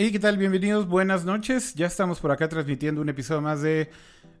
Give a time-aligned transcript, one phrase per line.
[0.00, 0.38] ¿Y qué tal?
[0.38, 1.74] Bienvenidos, buenas noches.
[1.74, 3.90] Ya estamos por acá transmitiendo un episodio más de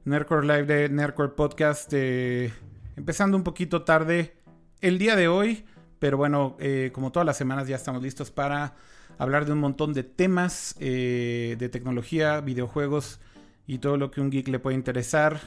[0.04, 1.92] Nerdcore Live de Nerdcore Podcast.
[1.94, 2.52] Eh,
[2.94, 4.36] empezando un poquito tarde
[4.80, 5.64] el día de hoy,
[5.98, 8.76] pero bueno, eh, como todas las semanas ya estamos listos para
[9.18, 13.18] hablar de un montón de temas eh, de tecnología, videojuegos
[13.66, 15.40] y todo lo que un geek le puede interesar.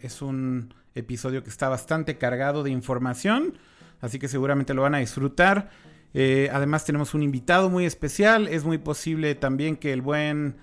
[0.00, 3.58] es un episodio que está bastante cargado de información,
[4.00, 5.70] así que seguramente lo van a disfrutar.
[6.14, 8.48] Eh, además tenemos un invitado muy especial.
[8.48, 10.56] Es muy posible también que el buen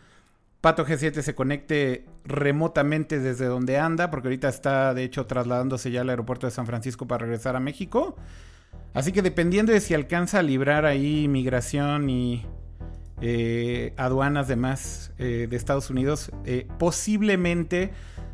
[0.61, 6.01] Pato G7 se conecte remotamente desde donde anda, porque ahorita está de hecho trasladándose ya
[6.01, 8.15] al aeropuerto de San Francisco para regresar a México.
[8.93, 12.45] Así que dependiendo de si alcanza a librar ahí migración y
[13.21, 16.31] eh, aduanas demás eh, de Estados Unidos,
[16.79, 17.91] posiblemente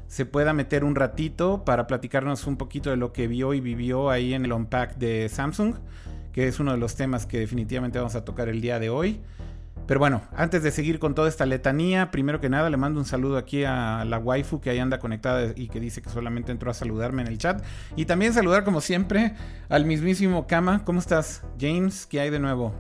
[0.08, 4.10] se pueda meter un ratito para platicarnos un poquito de lo que vio y vivió
[4.10, 5.76] ahí en el Unpack de Samsung
[6.34, 9.22] que es uno de los temas que definitivamente vamos a tocar el día de hoy.
[9.88, 13.06] Pero bueno, antes de seguir con toda esta letanía, primero que nada le mando un
[13.06, 16.72] saludo aquí a la waifu que ahí anda conectada y que dice que solamente entró
[16.72, 17.64] a saludarme en el chat.
[17.96, 19.36] Y también saludar como siempre
[19.70, 20.86] al mismísimo Kama.
[20.86, 22.06] ¿Cómo estás, James?
[22.06, 22.74] ¿Qué hay de nuevo?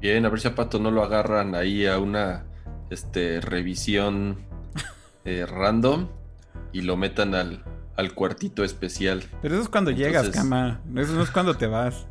[0.00, 2.44] Bien, a ver si a Pato no lo agarran ahí a una
[2.90, 4.36] este, revisión
[5.24, 6.08] eh, random
[6.72, 7.64] y lo metan al,
[7.96, 9.24] al cuartito especial.
[9.42, 10.80] Pero eso es cuando llegas, Kama.
[10.96, 12.06] Eso no es cuando te vas.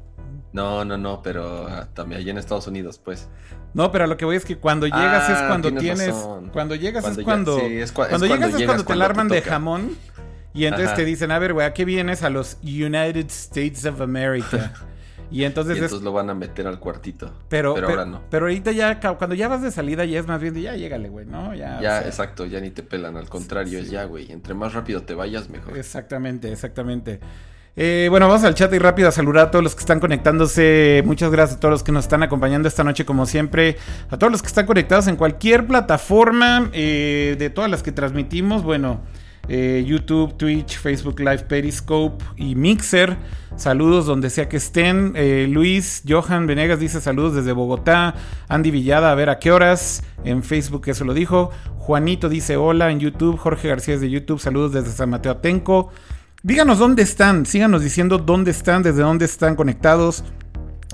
[0.54, 3.28] No, no, no, pero ah, también allá en Estados Unidos, pues.
[3.74, 6.16] No, pero lo que voy es que cuando llegas es ah, cuando tienes.
[6.54, 7.60] Cuando llegas es cuando.
[7.94, 9.98] cuando, llegas es cuando te alarman de jamón.
[10.54, 12.22] Y entonces te dicen, a ver, güey, ¿a qué vienes?
[12.22, 14.74] A los United States of America.
[15.32, 17.34] Y entonces, y entonces lo van a meter al cuartito.
[17.50, 18.22] Pero, pero, ahora no.
[18.30, 21.10] Pero ahorita ya, cuando ya vas de salida, ya es más bien de ya llégale,
[21.10, 21.56] güey, ¿no?
[21.56, 23.18] Ya, ya exacto, ya ni te pelan.
[23.18, 24.32] Al contrario, es ya, güey.
[24.32, 25.76] Entre más rápido te vayas, mejor.
[25.76, 27.20] Exactamente, exactamente.
[27.76, 31.02] Eh, bueno, vamos al chat y rápido a saludar a todos los que están conectándose.
[31.06, 33.78] Muchas gracias a todos los que nos están acompañando esta noche, como siempre.
[34.12, 38.62] A todos los que están conectados en cualquier plataforma eh, de todas las que transmitimos.
[38.62, 39.02] Bueno,
[39.48, 43.18] eh, YouTube, Twitch, Facebook Live, Periscope y Mixer.
[43.56, 45.14] Saludos donde sea que estén.
[45.52, 48.14] Luis Johan Venegas dice saludos desde Bogotá.
[48.50, 50.04] Andy Villada, a ver a qué horas.
[50.24, 51.50] En Facebook eso lo dijo.
[51.80, 53.38] Juanito dice hola en YouTube.
[53.38, 54.40] Jorge García de YouTube.
[54.40, 55.92] Saludos desde San Mateo Atenco.
[56.46, 60.26] Díganos dónde están, síganos diciendo dónde están, desde dónde están conectados,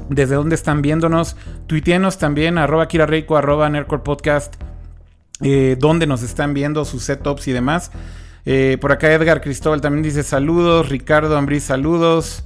[0.07, 1.35] desde dónde están viéndonos.
[1.65, 4.53] Tuiteenos también, arroba Reiko, arroba Nerdcore Podcast,
[5.41, 7.89] eh, dónde nos están viendo, sus setups y demás.
[8.45, 10.87] Eh, por acá Edgar Cristóbal también dice saludos.
[10.87, 12.43] Ricardo Ambrí, saludos.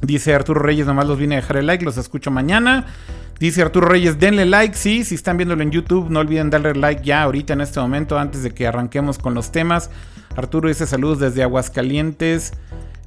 [0.00, 2.86] Dice Arturo Reyes, nomás los vine a dejar el like, los escucho mañana.
[3.40, 7.02] Dice Arturo Reyes, denle like, sí, si están viéndolo en YouTube, no olviden darle like
[7.02, 9.90] ya ahorita en este momento, antes de que arranquemos con los temas.
[10.36, 12.52] Arturo dice saludos desde Aguascalientes.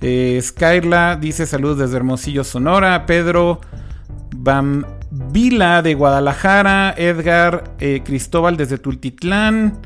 [0.01, 3.05] Eh, Skyla dice saludos desde Hermosillo, Sonora.
[3.05, 3.61] Pedro
[4.35, 6.93] Bambila de Guadalajara.
[6.97, 9.79] Edgar eh, Cristóbal desde Tultitlán.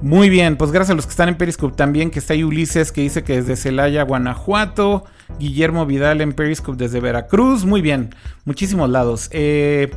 [0.00, 2.92] Muy bien, pues gracias a los que están en Periscope también, que está ahí Ulises
[2.92, 5.04] que dice que desde Celaya, Guanajuato.
[5.40, 7.64] Guillermo Vidal en Periscope desde Veracruz.
[7.64, 8.14] Muy bien,
[8.44, 9.28] muchísimos lados.
[9.32, 9.90] Eh,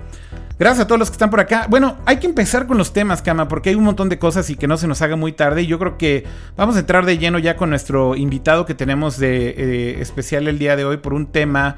[0.61, 1.65] gracias a todos los que están por acá.
[1.67, 4.55] Bueno, hay que empezar con los temas, Cama, porque hay un montón de cosas y
[4.55, 5.63] que no se nos haga muy tarde.
[5.63, 6.23] Y yo creo que
[6.55, 10.59] vamos a entrar de lleno ya con nuestro invitado que tenemos de eh, especial el
[10.59, 11.77] día de hoy por un tema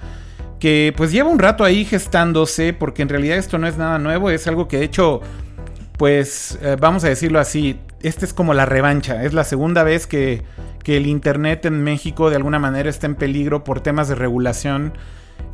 [0.59, 4.29] que pues lleva un rato ahí gestándose, porque en realidad esto no es nada nuevo,
[4.29, 5.21] es algo que de hecho,
[5.97, 10.07] pues eh, vamos a decirlo así, esta es como la revancha, es la segunda vez
[10.07, 10.43] que
[10.83, 14.93] que el Internet en México de alguna manera está en peligro por temas de regulación.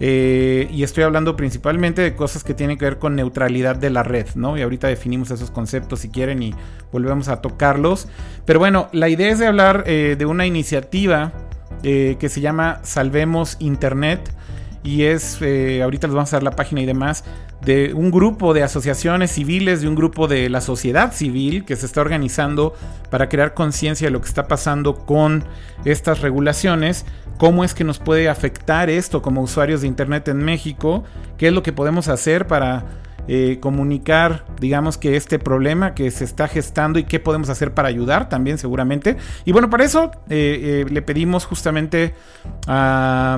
[0.01, 4.03] Eh, y estoy hablando principalmente de cosas que tienen que ver con neutralidad de la
[4.03, 4.57] red, ¿no?
[4.57, 6.55] Y ahorita definimos esos conceptos si quieren y
[6.91, 8.07] volvemos a tocarlos.
[8.45, 11.33] Pero bueno, la idea es de hablar eh, de una iniciativa
[11.83, 14.31] eh, que se llama Salvemos Internet
[14.83, 15.41] y es,
[15.83, 17.25] ahorita les vamos a dar la página y demás,
[17.61, 21.85] de un grupo de asociaciones civiles, de un grupo de la sociedad civil que se
[21.85, 22.73] está organizando
[23.09, 25.43] para crear conciencia de lo que está pasando con
[25.83, 27.05] estas regulaciones,
[27.37, 31.03] cómo es que nos puede afectar esto como usuarios de Internet en México,
[31.37, 32.85] qué es lo que podemos hacer para
[33.31, 37.87] eh, comunicar, digamos que este problema que se está gestando y qué podemos hacer para
[37.87, 39.17] ayudar también seguramente.
[39.45, 42.15] Y bueno, para eso eh, eh, le pedimos justamente
[42.65, 43.37] a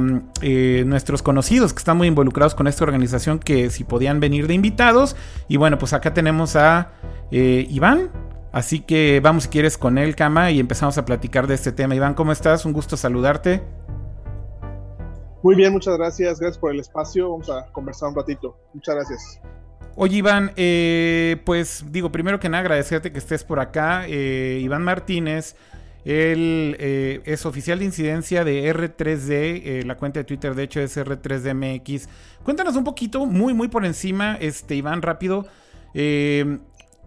[0.85, 5.17] nuestros conocidos que están muy involucrados con esta organización que si podían venir de invitados.
[5.49, 6.93] Y bueno, pues acá tenemos a
[7.29, 8.11] Iván.
[8.53, 11.95] Así que vamos si quieres con él, Cama, y empezamos a platicar de este tema.
[11.95, 12.63] Iván, ¿cómo estás?
[12.65, 13.61] Un gusto saludarte.
[15.43, 16.39] Muy bien, muchas gracias.
[16.39, 17.29] Gracias por el espacio.
[17.29, 18.55] Vamos a conversar un ratito.
[18.73, 19.41] Muchas gracias.
[19.95, 24.05] Oye, Iván, eh, pues digo, primero que nada, agradecerte que estés por acá.
[24.07, 25.55] Eh, Iván Martínez,
[26.05, 30.95] él eh, es oficial de incidencia de R3D, la cuenta de Twitter de hecho es
[30.95, 32.07] R3DMX.
[32.43, 35.45] Cuéntanos un poquito, muy, muy por encima, este, Iván, rápido,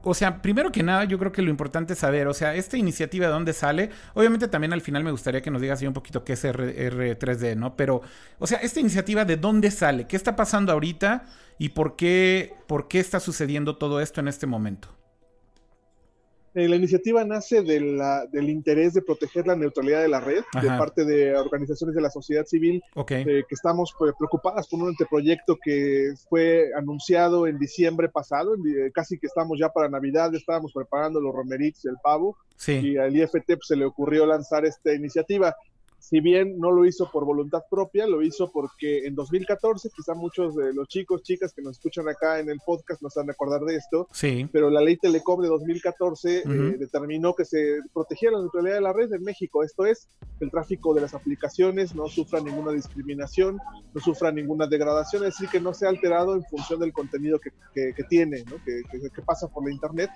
[0.07, 2.77] o sea, primero que nada, yo creo que lo importante es saber, o sea, esta
[2.77, 3.89] iniciativa de dónde sale.
[4.13, 7.57] Obviamente también al final me gustaría que nos digas un poquito qué es R 3D,
[7.57, 7.75] ¿no?
[7.75, 8.03] Pero,
[8.39, 11.25] o sea, esta iniciativa de dónde sale, qué está pasando ahorita
[11.59, 14.89] y por qué, por qué está sucediendo todo esto en este momento.
[16.55, 21.05] Eh, la iniciativa nace del interés de proteger la neutralidad de la red de parte
[21.05, 26.13] de organizaciones de la sociedad civil eh, que estamos pues, preocupadas por un anteproyecto que
[26.29, 31.35] fue anunciado en diciembre pasado, eh, casi que estamos ya para Navidad, estábamos preparando los
[31.35, 32.37] romeritos, el pavo,
[32.69, 35.57] y al IFT pues, se le ocurrió lanzar esta iniciativa
[36.05, 40.55] si bien no lo hizo por voluntad propia, lo hizo porque en 2014, quizá muchos
[40.55, 43.63] de los chicos, chicas que nos escuchan acá en el podcast nos han de acordar
[43.63, 44.47] de esto, sí.
[44.53, 46.43] pero la ley Telecom de 2014 eh,
[46.79, 50.11] determinó que se protegía la neutralidad de la red en México, esto es,
[50.41, 53.57] el tráfico de las aplicaciones no sufra ninguna discriminación,
[53.95, 57.51] no sufra ninguna degradación, es decir, que no sea alterado en función del contenido que,
[58.11, 58.57] tiene, ¿no?
[58.63, 60.11] que, que pasa por la Internet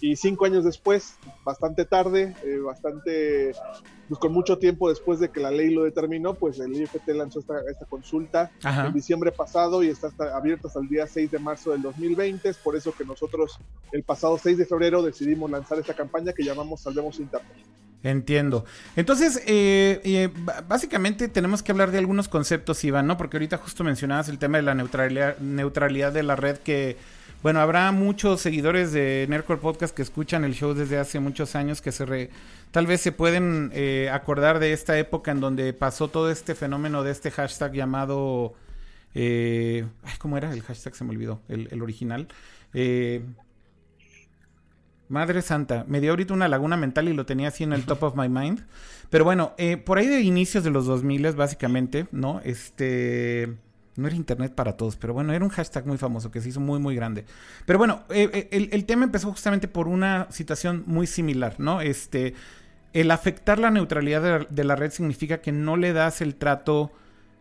[0.00, 3.52] y cinco años después, bastante tarde, eh, bastante,
[4.08, 7.40] pues con mucho tiempo después de que la ley lo determinó, pues el IFT lanzó
[7.40, 11.70] esta, esta consulta en diciembre pasado y está abierta hasta el día 6 de marzo
[11.70, 12.48] del 2020.
[12.48, 13.58] Es por eso que nosotros
[13.92, 17.56] el pasado 6 de febrero decidimos lanzar esta campaña que llamamos Salvemos Internet.
[18.02, 18.64] Entiendo.
[18.96, 20.28] Entonces, eh, eh,
[20.66, 23.16] básicamente tenemos que hablar de algunos conceptos, Iván, ¿no?
[23.16, 26.96] Porque ahorita justo mencionabas el tema de la neutralidad, neutralidad de la red que
[27.42, 31.82] bueno, habrá muchos seguidores de Nerdcore Podcast que escuchan el show desde hace muchos años
[31.82, 32.30] que se
[32.70, 37.02] tal vez se pueden eh, acordar de esta época en donde pasó todo este fenómeno
[37.02, 38.54] de este hashtag llamado...
[39.14, 39.84] Eh,
[40.18, 40.94] ¿Cómo era el hashtag?
[40.94, 42.28] Se me olvidó, el, original.
[42.74, 43.24] Eh,
[45.08, 48.04] Madre Santa, me dio ahorita una laguna mental y lo tenía así en el top
[48.04, 48.64] of my mind.
[49.10, 49.54] Pero bueno,
[49.84, 52.40] por ahí de inicios de los 2000 básicamente, ¿no?
[52.44, 53.56] Este...
[53.96, 56.60] No era internet para todos, pero bueno, era un hashtag muy famoso que se hizo
[56.60, 57.26] muy, muy grande.
[57.66, 61.82] Pero bueno, eh, eh, el, tema empezó justamente por una situación muy similar, ¿no?
[61.82, 62.32] Este,
[62.94, 66.90] el afectar la neutralidad de, la red significa que no le das el trato,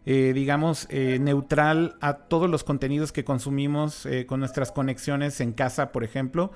[0.06, 6.04] eh, digamos, neutral a todos los contenidos que consumimos con nuestras conexiones en casa, por
[6.04, 6.52] ejemplo,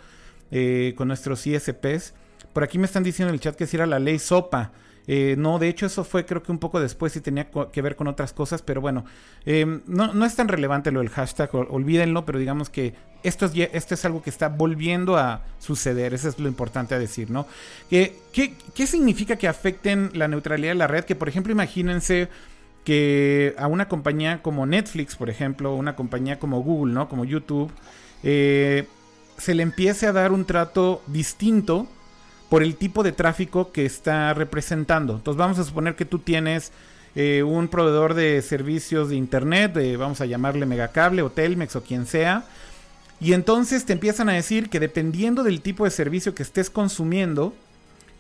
[0.98, 2.14] con nuestros ISPs.
[2.52, 4.74] Por aquí me están diciendo en el chat que si era la ley SOPA.
[5.08, 7.96] Eh, no, de hecho eso fue creo que un poco después y tenía que ver
[7.96, 9.06] con otras cosas, pero bueno,
[9.46, 12.94] em, no, es tan relevante lo del hashtag, olvídenlo, pero digamos que
[13.24, 17.00] esto es, esto es algo que está volviendo a suceder, eso es lo importante a
[17.00, 17.46] decir, ¿no?
[17.90, 21.06] ¿Qué, qué, significa que afecten la neutralidad de la red?
[21.06, 22.30] Que por ejemplo imagínense
[22.84, 27.10] que a una compañía como Netflix, por ejemplo, una compañía como Google, ¿no?
[27.10, 27.72] Como YouTube,
[28.24, 28.88] eh,
[29.38, 31.88] se le empiece a dar un trato distinto
[32.56, 35.16] por el tipo de tráfico que está representando.
[35.16, 36.72] Entonces vamos a suponer que tú tienes
[37.14, 42.06] eh, un proveedor de servicios de internet, vamos a llamarle Megacable o Telmex o quien
[42.06, 42.46] sea,
[43.20, 47.54] y entonces te empiezan a decir que dependiendo del tipo de servicio que estés consumiendo,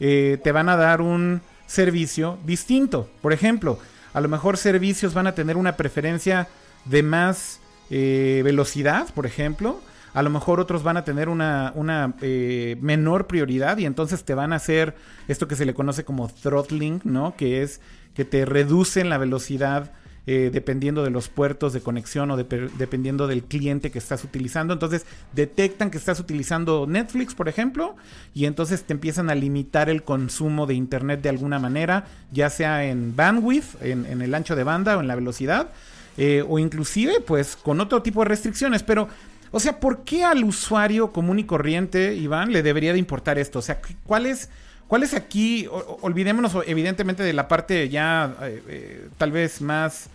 [0.01, 3.09] eh, te van a dar un servicio distinto.
[3.21, 3.79] Por ejemplo,
[4.13, 6.49] a lo mejor servicios van a tener una preferencia
[6.83, 9.79] de más eh, velocidad, por ejemplo,
[10.15, 11.73] a lo mejor otros van a tener una,
[12.21, 14.95] eh, menor prioridad y entonces te van a hacer
[15.27, 17.35] esto que se le conoce como throttling, ¿no?
[17.35, 17.81] Que es
[18.13, 19.91] que te reducen la velocidad
[20.27, 24.73] eh, dependiendo de los puertos de conexión o dependiendo del cliente que estás utilizando.
[24.73, 27.95] Entonces detectan que estás utilizando Netflix, por ejemplo,
[28.33, 32.85] y entonces te empiezan a limitar el consumo de Internet de alguna manera, ya sea
[32.85, 35.69] en bandwidth, en, el ancho de banda o en la velocidad,
[36.17, 38.81] eh, o inclusive pues con otro tipo de restricciones.
[38.81, 39.07] Pero
[39.51, 43.59] o sea, ¿por qué al usuario común y corriente, Iván, le debería de importar esto?
[43.59, 44.49] O sea, ¿cuál es,
[44.87, 45.67] cuál es aquí?
[46.01, 50.09] olvidémonos evidentemente de la parte ya eh, eh, tal vez más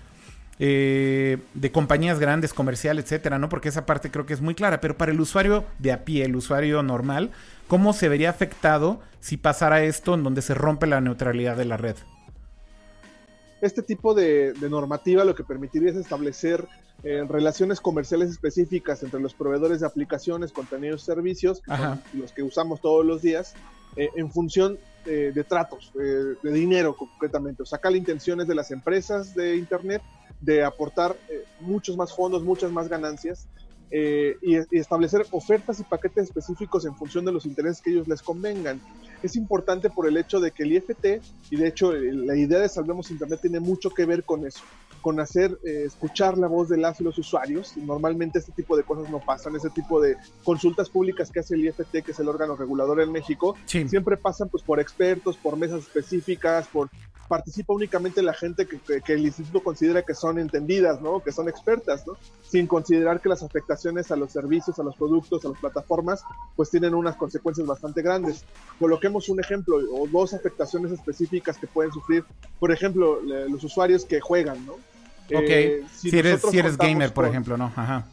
[0.63, 3.49] eh, de compañías grandes, comerciales, etcétera, ¿no?
[3.49, 4.79] Porque esa parte creo que es muy clara.
[4.83, 7.31] Pero para el usuario de a pie, el usuario normal,
[7.67, 11.79] ¿cómo se vería afectado si pasara esto en donde se rompe la neutralidad de la
[11.79, 11.97] red?
[13.61, 16.67] Este tipo de normativa lo que permitiría es establecer
[17.03, 21.63] relaciones comerciales específicas entre los proveedores de aplicaciones, contenidos y servicios,
[22.13, 23.55] los que usamos todos los días,
[23.97, 27.63] eh, en función eh, de tratos, eh, de dinero concretamente.
[27.63, 30.03] O sacar intenciones de las empresas de Internet
[30.41, 31.17] de aportar
[31.61, 33.47] muchos más fondos, muchas más ganancias
[33.91, 38.23] eh, y, establecer ofertas y paquetes específicos en función de los intereses que ellos les
[38.23, 38.81] convengan.
[39.23, 42.69] Es importante por el hecho de que el IFT, y de hecho la idea de
[42.69, 44.63] Salvemos Internet tiene mucho que ver con eso,
[45.01, 47.77] con hacer eh, escuchar la voz de las y los usuarios.
[47.77, 51.65] Normalmente este tipo de cosas no pasan, ese tipo de consultas públicas que hace el
[51.67, 55.81] IFT, que es el órgano regulador en México, siempre pasan pues por expertos, por mesas
[55.81, 56.89] específicas, por
[57.31, 61.21] participa únicamente la gente que, el instituto considera que son entendidas, ¿no?
[61.21, 62.15] Que son expertas, ¿no?
[62.43, 66.25] Sin considerar que las afectaciones a los servicios, a los productos, a las plataformas,
[66.57, 68.45] pues tienen unas consecuencias bastante grandes.
[68.81, 72.25] Coloquemos un ejemplo o dos afectaciones específicas que pueden sufrir,
[72.59, 74.75] por ejemplo, los usuarios que juegan, ¿no?
[75.35, 77.67] Ok, eh, si, eres, si eres gamer, por ejemplo, ¿no?
[77.77, 78.07] Ajá.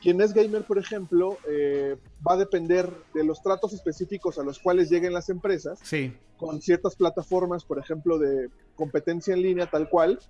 [0.00, 1.96] Quien es gamer, por ejemplo, eh,
[2.26, 6.12] va a depender de los tratos específicos a los cuales lleguen las empresas, sí.
[6.36, 10.20] con ciertas plataformas, por ejemplo, de competencia en línea tal cual,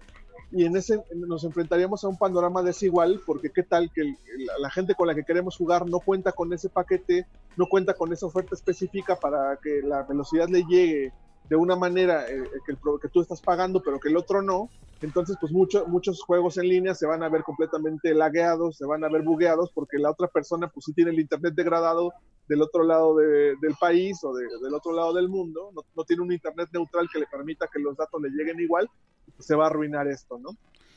[0.53, 4.15] y en ese nos enfrentaríamos a un panorama desigual, porque qué tal que
[4.59, 8.13] la, gente con la que queremos jugar no cuenta con ese paquete, no cuenta con
[8.13, 11.13] esa oferta específica para que la velocidad le llegue
[11.49, 14.69] de una manera eh, que, el, que tú estás pagando, pero que el otro no,
[15.03, 19.05] entonces pues mucho, muchos juegos en línea se van a ver completamente lagueados, se van
[19.05, 22.13] a ver bugueados, porque la otra persona pues sí tiene el internet degradado
[22.49, 26.33] del otro lado del país o del otro lado del mundo, no, no, tiene un
[26.33, 28.89] internet neutral que le permita que los datos le lleguen igual,
[29.35, 30.51] pues se va a arruinar esto, ¿no?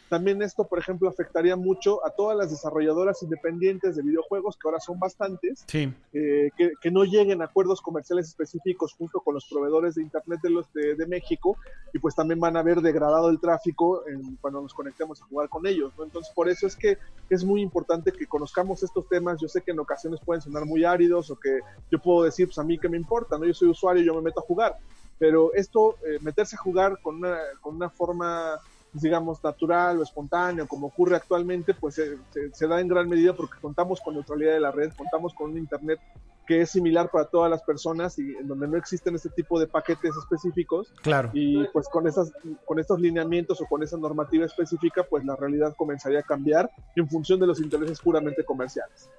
[0.09, 4.79] También esto, por ejemplo, afectaría mucho a todas las desarrolladoras independientes de videojuegos, que ahora
[4.79, 5.93] son bastantes, sí.
[6.13, 10.49] Eh, que, no lleguen a acuerdos comerciales específicos junto con los proveedores de Internet de,
[10.49, 11.55] los de, México,
[11.93, 14.03] y pues también van a ver degradado el tráfico
[14.41, 15.93] cuando nos conectemos a jugar con ellos.
[16.03, 16.97] Entonces, por eso es que
[17.29, 19.39] es muy importante que conozcamos estos temas.
[19.39, 21.59] Yo sé que en ocasiones pueden sonar muy áridos o que
[21.91, 23.45] yo puedo decir, pues a mí qué me importa, ¿no?
[23.45, 24.75] Yo soy usuario, yo me meto a jugar.
[25.19, 28.59] Pero esto, eh, meterse a jugar con una, con una forma
[28.93, 33.99] digamos, natural o espontáneo, como ocurre actualmente, pues se, da en gran medida porque contamos
[34.01, 35.99] con neutralidad de la red, contamos con un Internet
[36.47, 39.67] que es similar para todas las personas y en donde no existen este tipo de
[39.67, 40.91] paquetes específicos.
[41.03, 41.29] Claro.
[41.31, 42.31] Y pues con, esas,
[42.65, 47.07] con estos lineamientos o con esa normativa específica, pues la realidad comenzaría a cambiar en
[47.07, 49.11] función de los intereses puramente comerciales.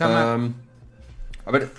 [0.00, 1.70] a ver,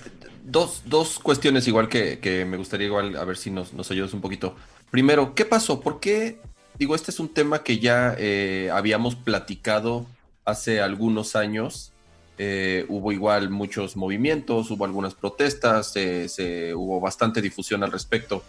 [0.46, 4.14] dos, dos cuestiones igual que, que, me gustaría igual a ver si nos, nos ayudas
[4.14, 4.56] un poquito.
[4.92, 5.80] Primero, ¿qué pasó?
[5.80, 6.42] ¿Por qué?
[6.78, 10.06] Digo, este es un tema que ya eh, habíamos platicado
[10.44, 11.94] hace algunos años.
[12.38, 18.44] Eh, hubo igual muchos movimientos, hubo algunas protestas, se, hubo bastante difusión al respecto.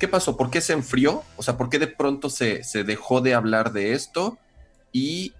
[0.00, 0.36] ¿Qué pasó?
[0.36, 1.22] ¿Por qué se enfrió?
[1.36, 4.36] O sea, ¿por qué de pronto se, dejó de hablar de esto
[4.90, 5.32] y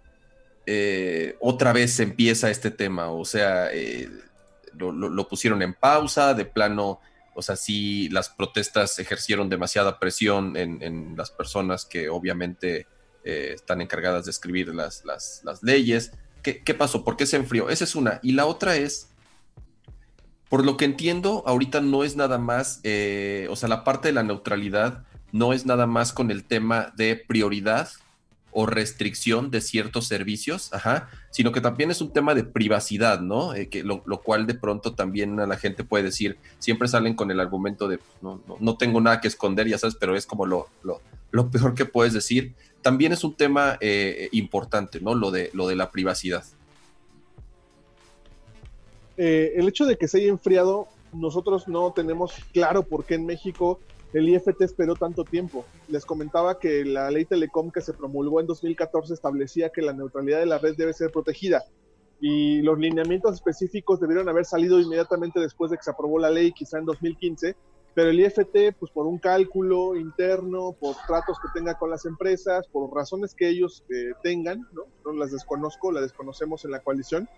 [0.67, 3.11] eh, otra vez se empieza este tema?
[3.11, 3.71] O sea,
[4.77, 7.01] lo, pusieron en pausa, de plano
[7.35, 12.87] o sea, sí las protestas ejercieron demasiada presión en, las personas que obviamente
[13.25, 16.13] eh, están encargadas de escribir las, las, leyes.
[16.43, 17.05] ¿Qué, pasó?
[17.05, 17.71] ¿Por qué se enfrió?
[17.71, 18.21] Esa es una.
[18.23, 19.09] Y la otra es,
[20.49, 24.13] por lo que entiendo, ahorita no es nada más, eh, o sea, la parte de
[24.13, 27.89] la neutralidad no es nada más con el tema de prioridad
[28.55, 33.55] o restricción de ciertos servicios, ajá, sino que también es un tema de privacidad, ¿no?
[33.55, 37.31] Eh, que lo, cual de pronto también a la gente puede decir, siempre salen con
[37.33, 40.69] el argumento de, no, no, tengo nada que esconder, ya sabes, pero es como lo,
[40.83, 42.55] lo, peor que puedes decir.
[42.81, 45.15] También es un tema eh, importante, ¿no?
[45.15, 46.45] Lo de, lo de la privacidad.
[49.17, 53.27] Eh, el hecho de que se haya enfriado, nosotros no tenemos claro por qué en
[53.27, 53.81] México
[54.15, 55.65] el IFT esperó tanto tiempo.
[55.89, 60.39] Les comentaba que la ley Telecom que se promulgó en 2014 establecía que la neutralidad
[60.39, 61.65] de la red debe ser protegida
[62.21, 66.53] y los lineamientos específicos debieron haber salido inmediatamente después de que se aprobó la ley,
[66.53, 67.55] quizá en 2015,
[67.93, 72.67] pero el IFT, pues por un cálculo interno, por tratos que tenga con las empresas,
[72.69, 75.13] por razones que ellos eh, tengan, ¿no?
[75.13, 77.29] las desconozco, las desconocemos en la coalición,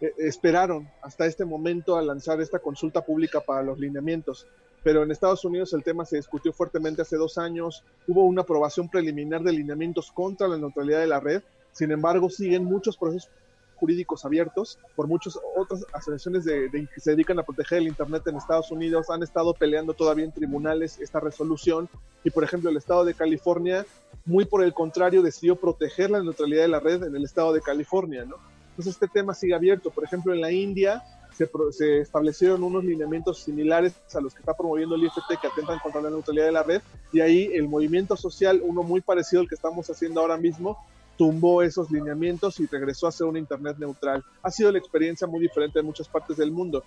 [0.00, 4.46] eh, esperaron hasta este momento a lanzar esta consulta pública para los lineamientos
[4.82, 8.88] pero en Estados Unidos el tema se discutió fuertemente hace dos años, hubo una aprobación
[8.88, 13.30] preliminar de lineamientos contra la neutralidad de la red, sin embargo siguen muchos procesos
[13.76, 18.36] jurídicos abiertos por muchas otras asociaciones de, que se dedican a proteger el Internet en
[18.36, 21.88] Estados Unidos, han estado peleando todavía en tribunales esta resolución
[22.22, 23.86] y por ejemplo el estado de California,
[24.26, 27.62] muy por el contrario, decidió proteger la neutralidad de la red en el estado de
[27.62, 28.22] California.
[28.22, 29.90] Entonces este tema sigue abierto.
[29.90, 34.94] Por ejemplo, en la India se, establecieron unos lineamientos similares a los que está promoviendo
[34.94, 36.82] el IFT que atentan contra la neutralidad de la red
[37.12, 40.78] y ahí el movimiento social, uno muy parecido al que estamos haciendo ahora mismo,
[41.16, 44.24] tumbó esos lineamientos y regresó a ser un Internet neutral.
[44.42, 46.82] Ha sido la experiencia muy diferente en muchas partes del mundo.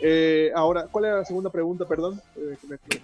[0.00, 2.20] Eh, ahora, ¿cuál era la segunda pregunta, perdón?
[2.36, 2.56] Eh,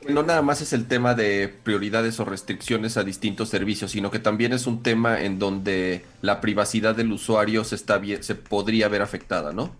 [0.08, 4.20] no nada más es el tema de prioridades o restricciones a distintos servicios, sino que
[4.20, 9.02] también es un tema en donde la privacidad del usuario se, está se podría ver
[9.02, 9.74] afectada, ¿no?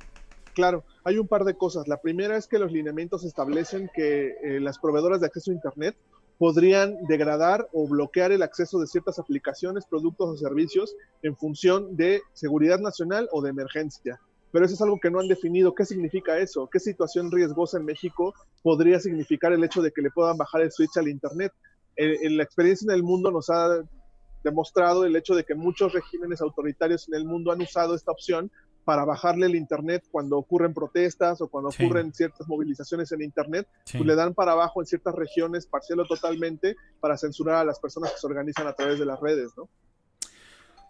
[0.54, 1.88] Claro, hay un par de cosas.
[1.88, 5.96] La primera es que los lineamientos establecen que eh, las proveedoras de acceso a Internet
[6.38, 12.23] podrían degradar o bloquear el acceso de ciertas aplicaciones, productos o servicios en función de
[12.32, 14.20] seguridad nacional o de emergencia.
[14.52, 15.75] pero eso es algo que no han definido.
[15.75, 16.68] ¿Qué significa eso?
[16.70, 18.32] ¿Qué situación riesgosa en México
[18.62, 21.52] podría significar el hecho de que le puedan bajar el switch al Internet?
[21.96, 23.82] En, la experiencia en el mundo nos ha
[24.44, 28.50] demostrado el hecho de que muchos regímenes autoritarios en el mundo han usado esta opción
[28.85, 34.05] para bajarle el Internet cuando ocurren protestas o cuando ocurren ciertas movilizaciones en Internet, pues
[34.05, 38.12] le dan para abajo en ciertas regiones, parcial o totalmente, para censurar a las personas
[38.12, 39.69] que se organizan a través de las redes, ¿no?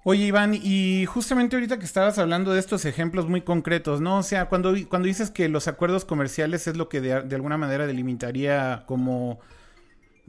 [0.06, 4.18] Oye, Iván, y justamente ahorita que estabas hablando de estos ejemplos muy concretos, ¿no?
[4.18, 7.86] O sea, cuando, cuando dices que los acuerdos comerciales es lo que de, alguna manera
[7.86, 9.40] delimitaría como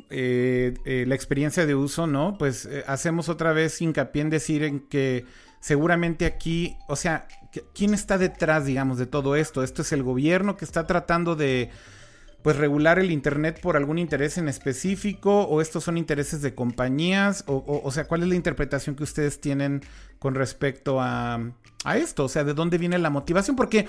[0.10, 2.38] eh, eh, la experiencia de uso, ¿no?
[2.38, 5.26] Pues eh, hacemos otra vez hincapié en decir en que
[5.66, 7.28] seguramente aquí, o sea,
[7.74, 9.64] ¿quién está detrás, digamos, de todo esto?
[9.64, 11.72] ¿Esto es el gobierno que está tratando de
[12.44, 17.44] pues regular el Internet por algún interés en específico o estos son intereses de compañías
[17.48, 19.82] o, o, sea, ¿cuál es la interpretación que ustedes tienen
[20.20, 21.42] con respecto a,
[21.84, 22.26] a esto?
[22.26, 23.56] O sea, ¿de dónde viene la motivación?
[23.56, 23.88] Porque,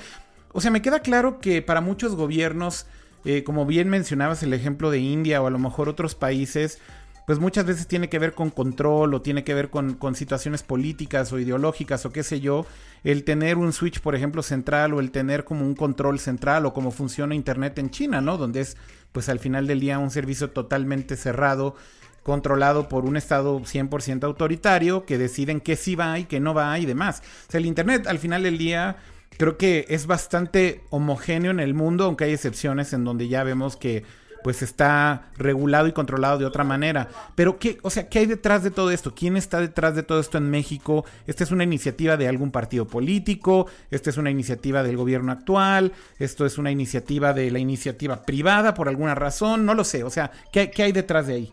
[0.52, 2.86] o sea, me queda claro que para muchos gobiernos,
[3.26, 6.78] eh, como bien mencionabas el ejemplo de India o a lo mejor otros países,
[7.26, 11.32] pues muchas veces tiene que ver con control o tiene que ver con, situaciones políticas
[11.32, 12.64] o ideológicas o qué sé yo,
[13.02, 16.72] el tener un switch, por ejemplo, central o el tener como un control central o
[16.72, 18.38] cómo funciona Internet en China, ¿no?
[18.38, 18.76] Donde es,
[19.10, 21.74] pues al final del día, un servicio totalmente cerrado,
[22.22, 26.78] controlado por un Estado 100% autoritario que deciden qué sí va y qué no va
[26.78, 27.22] y demás.
[27.48, 28.98] O sea, el Internet al final del día
[29.36, 33.76] creo que es bastante homogéneo en el mundo, aunque hay excepciones en donde ya vemos
[33.76, 34.04] que
[34.46, 37.08] pues está regulado y controlado de otra manera.
[37.34, 39.12] Pero qué, o sea, ¿qué hay detrás de todo esto?
[39.12, 41.04] ¿Quién está detrás de todo esto en México?
[41.26, 43.66] ¿Esta es una iniciativa de algún partido político?
[43.90, 45.90] ¿Esta es una iniciativa del gobierno actual?
[46.20, 49.66] ¿Esto es una iniciativa de la iniciativa privada por alguna razón?
[49.66, 50.04] No lo sé.
[50.04, 51.52] O sea, ¿qué, hay detrás de ahí?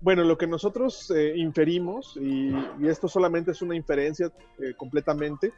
[0.00, 2.54] Bueno, lo que nosotros eh, inferimos, y,
[2.86, 5.52] esto solamente es una inferencia eh, completamente,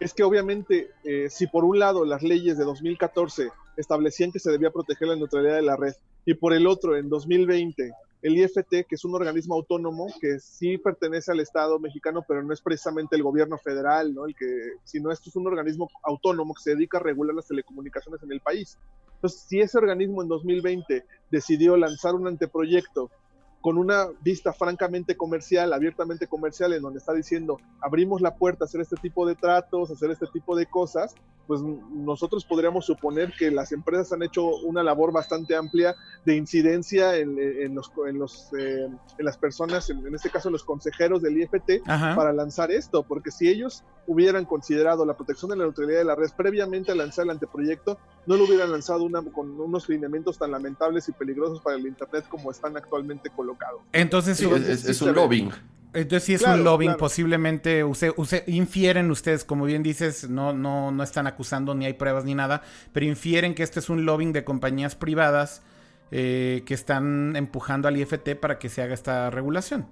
[0.00, 4.50] es que obviamente eh, si por un lado las leyes de 2014 establecían que se
[4.50, 8.86] debía proteger la neutralidad de la red y por el otro en 2020 el IFT,
[8.88, 13.14] que es un organismo autónomo que sí pertenece al Estado mexicano, pero no es precisamente
[13.14, 14.26] el gobierno federal, ¿no?
[14.26, 18.20] El que, sino esto es un organismo autónomo que se dedica a regular las telecomunicaciones
[18.24, 18.76] en el país.
[19.14, 23.10] Entonces, si ese organismo en 2020 decidió lanzar un anteproyecto
[23.60, 28.66] con una vista francamente comercial, abiertamente comercial, en donde está diciendo, abrimos la puerta a
[28.66, 31.14] hacer este tipo de tratos, hacer este tipo de cosas,
[31.48, 37.16] pues nosotros podríamos suponer que las empresas han hecho una labor bastante amplia de incidencia
[37.16, 38.86] en, en los, en, los, eh,
[39.18, 43.48] en las personas, en, este caso los consejeros del IFT, para lanzar esto, porque si
[43.48, 47.30] ellos hubieran considerado la protección de la neutralidad de la red previamente a lanzar el
[47.30, 51.86] anteproyecto, no lo hubieran lanzado una, con unos lineamientos tan lamentables y peligrosos para el
[51.86, 53.82] Internet como están actualmente colocados.
[53.92, 55.50] Entonces, es, un lobbying.
[55.94, 58.12] Entonces sí es un lobbying, posiblemente usted,
[58.46, 62.62] infieren ustedes, como bien dices, no, no, no están acusando ni hay pruebas ni nada,
[62.92, 65.62] pero infieren que este es un lobbying de compañías privadas
[66.10, 69.86] eh, que están empujando al IFT para que se haga esta regulación.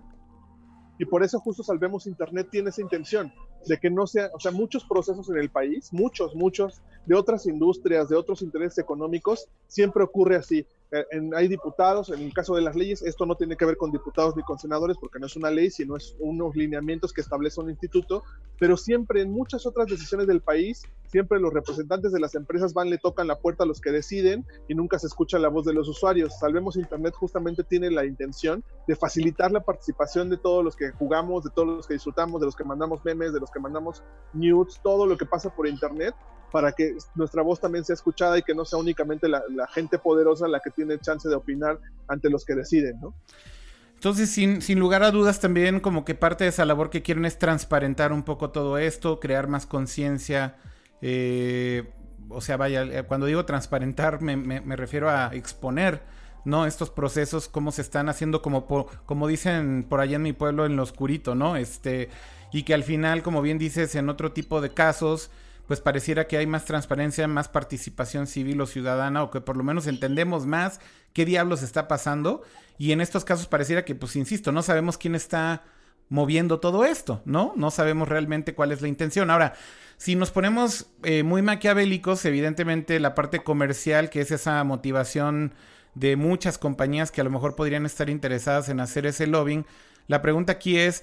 [0.99, 3.33] Y por eso justo Salvemos Internet tiene esa intención
[3.67, 7.47] de que no sea, o sea, muchos procesos en el país, muchos, muchos, de otras
[7.47, 10.67] industrias, de otros intereses económicos, siempre ocurre así.
[10.93, 13.91] Eh, hay diputados, en el caso de las leyes, esto no tiene que ver con
[13.91, 17.61] diputados ni con senadores porque no es una ley, sino es unos lineamientos que establece
[17.61, 18.23] un instituto,
[18.59, 22.91] pero siempre en muchas otras decisiones del país, siempre los representantes de las empresas van,
[22.91, 25.73] le tocan la puerta a los que deciden y nunca se escucha la voz de
[25.73, 26.39] los usuarios.
[26.39, 31.43] Salvemos Internet justamente tiene la intención de facilitar la participación de todos los que jugamos,
[31.43, 34.81] de todos los que disfrutamos, de los que mandamos memes, de los que mandamos news,
[34.83, 36.15] todo lo que pasa por Internet
[36.57, 39.43] para que nuestra voz también sea escuchada y que no sea únicamente la,
[39.75, 43.15] gente poderosa la que tiene chance de opinar ante los que deciden, ¿no?
[43.93, 47.27] Entonces, sin, sin, lugar a dudas, también como que parte de esa labor que quieren
[47.27, 50.57] es transparentar un poco todo esto, crear más conciencia.
[51.03, 51.93] Eh,
[52.31, 56.01] o sea, vaya, eh, cuando digo transparentar me, me, refiero a exponer,
[56.47, 56.65] ¿no?
[56.65, 58.67] Estos procesos, cómo se están haciendo, como,
[59.05, 61.57] como dicen por allá en mi pueblo, en lo oscurito, ¿no?
[61.57, 62.09] Este,
[62.51, 65.31] y que al final, como bien dices, en otro tipo de casos,
[65.67, 69.65] pues pareciera que hay más transparencia, más participación civil o ciudadana, o que por lo
[69.65, 70.81] menos entendemos más
[71.13, 72.43] qué diablos está pasando.
[72.79, 75.65] Y en estos casos pareciera que, pues insisto, no sabemos quién está
[76.09, 77.53] moviendo todo esto, ¿no?
[77.57, 79.31] No sabemos realmente cuál es la intención.
[79.31, 79.55] Ahora,
[79.97, 85.55] si nos ponemos eh, muy maquiavélicos, evidentemente la parte comercial, que es esa motivación
[85.95, 89.65] de muchas compañías que a lo mejor podrían estar interesadas en hacer ese lobbying,
[90.07, 91.03] la pregunta aquí es,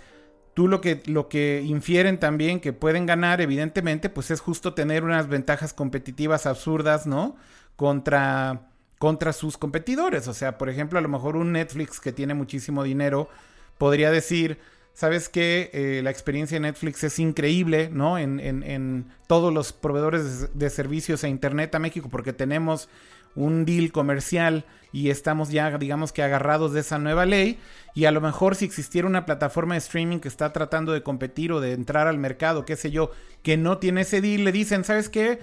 [0.54, 5.04] tú lo que, lo que infieren también que pueden ganar, evidentemente, pues es justo tener
[5.04, 7.36] unas ventajas competitivas absurdas, ¿no?
[7.76, 10.28] Contra, contra sus competidores.
[10.28, 13.30] O sea, por ejemplo, a lo mejor un Netflix que tiene muchísimo dinero
[13.78, 14.60] podría decir,
[14.94, 18.18] sabes que eh, la experiencia de Netflix es increíble, ¿no?
[18.18, 22.88] En, en, todos los proveedores de, servicios a Internet a México, porque tenemos
[23.36, 27.60] un deal comercial y estamos ya, digamos que agarrados de esa nueva ley.
[27.96, 31.52] Y a lo mejor si existiera una plataforma de streaming que está tratando de competir
[31.52, 34.84] o de entrar al mercado, qué sé yo, que no tiene ese deal, le dicen,
[34.84, 35.40] ¿sabes qué?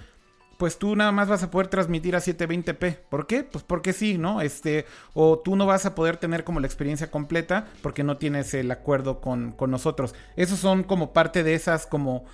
[0.61, 2.99] pues tú nada más vas a poder transmitir a 720p.
[3.09, 3.45] ¿Por qué?
[3.45, 4.43] Pues porque sí, ¿no?
[4.43, 8.53] Este, o tú no vas a poder tener como la experiencia completa porque no tienes
[8.53, 10.15] el acuerdo con, con nosotros.
[10.37, 12.27] Esos son como parte de esas como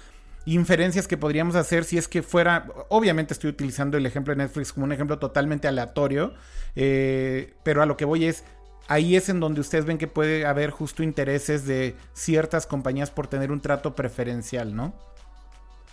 [0.46, 4.72] inferencias que podríamos hacer si es que fuera, obviamente estoy utilizando el ejemplo de Netflix
[4.72, 6.34] como un ejemplo totalmente aleatorio,
[6.76, 8.44] eh, pero a lo que voy es,
[8.88, 13.26] ahí es en donde ustedes ven que puede haber justo intereses de ciertas compañías por
[13.26, 14.94] tener un trato preferencial, ¿no?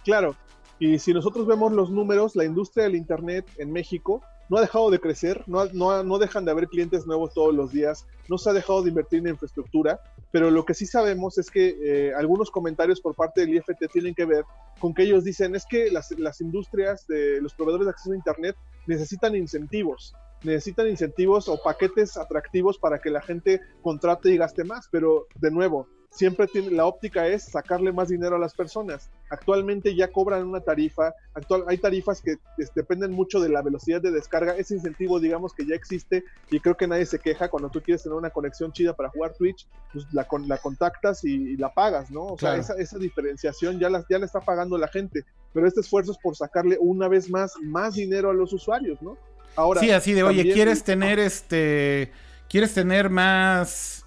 [0.04, 0.36] Claro,
[0.80, 4.90] y si nosotros vemos los números, la industria del Internet en México no ha dejado
[4.92, 8.50] de crecer, no, no, no, dejan de haber clientes nuevos todos los días, no se
[8.50, 10.00] ha dejado de invertir en infraestructura,
[10.32, 14.14] pero lo que sí sabemos es que eh, algunos comentarios por parte del IFT tienen
[14.14, 14.44] que ver
[14.80, 18.16] con que ellos dicen es que las, las industrias de los proveedores de acceso a
[18.16, 18.56] Internet
[18.88, 24.88] necesitan incentivos necesitan incentivos o paquetes atractivos para que la gente contrate y gaste más,
[24.92, 29.10] pero de nuevo, siempre tiene, la óptica es sacarle más dinero a las personas.
[29.30, 32.36] Actualmente ya cobran una tarifa, actual, hay tarifas que
[32.76, 36.78] dependen mucho de la velocidad de descarga, ese incentivo digamos que ya existe y creo
[36.78, 40.06] que nadie se queja cuando tú quieres tener una conexión chida para jugar Twitch, pues
[40.12, 42.26] la, la contactas y, la pagas, ¿no?
[42.26, 45.24] O sea, esa, esa, diferenciación ya la, ya la está pagando la gente,
[45.54, 49.18] pero este esfuerzo es por sacarle una vez más más dinero a los usuarios, ¿no?
[49.56, 52.12] Ahora, sí, así de, oye, ¿quieres tener este,
[52.50, 54.03] quieres tener más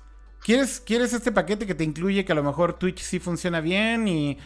[0.47, 4.07] ¿Quieres, ¿Quieres este paquete que te incluye que a lo mejor Twitch sí funciona bien
[4.07, 4.39] y,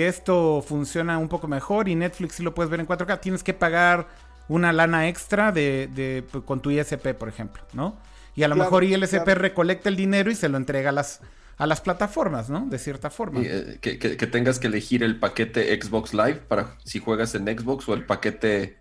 [0.00, 3.20] esto funciona un poco mejor y Netflix sí lo puedes ver en 4K?
[3.20, 4.08] Tienes que pagar
[4.48, 7.96] una lana extra de, pues, con tu ISP, por ejemplo, ¿no?
[8.34, 11.20] Y a lo mejor ISP recolecta el dinero y se lo entrega a las,
[11.56, 12.66] a las plataformas, ¿no?
[12.66, 13.42] De cierta forma.
[13.44, 17.94] Eh, que, tengas que elegir el paquete Xbox Live para si juegas en Xbox o
[17.94, 18.78] el paquete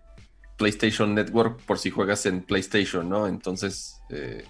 [0.58, 3.28] PlayStation Network por si juegas en PlayStation, ¿no?
[3.28, 4.44] Entonces, eh,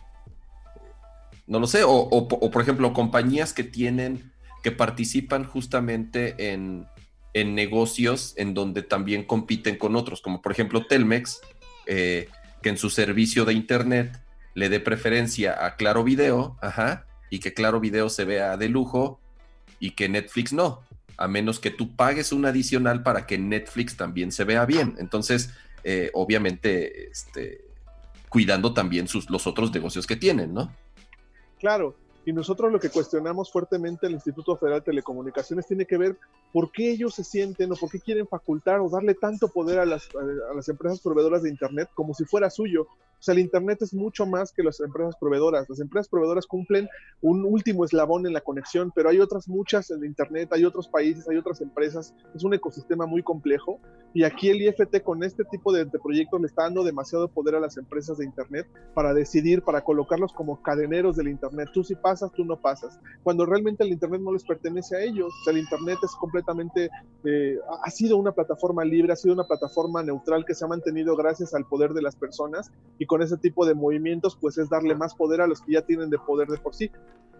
[1.51, 4.31] no lo sé, o, por ejemplo, compañías que tienen,
[4.63, 6.87] que participan justamente en,
[7.33, 11.41] negocios en donde también compiten con otros, como por ejemplo Telmex,
[11.87, 12.29] eh,
[12.61, 14.17] que en su servicio de Internet
[14.53, 19.19] le dé preferencia a Claro Video, ajá, y que Claro Video se vea de lujo
[19.77, 20.83] y que Netflix no,
[21.17, 24.95] a menos que tú pagues un adicional para que Netflix también se vea bien.
[24.99, 25.49] Entonces,
[25.83, 27.65] eh, obviamente, este,
[28.29, 30.71] cuidando también sus, los otros negocios que tienen, ¿no?
[31.62, 31.95] Claro,
[32.26, 36.17] y nosotros lo que cuestionamos fuertemente al Instituto Federal de Telecomunicaciones tiene que ver
[36.52, 39.86] por qué ellos se sienten o por qué quieren facultar o darle tanto poder a
[39.86, 42.88] las, a las empresas proveedoras de Internet como si fuera suyo.
[43.21, 45.69] O sea, el Internet es mucho más que las empresas proveedoras.
[45.69, 46.89] Las empresas proveedoras cumplen
[47.21, 51.29] un último eslabón en la conexión, pero hay otras muchas en Internet, hay otros países,
[51.29, 52.15] hay otras empresas.
[52.34, 53.79] Es un ecosistema muy complejo.
[54.15, 57.60] Y aquí el IFT con este tipo de, proyectos le está dando demasiado poder a
[57.60, 61.69] las empresas de Internet para decidir, para colocarlos como cadeneros del Internet.
[61.71, 62.99] Tú sí pasas, tú no pasas.
[63.21, 65.27] Cuando realmente el Internet no les pertenece a ellos.
[65.27, 66.89] O sea, el Internet es completamente,
[67.23, 71.15] eh, ha sido una plataforma libre, ha sido una plataforma neutral que se ha mantenido
[71.15, 74.95] gracias al poder de las personas y con ese tipo de movimientos, pues es darle
[74.95, 76.89] más poder a los que ya tienen de poder de por sí.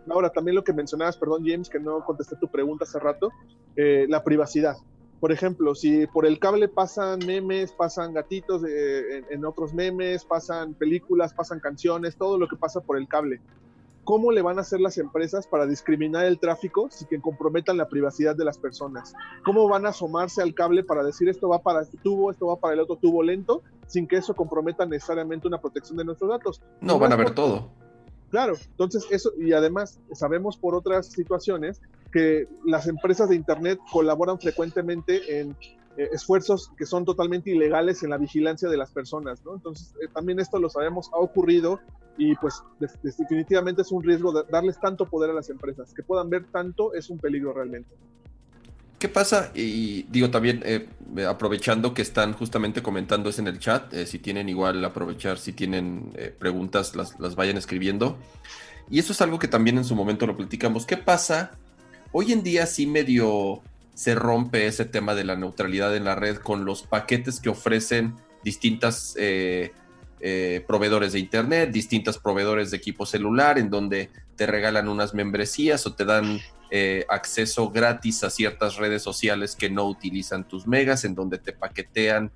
[0.10, 3.30] Ahora, también lo que mencionabas, perdón James, que no contesté tu pregunta hace rato,
[3.78, 4.76] eh, la privacidad.
[5.22, 10.74] Por ejemplo, si por el cable pasan memes, pasan gatitos eh, en, otros memes, pasan
[10.74, 13.40] películas, pasan canciones, todo lo que pasa por el cable.
[14.04, 17.88] ¿Cómo le van a hacer las empresas para discriminar el tráfico sin que comprometan la
[17.88, 19.14] privacidad de las personas?
[19.46, 22.56] ¿Cómo van a asomarse al cable para decir esto va para este tubo, esto va
[22.58, 26.62] para el otro tubo lento, sin que eso comprometa necesariamente una protección de nuestros datos?
[26.82, 27.70] No, van a ver todo.
[28.32, 34.40] Claro, entonces eso, y además sabemos por otras situaciones que las empresas de Internet colaboran
[34.40, 35.56] frecuentemente en
[35.98, 39.56] eh, esfuerzos que son totalmente ilegales en la vigilancia de las personas, ¿no?
[39.56, 41.82] Entonces, eh, también esto lo sabemos, ha ocurrido
[42.18, 42.64] y pues
[43.04, 46.94] definitivamente es un riesgo de darles tanto poder a las empresas, que puedan ver tanto
[46.94, 47.90] es un peligro realmente.
[49.00, 49.52] ¿Qué pasa?
[49.56, 50.88] Y digo también, eh,
[51.28, 56.14] aprovechando que están justamente comentando eso en el chat, si tienen igual aprovechar, si tienen
[56.38, 58.18] preguntas, las, las vayan escribiendo.
[58.90, 60.86] Y eso es algo que también en su momento lo platicamos.
[60.86, 61.52] ¿Qué pasa?
[62.12, 63.64] Hoy en día sí medio
[64.02, 68.16] se rompe ese tema de la neutralidad en la red con los paquetes que ofrecen
[68.44, 69.74] distintas eh,
[70.22, 75.86] eh, proveedores de internet, distintos proveedores de equipo celular, en donde te regalan unas membresías
[75.86, 76.40] o te dan
[76.72, 81.54] eh, acceso gratis a ciertas redes sociales que no utilizan tus megas, en donde te
[81.54, 82.32] paquetean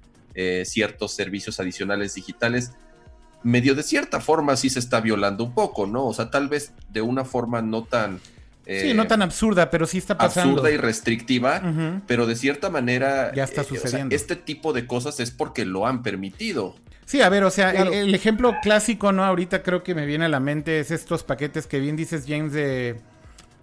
[0.66, 2.74] ciertos servicios adicionales digitales.
[3.42, 6.06] Medio de cierta forma sí se está violando un poco, ¿no?
[6.06, 8.20] O sea, tal vez de una forma no tan
[8.68, 10.52] sí, no tan absurda, pero sí está pasando.
[10.52, 11.62] Absurda y restrictiva,
[12.08, 13.32] pero de cierta manera.
[13.34, 14.16] Ya está sucediendo.
[14.16, 16.76] este tipo de cosas es porque lo han permitido.
[17.06, 19.24] Sí, a ver, o sea, el, ejemplo clásico, ¿no?
[19.24, 22.52] Ahorita creo que me viene a la mente es estos paquetes que bien dices, James,
[22.52, 23.00] de,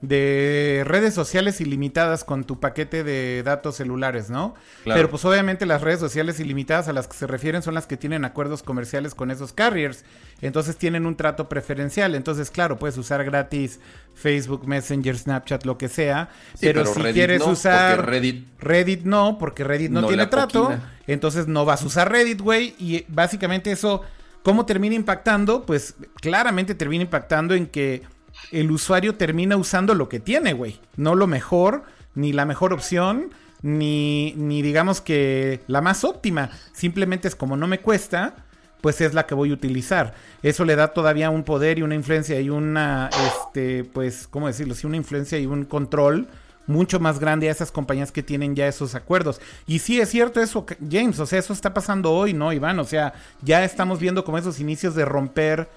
[0.02, 4.54] de redes sociales ilimitadas con tu paquete de datos celulares, ¿no?
[4.84, 7.96] Pero pues obviamente las redes sociales ilimitadas a las que se refieren son las que
[7.96, 10.04] tienen acuerdos comerciales con esos carriers.
[10.40, 12.16] Entonces tienen un trato preferencial.
[12.16, 13.78] Entonces, claro, puedes usar gratis
[14.12, 16.30] Facebook, Messenger, Snapchat, lo que sea.
[16.60, 18.48] pero, si quieres usar Reddit...
[18.58, 20.72] Reddit no, porque Reddit no, tiene trato.
[21.06, 22.74] Entonces no vas a usar Reddit, güey.
[22.76, 24.02] Y básicamente eso,
[24.42, 25.64] ¿cómo termina impactando?
[25.64, 28.02] Pues claramente termina impactando en que
[28.50, 30.80] el usuario termina usando lo que tiene, güey.
[30.96, 33.30] No lo mejor, ni la mejor opción,
[33.62, 36.50] ni, ni digamos que la más óptima.
[36.72, 38.34] Simplemente es como no me cuesta,
[38.80, 40.14] pues es la que voy a utilizar.
[40.42, 44.74] Eso le da todavía un poder y una influencia y una, este, pues, ¿cómo decirlo?
[44.74, 46.28] Sí, una influencia y un control
[46.66, 49.40] mucho más grande a esas compañías que tienen ya esos acuerdos.
[49.66, 52.78] Y sí es cierto eso, James, o sea, eso está pasando hoy, ¿no, Iván?
[52.78, 55.68] O sea, ya estamos viendo como esos inicios de romper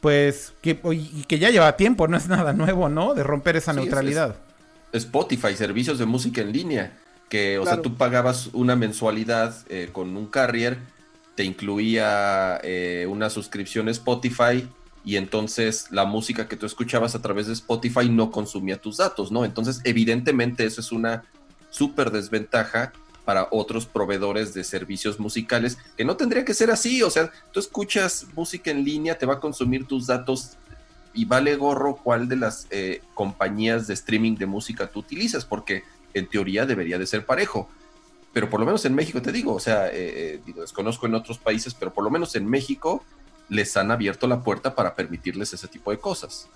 [0.00, 3.14] pues, que, y que ya lleva tiempo, no es nada nuevo, ¿no?
[3.14, 4.36] De romper esa neutralidad.
[4.92, 6.96] Spotify, servicios de música en línea,
[7.28, 10.78] que, o sea, tú pagabas una mensualidad eh, con un carrier,
[11.34, 14.66] te incluía eh, una suscripción Spotify
[15.04, 19.30] y entonces la música que tú escuchabas a través de Spotify no consumía tus datos,
[19.30, 19.44] ¿no?
[19.44, 21.24] Entonces, evidentemente, eso es una
[21.70, 22.92] súper desventaja
[23.28, 27.60] para otros proveedores de servicios musicales, que no tendría que ser así, o sea, tú
[27.60, 30.56] escuchas música en línea, te va a consumir tus datos
[31.12, 35.82] y vale gorro cuál de las eh, compañías de streaming de música tú utilizas, porque
[36.14, 37.68] en teoría debería de ser parejo.
[38.32, 39.92] Pero por lo menos en México te digo, o sea, eh,
[40.46, 43.04] eh, desconozco en otros países, pero por lo menos en México
[43.50, 46.48] les han abierto la puerta para permitirles ese tipo de cosas.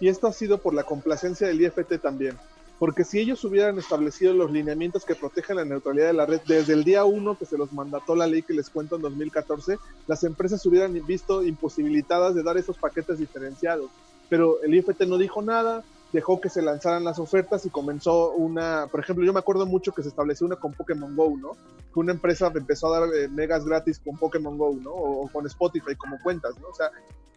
[0.00, 2.36] Y esto ha sido por la complacencia del IFT también
[2.78, 6.72] porque si ellos hubieran establecido los lineamientos que protegen la neutralidad de la red desde
[6.72, 10.24] el día uno que se los mandató la ley que les cuento en 2014, las
[10.24, 13.90] empresas hubieran visto imposibilitadas de dar esos paquetes diferenciados.
[14.28, 15.84] Pero el IFT no dijo nada,
[16.14, 19.90] dejó que se lanzaran las ofertas y comenzó una, por ejemplo, yo me acuerdo mucho
[19.92, 21.56] que se estableció una con Pokémon Go, ¿no?
[21.92, 24.90] Que una empresa empezó a dar eh, megas gratis con Pokémon Go, ¿no?
[24.90, 26.68] O, o, con Spotify como cuentas, ¿no?
[26.68, 26.88] O sea,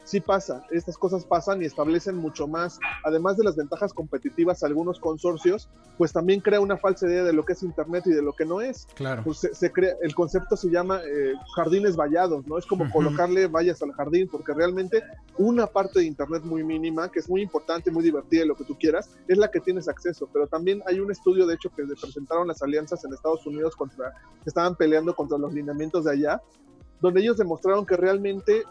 [0.08, 5.00] sí pasa, estas cosas pasan y establecen mucho más, además de las ventajas competitivas algunos
[5.00, 8.32] consorcios, pues también crea una falsa idea de lo que es Internet y de lo
[8.32, 8.88] que no es.
[8.96, 9.24] Claro.
[9.26, 12.58] Pues se, crea, el concepto se llama eh, jardines vallados, ¿no?
[12.58, 15.04] Es como colocarle vallas al jardín, porque realmente
[15.38, 18.78] una parte de Internet muy mínima, que es muy importante, muy divertida lo que tú
[18.78, 22.48] quieras, es la que tienes acceso, pero también hay un estudio, de hecho, que presentaron
[22.48, 24.12] las alianzas en Estados Unidos contra,
[24.44, 26.42] que estaban peleando contra los lineamientos de allá,
[27.00, 28.64] donde ellos demostraron que realmente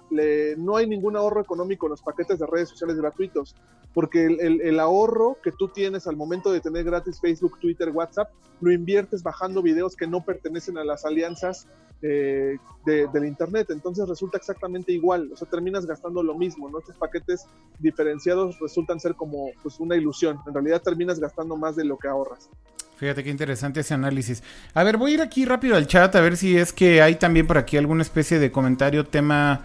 [0.57, 3.55] no hay ningún ahorro económico en los paquetes de redes sociales gratuitos,
[3.95, 8.73] porque el, ahorro que tú tienes al momento de tener gratis Facebook, Twitter, WhatsApp, lo
[8.73, 11.67] inviertes bajando videos que no pertenecen a las alianzas
[12.03, 13.71] eh, del Internet.
[13.71, 16.79] Entonces resulta exactamente igual, o sea, terminas gastando lo mismo, ¿no?
[16.79, 17.47] Estos paquetes
[17.79, 22.09] diferenciados resultan ser como pues, una ilusión, en realidad terminas gastando más de lo que
[22.09, 22.51] ahorras.
[22.97, 24.43] Fíjate qué interesante ese análisis.
[24.73, 27.17] A ver, voy a ir aquí rápido al chat a ver si es que hay
[27.17, 29.61] también por aquí alguna especie de comentario, tema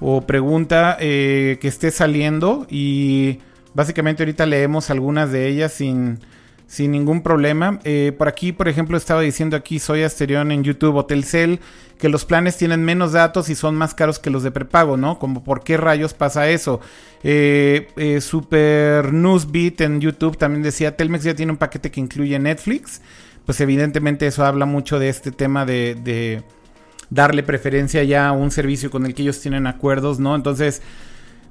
[0.00, 2.66] o pregunta eh, que esté saliendo.
[2.68, 3.38] Y
[3.72, 6.18] básicamente ahorita leemos algunas de ellas sin,
[6.68, 7.80] sin ningún problema.
[7.82, 11.56] Eh, por aquí, por ejemplo, estaba diciendo aquí Soy Asterión en YouTube, Hotel Cell
[11.98, 15.18] que los planes tienen menos datos y son más caros que los de prepago, ¿no?
[15.18, 16.80] Como por qué rayos pasa eso.
[17.24, 22.38] Eh, eh, Super Newsbeat en YouTube también decía, Telmex ya tiene un paquete que incluye
[22.38, 23.00] Netflix.
[23.44, 26.44] Pues evidentemente eso habla mucho de este tema de, de
[27.10, 30.36] darle preferencia ya a un servicio con el que ellos tienen acuerdos, ¿no?
[30.36, 30.82] Entonces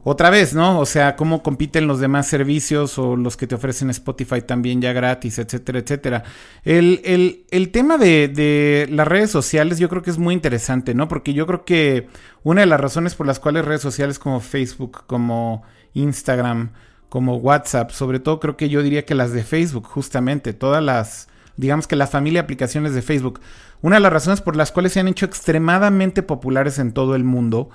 [0.04, 0.80] otra vez, ¿no?
[0.80, 4.94] O sea, cómo compiten los demás servicios o los que te ofrecen Spotify también ya
[4.94, 6.24] gratis, etcétera, etcétera.
[6.64, 11.08] El, tema de, de, las redes sociales yo creo que es muy interesante, ¿no?
[11.08, 12.08] Porque yo creo que
[12.44, 16.72] una de las razones por las cuales redes sociales como Facebook, como Instagram,
[17.10, 21.28] como WhatsApp, sobre todo creo que yo diría que las de Facebook, justamente, todas las,
[21.56, 23.40] digamos que la familia de aplicaciones de Facebook,
[23.82, 27.24] una de las razones por las cuales se han hecho extremadamente populares en todo el
[27.24, 27.70] mundo,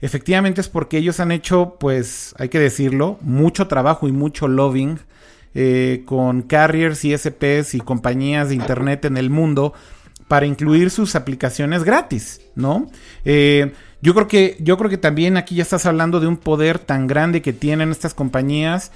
[0.00, 4.98] Efectivamente es porque ellos han hecho, pues hay que decirlo, mucho trabajo y mucho lobbying
[5.54, 9.74] eh, con carriers y SPS y compañías de internet en el mundo
[10.28, 12.90] para incluir sus aplicaciones gratis, ¿no?
[13.24, 16.78] Eh, yo creo que yo creo que también aquí ya estás hablando de un poder
[16.78, 18.92] tan grande que tienen estas compañías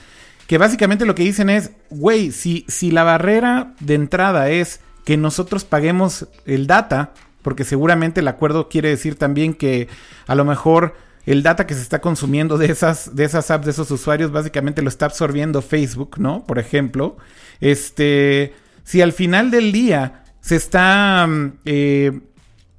[0.46, 5.16] que básicamente lo que dicen es, güey, si, si la barrera de entrada es que
[5.16, 7.12] nosotros paguemos el data,
[7.42, 9.88] porque seguramente el acuerdo quiere decir también que
[10.26, 10.94] a lo mejor
[11.26, 14.82] el data que se está consumiendo de esas, de esas apps, de esos usuarios, básicamente
[14.82, 16.44] lo está absorbiendo Facebook, ¿no?
[16.44, 17.16] Por ejemplo,
[17.60, 22.20] este, si al final del día se está mm, eh,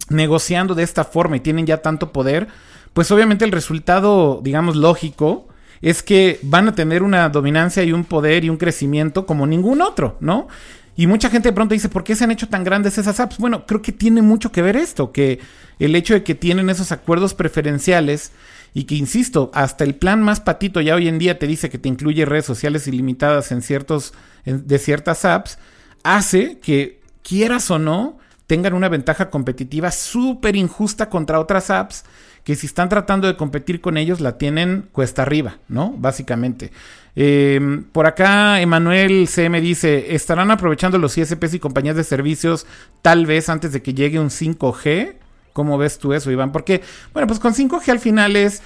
[0.10, 2.48] negociando de esta forma y tienen ya tanto poder,
[2.94, 5.48] pues obviamente el resultado, digamos, lógico
[5.82, 9.82] es que van a tener una dominancia y un poder y un crecimiento como ningún
[9.82, 10.48] otro, ¿no?
[10.96, 13.38] Y mucha gente de pronto dice, ¿por qué se han hecho tan grandes esas apps?
[13.38, 15.40] Bueno, creo que tiene mucho que ver esto, que
[15.80, 18.32] el hecho de que tienen esos acuerdos preferenciales
[18.74, 21.80] y que, insisto, hasta el plan más patito ya hoy en día te dice que
[21.80, 24.14] te incluye redes sociales ilimitadas en ciertos,
[24.46, 25.58] de ciertas apps,
[26.04, 32.04] hace que, quieras o no, tengan una ventaja competitiva súper injusta contra otras apps
[32.44, 35.96] que si están tratando de competir con ellos la tienen cuesta arriba, ¿no?
[35.98, 36.72] Básicamente.
[37.16, 42.66] Em, por acá, Emanuel CM dice, ¿estarán aprovechando los ISPs y compañías de servicios
[43.02, 45.16] tal vez antes de que llegue un 5G?
[45.54, 46.52] ¿Cómo ves tú eso, Iván?
[46.52, 46.82] Porque,
[47.14, 48.62] bueno, pues con 5G al final es...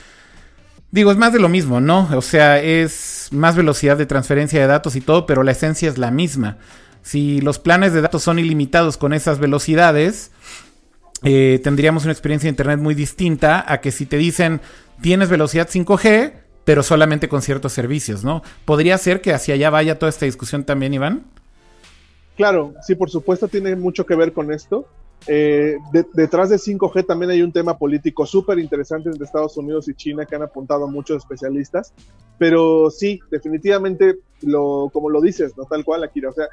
[0.89, 2.07] Digo, es más de lo mismo, ¿no?
[2.15, 5.97] O sea, es más velocidad de transferencia de datos y todo, pero la esencia es
[5.97, 6.57] la misma.
[7.01, 10.31] Si los planes de datos son ilimitados con esas velocidades,
[11.23, 14.61] eh, tendríamos una experiencia de Internet muy distinta a que si te dicen
[15.01, 16.33] tienes velocidad 5G,
[16.67, 18.43] pero solamente con ciertos servicios, ¿no?
[18.65, 21.23] ¿Podría ser que hacia allá vaya toda esta discusión también, Iván?
[22.35, 24.85] Claro, sí, por supuesto tiene mucho que ver con esto.
[25.27, 25.77] Eh,
[26.13, 30.25] detrás de 5G también hay un tema político súper interesante entre Estados Unidos y China
[30.25, 31.93] que han apuntado muchos especialistas,
[32.37, 35.63] pero sí, definitivamente, lo, como lo dices, ¿no?
[35.63, 36.47] Tal cual, Akira, o sea,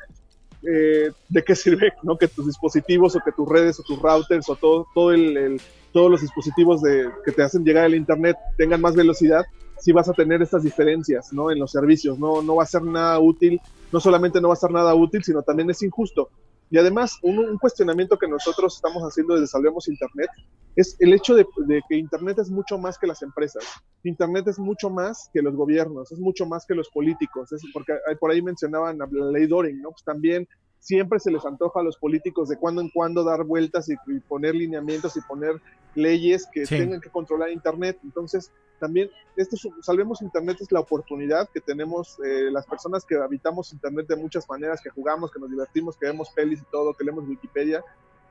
[0.62, 2.16] eh, de qué sirve ¿no?
[2.16, 5.60] que tus dispositivos o que tus redes o tus routers o todo, todo el,
[5.92, 9.44] todos los dispositivos de, que te hacen llegar al Internet tengan más velocidad
[9.78, 11.50] si vas a tener estas diferencias ¿no?
[11.50, 12.18] en los servicios.
[12.18, 13.60] No, no va a ser nada útil,
[13.92, 16.30] no solamente no va a ser nada útil, sino también es injusto.
[16.70, 20.28] Y además, un, cuestionamiento que nosotros estamos haciendo desde Salvemos Internet
[20.74, 21.46] es el hecho de,
[21.88, 23.64] que Internet es mucho más que las empresas.
[24.02, 27.50] Internet es mucho más que los gobiernos, es mucho más que los políticos.
[27.72, 29.90] Porque por ahí mencionaban la ley Doring, ¿no?
[29.90, 30.48] Pues también
[30.84, 33.96] siempre se les antoja a los políticos de cuando en cuando dar vueltas y,
[34.28, 35.54] poner lineamientos y poner
[35.94, 37.98] leyes que tengan que controlar Internet.
[38.04, 43.72] Entonces, también, esto Salvemos Internet es la oportunidad que tenemos eh, las personas que habitamos
[43.72, 47.02] Internet de muchas maneras, que jugamos, que nos divertimos, que vemos pelis y todo, que
[47.02, 47.82] leemos Wikipedia,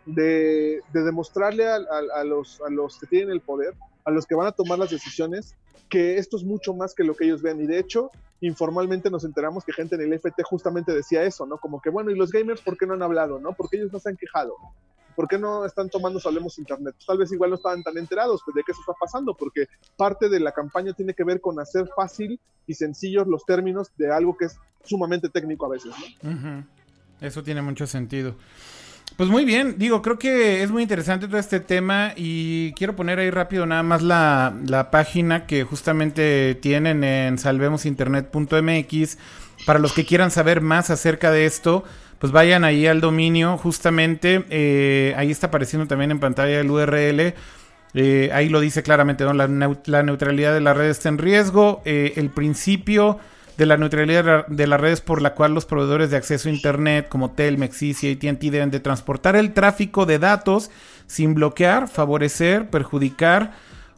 [0.06, 3.74] de, demostrarle a, los, a los que tienen el poder,
[4.06, 5.56] a los que van a tomar las decisiones,
[5.90, 7.62] que esto es mucho más que lo que ellos ven.
[7.62, 8.12] Y de hecho,
[8.42, 11.58] informalmente nos enteramos que gente en el FT justamente decía eso, ¿no?
[11.58, 13.54] Como que, bueno, ¿y los gamers por qué no han hablado, no?
[13.54, 14.56] Porque ellos no se han quejado.
[15.16, 16.96] ¿Por qué no están tomando Salemos Internet?
[16.96, 19.68] Pues tal vez igual no estaban tan enterados pues, de qué se está pasando, porque
[19.96, 24.12] parte de la campaña tiene que ver con hacer fácil y sencillos los términos de
[24.12, 26.66] algo que es sumamente técnico a veces, ¿no?
[27.22, 28.36] Eso tiene mucho sentido.
[29.18, 33.20] Pues muy bien, digo, creo que es muy interesante todo este tema y quiero poner
[33.20, 39.18] ahí rápido nada más la, la página que justamente tienen en salvemosinternet.mx
[39.66, 41.84] para los que quieran saber más acerca de esto
[42.24, 47.34] pues vayan ahí al dominio, justamente, eh, ahí está apareciendo también en pantalla el URL.
[47.96, 49.34] Eh, ahí lo dice claramente, ¿no?
[49.34, 49.46] la,
[50.04, 51.82] neutralidad de la red está en riesgo.
[51.84, 53.20] Eh, el principio
[53.58, 57.08] de la neutralidad de las redes por la cual los proveedores de acceso a Internet
[57.10, 60.72] como Telmex, y AT&T deben de transportar el tráfico de datos
[61.08, 63.52] sin bloquear, favorecer, perjudicar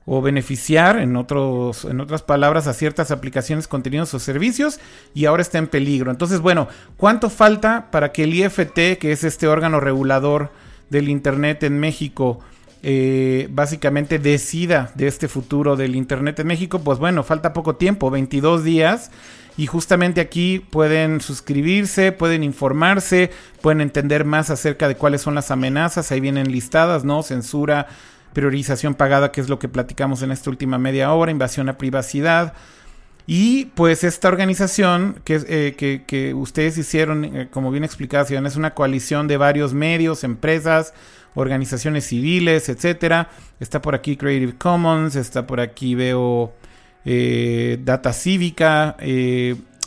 [0.05, 4.79] o beneficiar, en, otros, en otras palabras, a ciertas aplicaciones, contenidos o servicios
[5.13, 6.11] y ahora está en peligro.
[6.11, 10.51] Entonces, bueno, ¿cuánto falta para que el IFT, que es este órgano regulador
[10.89, 12.39] del Internet en México,
[12.83, 16.79] eh, básicamente decida de este futuro del Internet en México?
[16.79, 19.09] Pues bueno, falta poco tiempo, 22 días.
[19.57, 25.49] Y justamente aquí pueden suscribirse, pueden informarse, pueden entender más acerca de cuáles son las
[25.49, 26.11] amenazas.
[26.11, 27.23] Ahí vienen listadas, ¿no?
[27.23, 27.87] Censura,
[28.33, 32.53] priorización pagada, que es lo que platicamos en esta última media hora, invasión a privacidad.
[33.27, 39.27] Y pues esta organización que, eh, ustedes hicieron, eh, como bien explicación, es una coalición
[39.27, 40.93] de varios medios, empresas,
[41.33, 43.29] organizaciones civiles, etcétera.
[43.59, 46.53] Está por aquí Creative Commons, está por aquí veo
[47.05, 48.97] eh, Data Cívica,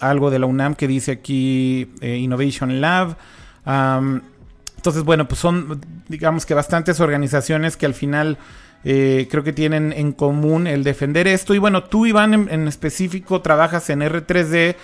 [0.00, 3.16] algo de la UNAM que dice aquí Innovation Lab.
[4.78, 8.38] Entonces, bueno, pues son, digamos que bastantes organizaciones que al final
[8.84, 11.54] eh, creo que tienen en común el defender esto.
[11.54, 14.76] Y bueno, tú, Iván, en, específico, trabajas en R3D,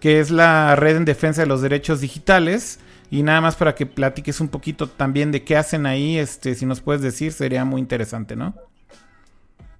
[0.00, 2.80] que es la red en defensa de los derechos digitales.
[3.10, 6.64] Y nada más para que platiques un poquito también de qué hacen ahí, este, si
[6.64, 8.54] nos puedes decir, sería muy interesante, ¿no?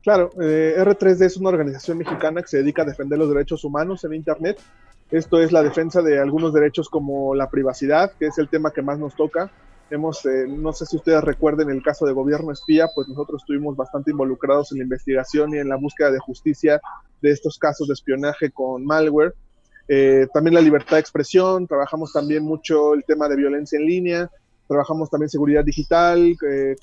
[0.03, 4.05] Claro, eh, R3D es una organización mexicana que se dedica a defender los derechos humanos
[4.05, 4.59] en Internet
[5.13, 8.81] esto es la defensa de algunos derechos como la privacidad, que es el tema que
[8.81, 9.51] más nos toca,
[9.91, 13.77] Hemos, eh, no sé si ustedes recuerden el caso de gobierno espía, pues nosotros estuvimos
[13.77, 16.81] bastante involucrados en la investigación y en la búsqueda de justicia
[17.21, 19.35] de estos casos de espionaje con malware.
[19.89, 24.31] Eh, también la libertad de expresión, trabajamos también mucho el tema de violencia en línea,
[24.67, 26.75] trabajamos también seguridad digital, eh,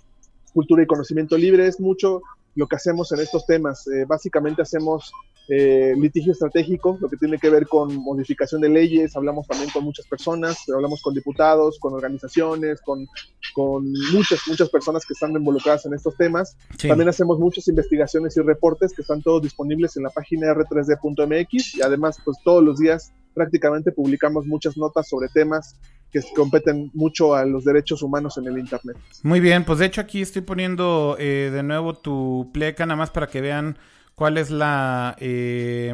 [0.53, 2.21] cultura y conocimiento libre, es mucho
[2.59, 3.87] lo que hacemos en estos temas.
[3.87, 5.13] Eh, básicamente hacemos
[5.47, 9.85] eh, litigio estratégico, lo que tiene que ver con modificación de leyes, hablamos también con
[9.85, 13.07] muchas personas, hablamos con diputados, con organizaciones, con,
[13.53, 16.57] con muchas, muchas personas que están involucradas en estos temas.
[16.85, 21.81] También hacemos muchas investigaciones y reportes que están todos disponibles en la página r3d.mx y
[21.81, 25.79] además pues todos los días prácticamente publicamos muchas notas sobre temas
[26.11, 28.97] que competen mucho a los derechos humanos en el Internet.
[29.23, 33.11] Muy bien, pues de hecho aquí estoy poniendo eh, de nuevo tu pleca, nada más
[33.11, 33.77] para que vean
[34.15, 35.93] cuál es la, eh,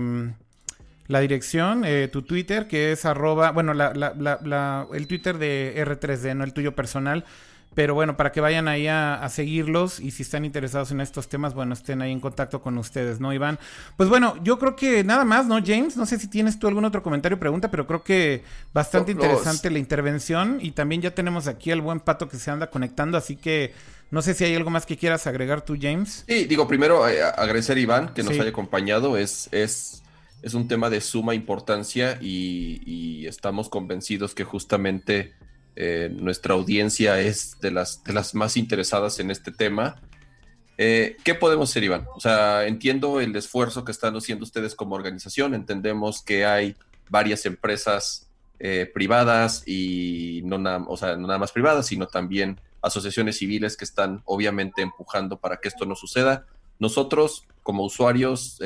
[1.08, 6.44] la dirección, eh, tu Twitter, que es arroba, bueno, la, el Twitter de R3D, no
[6.44, 7.26] el tuyo personal.
[7.76, 11.54] Pero bueno, para que vayan ahí a, seguirlos y si están interesados en estos temas,
[11.54, 13.60] bueno, estén ahí en contacto con ustedes, ¿no, Iván?
[13.98, 15.98] Pues bueno, yo creo que nada más, ¿no, James?
[15.98, 19.70] No sé si tienes tú algún otro comentario o pregunta, pero creo que bastante interesante
[19.70, 23.36] la intervención y también ya tenemos aquí al buen pato que se anda conectando, así
[23.36, 23.74] que
[24.10, 26.24] no sé si hay algo más que quieras agregar tú, James.
[26.28, 30.02] Sí, digo, primero eh, agradecer a Iván que nos haya acompañado, es, es,
[30.42, 35.34] es un tema de suma importancia y, y estamos convencidos que justamente
[35.76, 38.02] eh, nuestra audiencia es de las,
[38.34, 40.02] más interesadas en este tema.
[40.78, 42.08] Eh, ¿Qué podemos hacer, Iván?
[42.16, 46.76] O sea, entiendo el esfuerzo que están haciendo ustedes como organización, entendemos que hay
[47.10, 50.58] varias empresas eh, privadas y no,
[50.88, 55.58] o sea, no nada más privadas, sino también asociaciones civiles que están obviamente empujando para
[55.58, 56.46] que esto no suceda.
[56.80, 58.60] Nosotros, como usuarios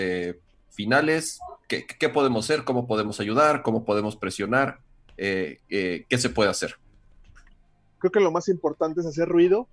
[0.71, 2.63] finales, ¿qué, ¿qué, podemos hacer?
[2.63, 3.61] ¿Cómo podemos ayudar?
[3.61, 4.79] ¿Cómo podemos presionar?
[5.15, 6.75] ¿Qué se puede hacer?
[7.99, 9.67] Creo que lo más importante es hacer ruido,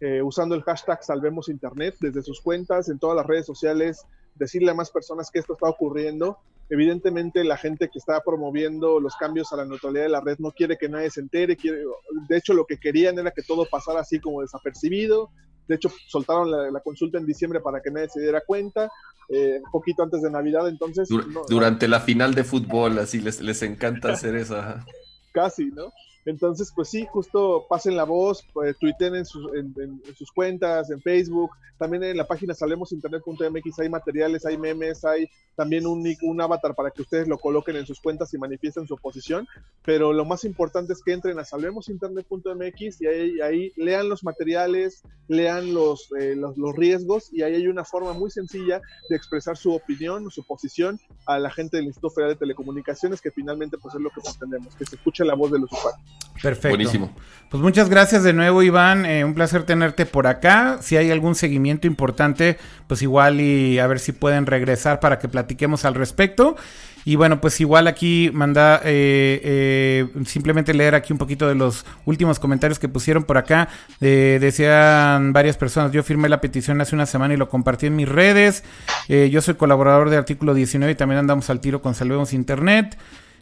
[0.00, 4.04] eh, usando el hashtag Salvemos Internet desde sus cuentas, en todas las redes sociales,
[4.34, 6.38] decirle a más personas que esto está ocurriendo.
[6.70, 10.52] Evidentemente la gente que está promoviendo los cambios a la neutralidad de la red no
[10.52, 11.82] quiere que nadie se entere, quiere,
[12.28, 15.30] de hecho lo que querían era que todo pasara así como desapercibido.
[15.68, 18.90] De hecho, soltaron la, consulta en diciembre para que nadie se diera cuenta,
[19.28, 21.08] eh, un poquito antes de Navidad, entonces...
[21.48, 24.56] durante la final de fútbol, así les, les encanta hacer eso.
[25.32, 25.92] Casi, ¿no?
[26.24, 31.00] Entonces, pues sí, justo pasen la voz, pues, tuiten en sus, en, sus cuentas, en
[31.00, 36.90] Facebook, también en la página salemosinternet.mx hay materiales, hay memes, hay también un, avatar para
[36.90, 39.46] que ustedes lo coloquen en sus cuentas y manifiesten su oposición,
[39.84, 45.02] pero lo más importante es que entren a salemosinternet.mx y ahí, ahí, lean los materiales,
[45.28, 49.56] lean los, eh, los, los, riesgos y ahí hay una forma muy sencilla de expresar
[49.56, 53.94] su opinión, su posición a la gente del Instituto Federal de Telecomunicaciones, que finalmente pues
[53.94, 56.11] es lo que pretendemos, que se escuche la voz de los usuarios.
[56.42, 56.70] Perfecto.
[56.70, 57.12] Buenísimo.
[57.52, 59.04] Pues muchas gracias de nuevo, Iván.
[59.04, 60.78] Eh, un placer tenerte por acá.
[60.80, 62.56] Si hay algún seguimiento importante,
[62.86, 66.56] pues igual y a ver si pueden regresar para que platiquemos al respecto.
[67.04, 71.84] Y bueno, pues igual aquí manda eh, eh, simplemente leer aquí un poquito de los
[72.06, 73.68] últimos comentarios que pusieron por acá.
[74.00, 78.08] decían varias personas, yo firmé la petición hace una semana y lo compartí en mis
[78.08, 78.64] redes.
[79.08, 82.96] yo soy colaborador de artículo 19 y también andamos al tiro con Salvemos Internet.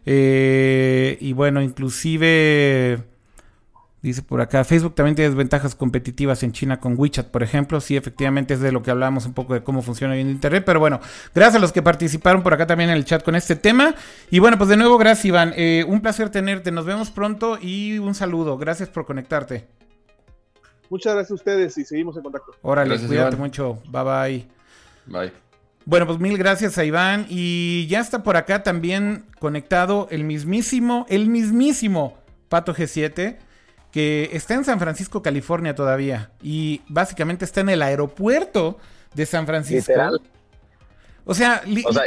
[0.07, 3.05] Eh, y bueno, inclusive...
[4.03, 7.82] Dice por acá, Facebook también tiene desventajas competitivas en China con WeChat, por ejemplo.
[7.82, 10.62] Sí, efectivamente es de lo que hablamos un poco de cómo funciona en Internet.
[10.64, 11.01] Pero bueno,
[11.34, 13.94] gracias a los que participaron por acá también en el chat con este tema.
[14.30, 15.53] Y bueno, pues de nuevo, gracias Iván.
[15.55, 16.72] Eh, un placer tenerte.
[16.72, 18.57] Nos vemos pronto y un saludo.
[18.57, 19.66] Gracias por conectarte.
[20.88, 22.53] Muchas gracias a ustedes y seguimos en contacto.
[22.62, 23.82] Órale, cuídate mucho.
[23.90, 24.48] Bye bye.
[25.07, 25.49] Bye.
[25.85, 27.26] Bueno, pues mil gracias a Iván.
[27.28, 32.18] Y ya está por acá también conectado el mismísimo, el mismísimo
[32.49, 33.39] Pato G7,
[33.91, 36.31] que está en San Francisco, California todavía.
[36.43, 38.78] Y básicamente está en el aeropuerto
[39.14, 39.93] de San Francisco.
[39.93, 40.20] Literal.
[41.24, 42.05] O sea, o sea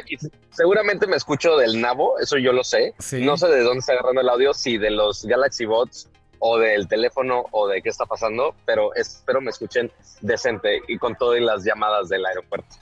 [0.52, 2.94] seguramente me escucho del nabo, eso yo lo sé.
[3.20, 6.10] No sé de dónde está agarrando el audio, si de los Galaxy Bots
[6.40, 11.16] o del teléfono o de qué está pasando, pero espero me escuchen decente y con
[11.16, 12.76] todas las llamadas del aeropuerto.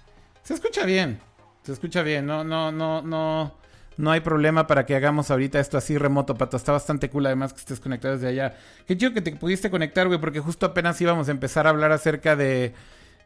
[0.44, 1.20] Se escucha bien.
[1.64, 2.26] Se escucha bien.
[2.26, 3.56] No, no, no, no.
[3.98, 6.58] No hay problema para que hagamos ahorita esto así remoto, Pato.
[6.58, 8.58] Está bastante cool además que estés conectado desde allá.
[8.88, 11.92] Qué chido que te pudiste conectar, güey, porque justo apenas íbamos a empezar a hablar
[11.92, 12.74] acerca de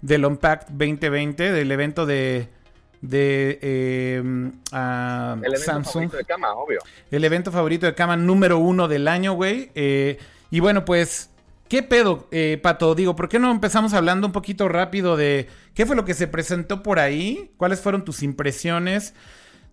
[0.02, 2.50] del Unpacked 2020, del evento de
[3.02, 6.80] de eh, El evento favorito de cama, obvio.
[7.12, 9.72] El evento favorito de cama número uno del año, güey.
[9.76, 10.18] Eh,
[10.52, 11.30] y bueno, pues
[11.68, 12.94] ¿Qué pedo, eh, Pato?
[12.94, 16.28] Digo, ¿por qué no empezamos hablando un poquito rápido de qué fue lo que se
[16.28, 17.52] presentó por ahí?
[17.58, 19.16] ¿Cuáles fueron tus impresiones?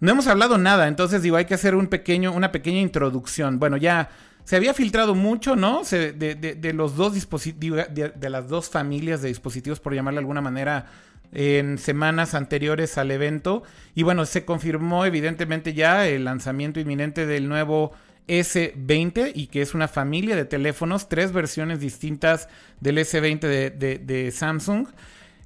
[0.00, 3.58] No hemos hablado nada, entonces digo, hay que hacer un pequeño, una pequeña introducción.
[3.58, 4.08] Bueno, ya
[4.44, 5.82] se había filtrado mucho, ¿no?
[5.84, 10.86] de, los dos dispositivos, de, las dos familias de dispositivos, por llamarle de alguna manera,
[11.32, 13.62] en semanas anteriores al evento.
[13.94, 17.92] Y bueno, se confirmó evidentemente ya el lanzamiento inminente del nuevo
[18.28, 22.48] S20 y que es una familia de teléfonos, tres versiones distintas
[22.80, 23.40] del S20
[23.74, 24.88] de, Samsung.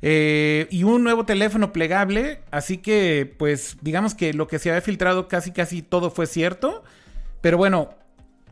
[0.02, 4.82] Eh, y un nuevo teléfono plegable, así que pues digamos que lo que se había
[4.82, 6.84] filtrado casi casi todo fue cierto.
[7.40, 7.94] Pero bueno,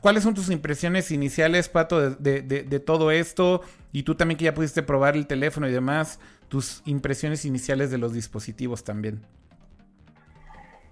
[0.00, 3.60] ¿cuáles son tus impresiones iniciales, Pato, de, de todo esto?
[3.92, 6.18] Y tú también que ya pudiste probar el teléfono y demás,
[6.48, 9.20] tus impresiones iniciales de los dispositivos también.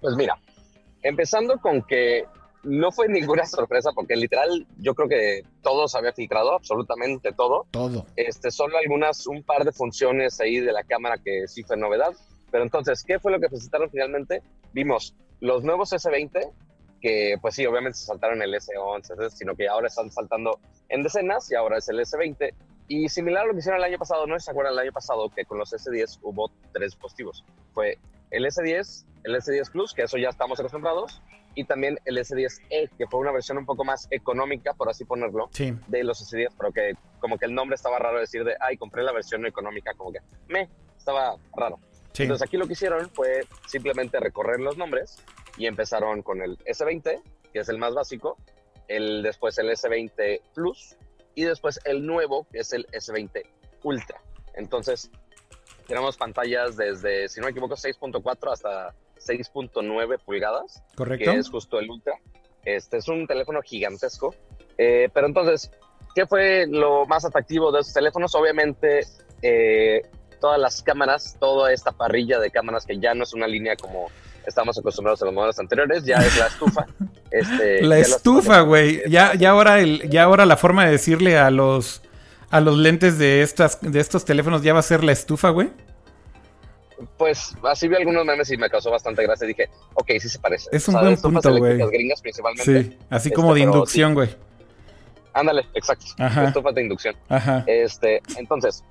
[0.01, 0.37] Pues mira,
[1.01, 2.25] empezando con que
[2.63, 7.65] no fue ninguna sorpresa porque literal yo creo que todo se había filtrado, absolutamente todo.
[7.71, 8.05] Todo.
[8.15, 12.13] Este, solo algunas, un par de funciones ahí de la cámara que sí fue novedad.
[12.51, 14.41] Pero entonces, ¿qué fue lo que presentaron finalmente?
[14.73, 16.51] Vimos los nuevos S20,
[17.01, 20.59] que pues sí, obviamente se saltaron el S11, sino que ahora están saltando
[20.89, 22.53] en decenas y ahora es el S20.
[22.87, 25.29] Y similar a lo que hicieron el año pasado, no se acuerdan el año pasado
[25.29, 27.43] que con los S10 hubo tres dispositivos.
[27.73, 27.97] Fue
[28.29, 31.21] el S10, el S10 Plus, que eso ya estamos acostumbrados,
[31.55, 35.49] y también el S10e, que fue una versión un poco más económica, por así ponerlo,
[35.87, 39.03] de los S10, pero que como que el nombre estaba raro decir de, ay, compré
[39.03, 41.79] la versión económica, como que me, estaba raro.
[42.17, 45.17] Entonces aquí lo que hicieron fue simplemente recorrer los nombres
[45.57, 48.37] y empezaron con el S20, que es el más básico,
[48.87, 50.95] el, después el S20 Plus
[51.35, 53.43] y después el nuevo, que es el S20
[53.83, 54.21] Ultra.
[54.55, 55.09] Entonces,
[55.87, 58.93] tenemos pantallas desde, si no me equivoco, 6.4 hasta
[59.25, 60.83] 6.9 pulgadas.
[60.95, 61.31] Correcto.
[61.31, 62.13] Que es justo el Ultra.
[62.65, 64.35] Este es un teléfono gigantesco.
[64.77, 65.71] Eh, pero entonces,
[66.15, 68.33] ¿qué fue lo más atractivo de estos teléfonos?
[68.35, 69.01] Obviamente,
[69.41, 70.01] eh,
[70.39, 74.07] todas las cámaras, toda esta parrilla de cámaras que ya no es una línea como
[74.45, 76.85] estamos acostumbrados a los modelos anteriores, ya es la estufa.
[77.31, 79.01] Este, la estufa, güey.
[79.09, 82.03] Ya, ya, ahora el, ya ahora la forma de decirle a los
[82.51, 85.71] a los lentes de estas de estos teléfonos ya va a ser la estufa, güey.
[87.17, 89.47] Pues así vi algunos memes y me causó bastante gracia.
[89.47, 90.69] Dije, ok, sí se parece.
[90.71, 91.77] Es un buen punto, güey.
[91.89, 92.83] gringas principalmente.
[92.83, 94.29] Sí, así como este, de inducción, güey.
[95.33, 96.05] Ándale, exacto.
[96.19, 96.45] Ajá.
[96.45, 97.15] Estufas de inducción.
[97.29, 97.63] Ajá.
[97.65, 98.83] Este, entonces,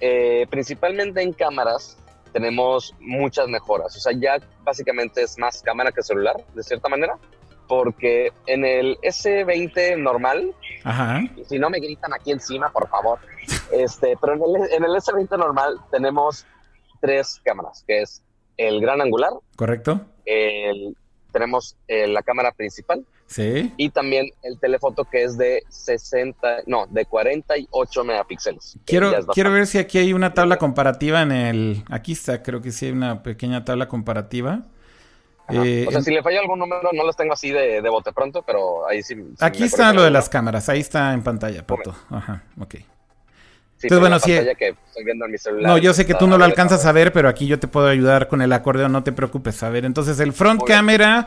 [0.00, 1.96] eh, principalmente en cámaras,
[2.32, 3.96] tenemos muchas mejoras.
[3.96, 7.16] O sea, ya básicamente es más cámara que celular, de cierta manera,
[7.66, 10.54] porque en el S20 normal,
[11.48, 13.18] si no me gritan aquí encima, por favor,
[13.72, 16.46] este, pero en el, en el S20 normal tenemos
[17.00, 18.22] tres cámaras, que es
[18.56, 19.32] el gran angular.
[19.56, 20.00] Correcto.
[20.24, 20.96] El,
[21.32, 23.04] tenemos eh, la cámara principal.
[23.26, 23.72] Sí.
[23.76, 28.78] Y también el telefoto que es de 60, no, de 48 megapíxeles.
[28.84, 31.84] Quiero, quiero ver si aquí hay una tabla comparativa en el...
[31.90, 34.62] Aquí está, creo que sí hay una pequeña tabla comparativa.
[35.48, 38.42] Eh, o sea, si le falla algún número, no los tengo así de, bote pronto,
[38.42, 39.14] pero ahí sí.
[39.40, 41.94] aquí está lo de las cámaras, ahí está en pantalla, Pato.
[42.10, 42.76] Ajá, ok.
[43.82, 44.32] Entonces, bueno, sí.
[44.56, 46.92] Que estoy viendo en mi celular, no, yo sé que tú no lo alcanzas a
[46.92, 49.62] ver, pero aquí yo te puedo ayudar con el acordeón, no te preocupes.
[49.62, 51.26] A ver, entonces el front camera,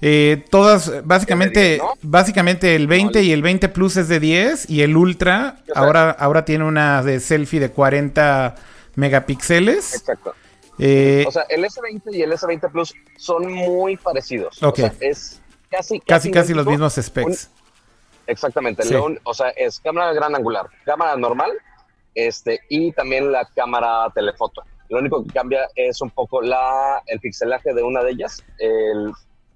[0.00, 4.96] eh, todas, básicamente, básicamente el 20 y el 20 Plus es de 10 y el
[4.96, 8.54] Ultra ahora, ahora tiene una de selfie de 40
[8.94, 9.94] megapíxeles.
[9.94, 10.34] Exacto.
[10.78, 14.62] Eh, o sea, el S20 y el S20 Plus son muy parecidos.
[14.62, 14.72] Ok.
[14.72, 17.50] O sea, es casi, casi, casi, los mismos specs.
[18.26, 18.84] exactamente.
[19.22, 21.50] o sea, es cámara gran angular, cámara normal
[22.14, 24.62] este, y también la cámara telefoto.
[24.88, 28.44] Lo único que cambia es un poco la, el pixelaje de una de ellas.
[28.58, 29.12] El,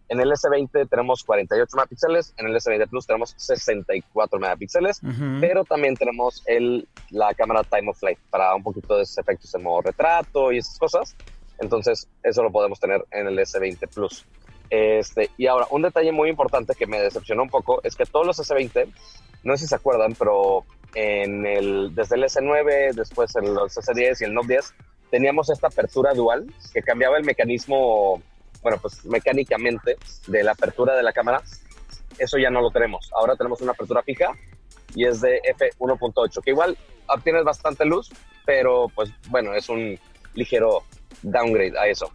[0.08, 5.00] en el S20 tenemos 48 megapíxeles, en el S20 Plus tenemos 64 megapíxeles,
[5.40, 9.50] pero también tenemos el, la cámara Time of Flight para un poquito de esos efectos
[9.50, 11.16] de modo retrato y esas cosas.
[11.58, 14.24] Entonces, eso lo podemos tener en el S20 Plus.
[14.70, 18.26] Este, y ahora, un detalle muy importante que me decepcionó un poco es que todos
[18.26, 18.92] los S20,
[19.44, 20.64] no sé si se acuerdan, pero
[20.94, 24.74] en el, desde el S9, después en los S10 y el Note 10,
[25.10, 28.22] teníamos esta apertura dual que cambiaba el mecanismo,
[28.62, 31.42] bueno, pues mecánicamente de la apertura de la cámara.
[32.18, 33.10] Eso ya no lo tenemos.
[33.12, 34.32] Ahora tenemos una apertura fija
[34.94, 36.76] y es de f1.8, que igual
[37.08, 38.10] obtienes bastante luz,
[38.46, 39.98] pero pues bueno, es un
[40.34, 40.82] ligero
[41.22, 42.10] downgrade a eso.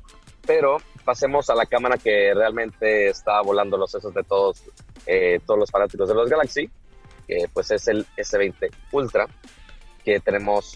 [0.45, 4.63] Pero pasemos a la cámara que realmente está volando los sesos de todos,
[5.05, 6.69] eh, todos los fanáticos de los Galaxy,
[7.29, 9.27] que pues es el S20 Ultra,
[10.03, 10.75] que tenemos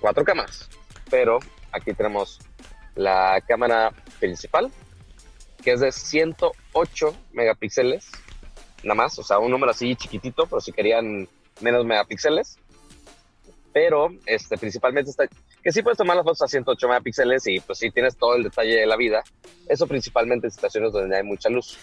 [0.00, 0.70] cuatro cámaras,
[1.10, 1.38] pero
[1.70, 2.38] aquí tenemos
[2.94, 4.72] la cámara principal,
[5.62, 8.10] que es de 108 megapíxeles,
[8.82, 11.28] nada más, o sea, un número así chiquitito, pero si querían
[11.60, 12.58] menos megapíxeles.
[13.74, 15.10] Pero este, principalmente
[15.62, 18.42] que sí puedes tomar las fotos a 108 megapíxeles y pues sí tienes todo el
[18.42, 19.22] detalle de la vida.
[19.66, 21.78] Eso principalmente en situaciones donde hay mucha luz.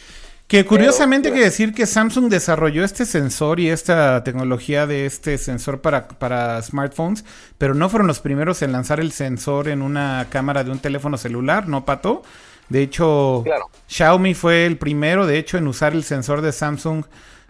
[0.49, 5.37] Que curiosamente hay que decir que Samsung desarrolló este sensor y esta tecnología de este
[5.37, 7.23] sensor para, para smartphones,
[7.59, 11.19] pero no fueron los primeros en lanzar el sensor en una cámara de un teléfono
[11.19, 12.23] celular, ¿no, Pato?
[12.67, 13.43] De hecho,
[13.87, 17.05] Xiaomi fue el primero, de hecho, en usar el sensor de Samsung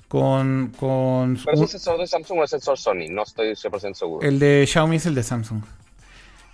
[0.10, 0.74] con...
[0.78, 3.08] con ¿Pero es el sensor de Samsung o el sensor Sony?
[3.10, 4.28] No estoy 100% seguro.
[4.28, 5.62] El de Xiaomi es el de Samsung.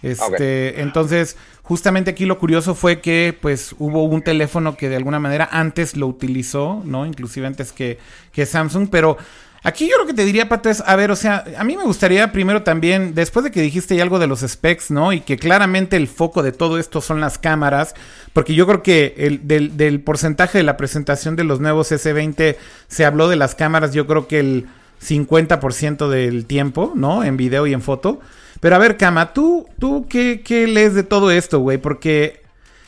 [0.06, 5.20] Este, Entonces, justamente aquí lo curioso fue que pues hubo un teléfono que de alguna
[5.20, 7.06] manera antes lo utilizó, ¿no?
[7.06, 7.98] Inclusive antes que,
[8.32, 9.18] que Samsung, pero
[9.64, 11.84] aquí yo lo que te diría, Pato, es, a ver, o sea, a mí me
[11.84, 15.12] gustaría primero también, después de que dijiste algo de los specs, ¿no?
[15.12, 17.96] Y que claramente el foco de todo esto son las cámaras,
[18.32, 22.58] porque yo creo que el, del, del porcentaje de la presentación de los nuevos S20
[22.88, 24.68] se habló de las cámaras, yo creo que el
[25.02, 27.24] 50% del tiempo, ¿no?
[27.24, 28.20] En video y en foto.
[28.60, 31.78] Pero a ver, Kama, ¿tú, tú qué, qué lees de todo esto, güey?
[31.78, 32.42] Porque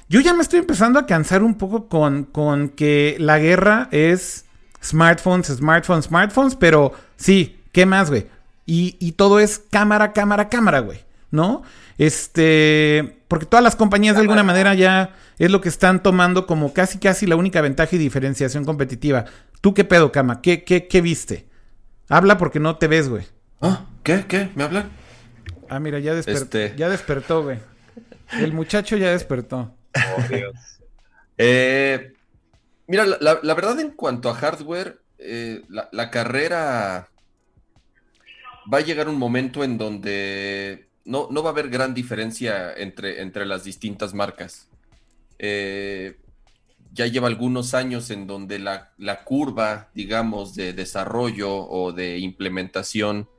[0.09, 4.45] yo ya me estoy empezando a cansar un poco con, con que la guerra es
[4.83, 8.27] smartphones, smartphones, smartphones, pero sí, ¿qué más, güey?
[8.65, 11.63] Y, y todo es cámara, cámara, cámara, güey, ¿no?
[11.97, 16.73] Este, porque todas las compañías de alguna manera ya es lo que están tomando como
[16.73, 19.25] casi, casi la única ventaja y diferenciación competitiva.
[19.61, 20.41] ¿Tú qué pedo, Kama?
[20.41, 21.46] ¿Qué, qué, qué viste?
[22.09, 23.25] Habla porque no te ves, güey.
[23.61, 23.85] ¿Ah?
[24.03, 24.25] ¿Qué?
[24.27, 24.49] ¿Qué?
[24.55, 24.89] ¿Me hablan?
[25.69, 26.77] Ah, mira, ya, despertó, este.
[26.77, 27.59] ya despertó, güey.
[28.31, 29.75] El muchacho ya despertó.
[29.95, 30.53] Oh, Dios.
[31.39, 32.13] Eh,
[32.87, 37.09] mira, la, verdad en cuanto a hardware, eh, la, carrera
[38.73, 43.21] va a llegar un momento en donde no, no va a haber gran diferencia entre,
[43.21, 44.67] entre las distintas marcas.
[45.37, 46.17] Eh,
[46.97, 53.29] ya lleva algunos años en donde la, la, curva, digamos, de desarrollo o de implementación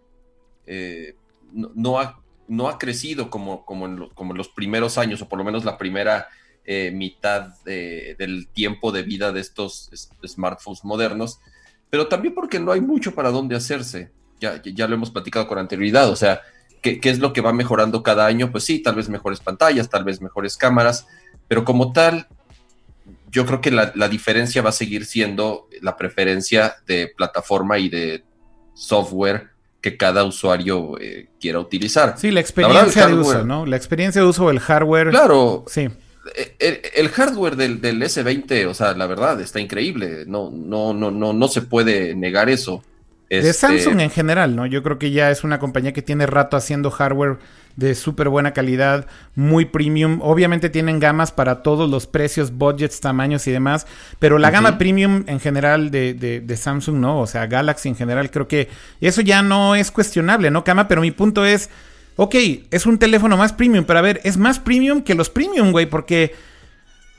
[0.65, 1.17] eh,
[1.53, 5.45] no, ha, no, ha, crecido como, como, en como, los primeros años, o por lo
[5.45, 6.29] menos la primera
[6.65, 9.91] eh, mitad del tiempo de vida de estos
[10.25, 11.41] smartphones modernos,
[11.91, 14.13] pero también porque no hay mucho para dónde hacerse.
[14.39, 16.43] Ya, ya lo hemos platicado con anterioridad, o sea,
[16.81, 18.53] ¿qué, ¿qué, es lo que va mejorando cada año?
[18.53, 21.09] Pues sí, tal vez mejores pantallas, tal vez mejores cámaras,
[21.49, 22.29] pero como tal,
[23.39, 27.89] yo creo que la, la, diferencia va a seguir siendo la preferencia de plataforma y
[27.89, 28.24] de
[28.74, 32.18] software que cada usuario eh, quiera utilizar.
[32.18, 33.64] Sí, la experiencia de uso, ¿no?
[33.64, 35.11] La experiencia de uso del hardware.
[35.11, 35.64] Claro.
[35.68, 35.89] Sí.
[36.34, 40.24] Eh, el, hardware del, del, S20, o sea, la verdad, está increíble.
[40.26, 42.82] No, no, no, no, no se puede negar eso.
[43.30, 44.66] De este Samsung en general, ¿no?
[44.66, 47.39] Yo creo que ya es una compañía que tiene rato haciendo hardware
[47.79, 49.07] de súper buena calidad,
[49.37, 50.18] muy premium.
[50.20, 53.87] Obviamente tienen gamas para todos los precios, budgets, tamaños y demás,
[54.18, 57.20] pero la gama premium en general de, de, Samsung, ¿no?
[57.20, 58.68] O sea, Galaxy en general, creo que
[59.01, 60.89] eso ya no es cuestionable, ¿no, Cama?
[60.89, 61.70] Pero mi punto es,
[62.16, 62.35] ok,
[62.72, 65.87] es un teléfono más premium, pero a ver, es más premium que los premium, güey,
[65.87, 66.35] porque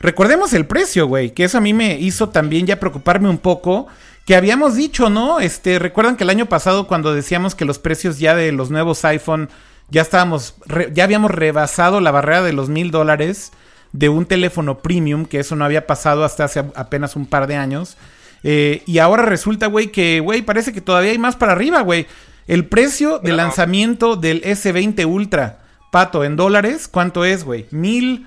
[0.02, 3.88] recordemos el precio, güey, que eso a mí me hizo también ya preocuparme un poco
[4.26, 5.40] que habíamos dicho, ¿no?
[5.40, 9.06] Este, recuerdan que el año pasado cuando decíamos que los precios ya de los nuevos
[9.06, 9.48] iPhone
[9.92, 10.56] ya estábamos,
[10.94, 13.52] ya habíamos rebasado la barrera de los mil dólares
[13.92, 17.56] de un teléfono premium, que eso no había pasado hasta hace apenas un par de
[17.56, 17.98] años.
[18.44, 22.08] Eh, y ahora resulta, güey, que, güey, parece que todavía hay más para arriba, güey.
[22.48, 25.60] El precio de lanzamiento del S20 Ultra,
[25.92, 27.68] pato, en dólares, ¿cuánto es, güey?
[27.72, 28.26] Mil...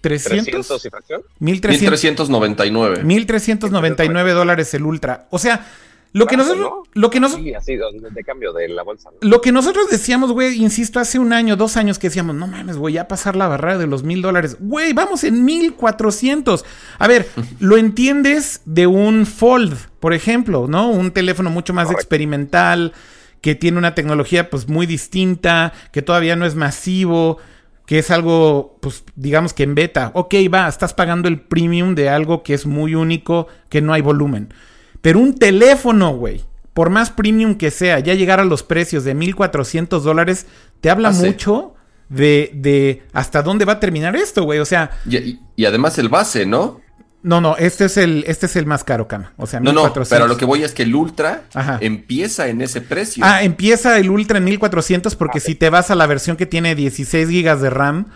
[0.00, 1.22] 300 y fracción?
[1.40, 3.02] 1399.
[3.02, 5.26] 1399 dólares el Ultra.
[5.30, 5.66] O sea,
[6.12, 9.10] lo que nosotros, lo que nosotros, así de cambio de la bolsa.
[9.20, 12.76] Lo que nosotros decíamos, güey, insisto, hace un año, dos años que decíamos, no mames,
[12.76, 14.56] güey, ya pasar la barrera de los mil dólares.
[14.58, 16.64] Güey, vamos en mil cuatrocientos.
[16.98, 17.28] A ver,
[17.60, 20.90] lo entiendes de un Fold, por ejemplo, ¿no?
[20.90, 22.92] Un teléfono mucho más experimental,
[23.40, 27.38] que tiene una tecnología, pues, muy distinta, que todavía no es masivo
[27.88, 30.10] que es algo, pues digamos que en beta.
[30.12, 34.02] Ok, va, estás pagando el premium de algo que es muy único, que no hay
[34.02, 34.52] volumen.
[35.00, 36.44] Pero un teléfono, güey,
[36.74, 40.46] por más premium que sea, ya llegar a los precios de 1.400 dólares,
[40.80, 41.74] te habla mucho
[42.08, 44.58] de, de, hasta dónde va a terminar esto, güey.
[44.58, 44.90] O sea...
[45.06, 46.80] y, además el base, ¿no?
[47.22, 49.32] No, no, este es el, este es el más caro, Cama.
[49.36, 51.42] O sea, no, no, pero lo que voy es que el Ultra
[51.80, 53.24] empieza en ese precio.
[53.26, 56.76] Ah, empieza el Ultra en 1400 porque si te vas a la versión que tiene
[56.76, 58.06] 16 GB de RAM,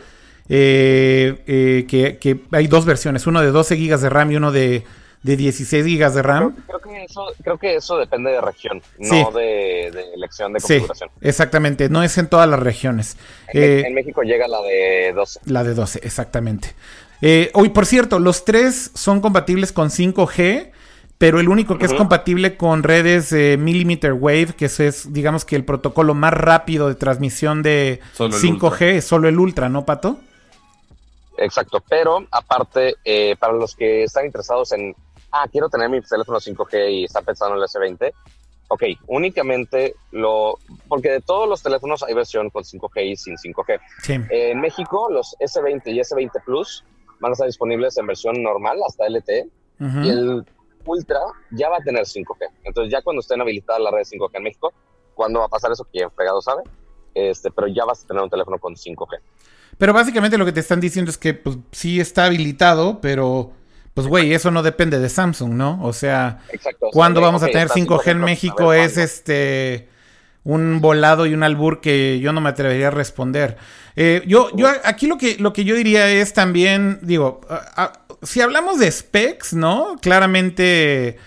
[0.49, 4.85] eh, eh, que, hay dos versiones, uno de 12 GB de RAM y uno de,
[5.23, 6.57] de 16 GB de RAM.
[6.67, 11.11] Creo, que eso, creo que eso depende de región, no de, elección de configuración.
[11.11, 13.17] Sí, exactamente, no es en todas las regiones.
[13.49, 15.41] En, en eh, México llega la de 12.
[15.47, 16.75] La de 12, exactamente.
[17.25, 20.73] Eh, hoy, por cierto, los tres son compatibles con 5G,
[21.19, 25.55] pero el único que es compatible con redes eh, millimeter wave, que es, digamos que
[25.55, 30.19] el protocolo más rápido de transmisión de 5G, es solo el Ultra, ¿no, Pato?
[31.39, 34.97] Exacto, pero aparte, eh, para los que están interesados en
[35.33, 38.13] ah, quiero tener mi teléfono 5G y está pensando en el S20.
[38.69, 40.59] Ok, únicamente lo,
[40.89, 43.81] porque de todos los teléfonos hay versión con 5G y sin 5G.
[44.31, 46.85] en México, los S20 y S20 Plus
[47.21, 50.45] van a estar disponibles en versión normal hasta LTE y el
[50.85, 51.19] Ultra
[51.51, 52.49] ya va a tener 5G.
[52.65, 54.73] Entonces ya cuando estén habilitadas las redes 5G en México,
[55.15, 55.85] ¿cuándo va a pasar eso?
[55.85, 56.63] Quien pegado sabe.
[57.15, 59.19] Este, pero ya vas a tener un teléfono con 5G.
[59.79, 63.53] Pero básicamente lo que te están diciendo es que pues sí está habilitado, pero
[63.95, 65.79] pues güey, eso no depende de Samsung, ¿no?
[65.83, 66.41] O sea,
[66.93, 68.73] ¿cuándo vamos a tener 5G en México?
[68.73, 69.89] Es este
[70.45, 73.57] un volado y un albur que yo no me atrevería a responder.
[73.95, 77.43] Eh, yo, yo aquí lo que, lo que yo diría es también, digo,
[78.23, 79.97] si hablamos de specs, ¿no?
[80.01, 81.19] Claramente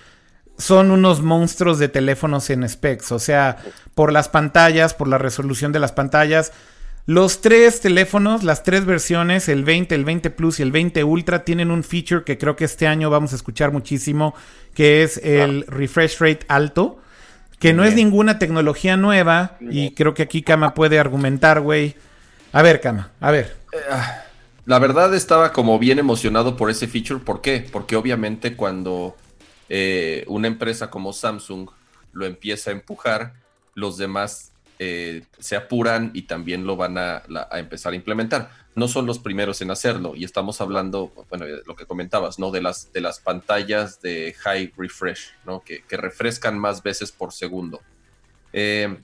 [0.58, 3.58] son unos monstruos de teléfonos en specs, o sea,
[3.94, 6.52] por las pantallas, por la resolución de las pantallas.
[7.08, 11.44] Los tres teléfonos, las tres versiones, el 20, el 20 Plus y el 20 Ultra,
[11.44, 14.34] tienen un feature que creo que este año vamos a escuchar muchísimo,
[14.74, 17.00] que es el refresh rate alto,
[17.60, 21.96] que no es ninguna tecnología nueva y creo que aquí Kama puede argumentar, güey.
[22.52, 23.56] A ver, Kama, a ver.
[23.72, 24.24] Eh, ah,
[24.66, 27.68] la verdad estaba como bien emocionado por ese feature, ¿por qué?
[27.72, 29.16] Porque obviamente cuando
[29.70, 31.70] eh, una empresa como Samsung
[32.14, 33.34] lo empieza a empujar,
[33.76, 37.24] los demás eh, se apuran y también lo van a,
[37.54, 38.50] empezar a implementar.
[38.76, 42.52] No son los primeros en hacerlo y estamos hablando, bueno, de lo que comentabas, ¿no?
[42.52, 45.64] De las, de las pantallas de high refresh, ¿no?
[45.64, 47.82] Que, refrescan más veces por segundo.
[48.52, 48.98] Eh,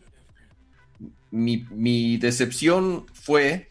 [1.32, 3.69] mi, mi decepción fue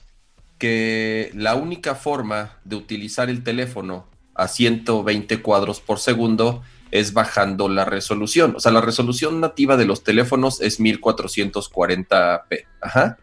[0.58, 7.68] que la única forma de utilizar el teléfono a 120 cuadros por segundo es bajando
[7.68, 8.54] la resolución.
[8.56, 12.64] O sea, la resolución nativa de los teléfonos es 1440p.
[12.80, 13.18] Ajá.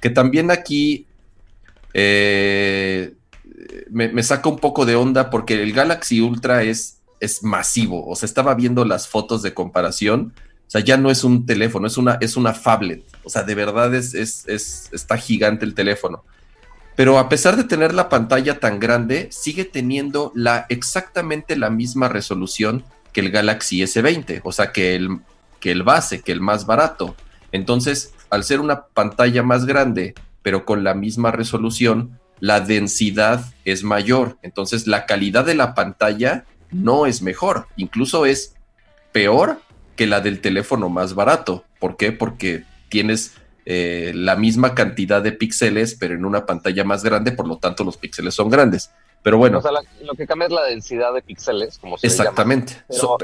[0.00, 1.06] Que también aquí
[1.94, 3.14] eh,
[3.90, 8.06] me, saca un poco de onda porque el Galaxy Ultra es, es masivo.
[8.06, 10.32] O sea, estaba viendo las fotos de comparación.
[10.66, 12.54] O sea, ya no es un teléfono, es una, es una.
[13.24, 16.24] O sea, de verdad es, es, es, está gigante el teléfono.
[16.96, 22.08] Pero a pesar de tener la pantalla tan grande, sigue teniendo la, exactamente la misma
[22.08, 25.20] resolución que el Galaxy S20, o sea, que el,
[25.60, 27.14] que el base, que el más barato.
[27.52, 33.84] Entonces, al ser una pantalla más grande, pero con la misma resolución, la densidad es
[33.84, 34.38] mayor.
[34.42, 38.54] Entonces, la calidad de la pantalla no es mejor, incluso es
[39.12, 39.60] peor
[39.94, 41.64] que la del teléfono más barato.
[41.78, 42.12] ¿Por qué?
[42.12, 43.34] Porque tienes
[43.64, 47.84] eh, la misma cantidad de píxeles, pero en una pantalla más grande, por lo tanto
[47.84, 48.90] los píxeles son grandes.
[49.22, 49.58] Pero bueno.
[49.58, 52.82] O sea, lo que cambia es la densidad de píxeles, como se Exactamente.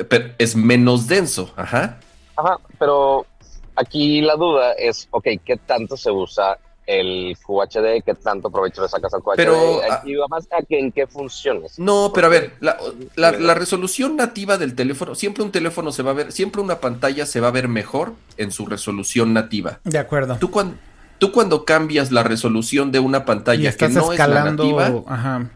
[0.09, 1.99] Pero, es menos denso, ajá.
[2.37, 3.27] Ajá, pero
[3.75, 8.05] aquí la duda es, ok, ¿qué tanto se usa el QHD?
[8.05, 9.37] ¿Qué tanto provecho le sacas al QHD?
[9.37, 11.81] Pero, ah, y más a que en qué funciones.
[11.81, 12.79] No, pero a ver, la,
[13.17, 17.27] la, resolución nativa del teléfono, siempre un teléfono se va a ver, siempre una pantalla
[17.27, 19.81] se va a ver mejor en su resolución nativa.
[19.83, 20.37] De acuerdo.
[20.39, 20.77] Tú cuando,
[21.19, 25.51] tú cuando cambias la resolución de una pantalla que no es la nativa, ajá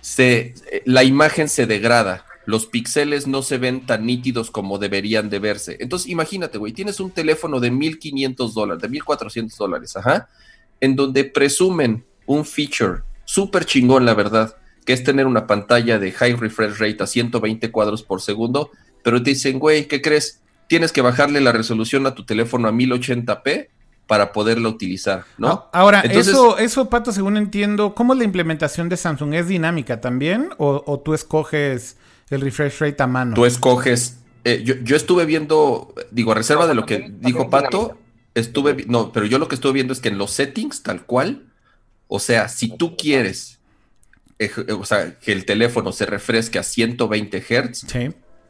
[0.00, 2.24] se, la imagen se degrada.
[2.46, 5.76] Los píxeles no se ven tan nítidos como deberían de verse.
[5.80, 10.28] Entonces, imagínate, güey, tienes un teléfono de 1500 dólares, de 1400 dólares, ajá,
[10.80, 16.12] en donde presumen un feature súper chingón, la verdad, que es tener una pantalla de
[16.12, 18.70] high refresh rate a 120 cuadros por segundo,
[19.02, 20.40] pero te dicen, güey, ¿qué crees?
[20.66, 23.68] Tienes que bajarle la resolución a tu teléfono a 1080p
[24.08, 25.68] para poderlo utilizar, ¿no?
[25.70, 29.34] Ahora, eso, eso, Pato, según entiendo, ¿cómo es la implementación de Samsung?
[29.34, 30.48] ¿Es dinámica también?
[30.56, 31.98] ¿O, tú escoges
[32.30, 33.34] el refresh rate a mano?
[33.34, 34.16] Tú escoges.
[34.44, 37.98] Eh, yo, estuve viendo, digo, a reserva de lo que dijo Pato,
[38.34, 41.44] estuve, no, pero yo lo que estuve viendo es que en los settings, tal cual,
[42.06, 43.60] o sea, si tú quieres,
[44.74, 47.86] o sea, que el teléfono se refresque a 120 Hz,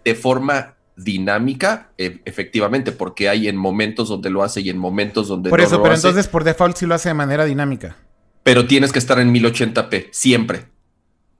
[0.05, 5.29] de forma dinámica, e, efectivamente, porque hay en momentos donde lo hace y en momentos
[5.29, 7.97] donde por eso, pero entonces por default sí lo hace de manera dinámica.
[8.43, 10.67] Pero tienes que estar en 1080p, siempre.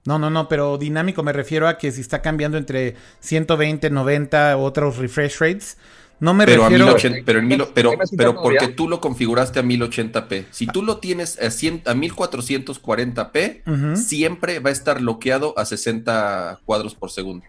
[0.05, 4.57] No, no, no, pero dinámico me refiero a que si está cambiando entre 120, 90,
[4.57, 5.77] otros refresh rates,
[6.19, 6.85] no me pero refiero...
[6.85, 10.45] A 1080, pero, en pero, pero porque tú lo configuraste a 1080p.
[10.51, 16.59] Si tú lo tienes a, 100, a 1440p, siempre va a estar bloqueado a 60
[16.65, 17.45] cuadros por segundo.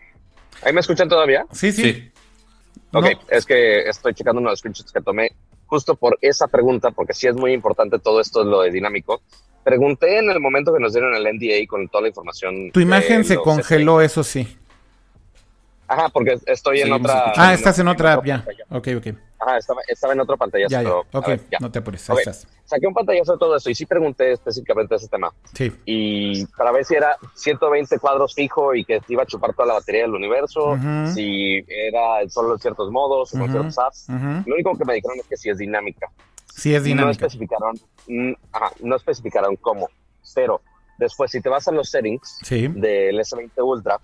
[0.62, 1.46] ¿Ahí me escuchan todavía?
[1.52, 2.11] Sí, sí.
[2.92, 5.32] Ok, es que estoy checando unos screenshots que tomé
[5.66, 9.22] justo por esa pregunta, porque sí es muy importante todo esto, lo de dinámico.
[9.62, 12.72] Pregunté en el momento que nos dieron el NDA con toda la información.
[12.72, 14.56] Tu imagen se congeló, eso sí.
[15.91, 17.32] Ajá, porque estoy en otra.
[17.36, 18.45] Ah, estás en otra app, ya.
[18.70, 19.09] Ok, ok.
[19.41, 20.66] Ajá, estaba, estaba en otra pantalla.
[20.68, 20.93] Ya, ya.
[20.93, 21.28] ok,
[21.61, 22.09] no te apures.
[22.64, 25.32] Saqué un pantallazo de todo eso y sí pregunté específicamente ese tema.
[25.53, 25.72] Sí.
[25.86, 29.74] Y para ver si era 120 cuadros fijo y que iba a chupar toda la
[29.74, 30.78] batería del universo,
[31.12, 34.07] si era solo en ciertos modos, con ciertos apps.
[34.09, 36.09] Lo único que me dijeron es que sí es dinámica.
[36.55, 37.07] Sí es dinámica.
[37.07, 39.88] No especificaron, mm, ajá, no especificaron cómo,
[40.36, 40.61] pero
[40.99, 43.99] después si te vas a los settings del S20 Ultra,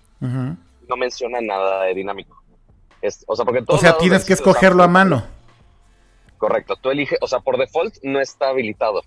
[0.87, 2.41] no menciona nada de dinámico.
[3.27, 5.25] o sea, porque o sea tienes que escogerlo a mano.
[6.37, 9.01] Correcto, tú eliges, o sea, por default no está habilitado.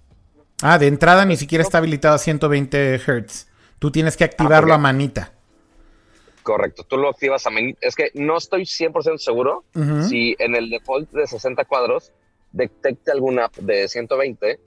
[0.62, 3.48] Ah, de entrada ni siquiera está habilitado a 120 Hz.
[3.78, 5.32] Tú tienes que activarlo a manita.
[6.42, 7.78] Correcto, tú lo activas a manita.
[7.80, 9.64] Es que no estoy 100% seguro
[10.08, 12.12] si en el default de 60 cuadros
[12.52, 14.58] detecte alguna app de 120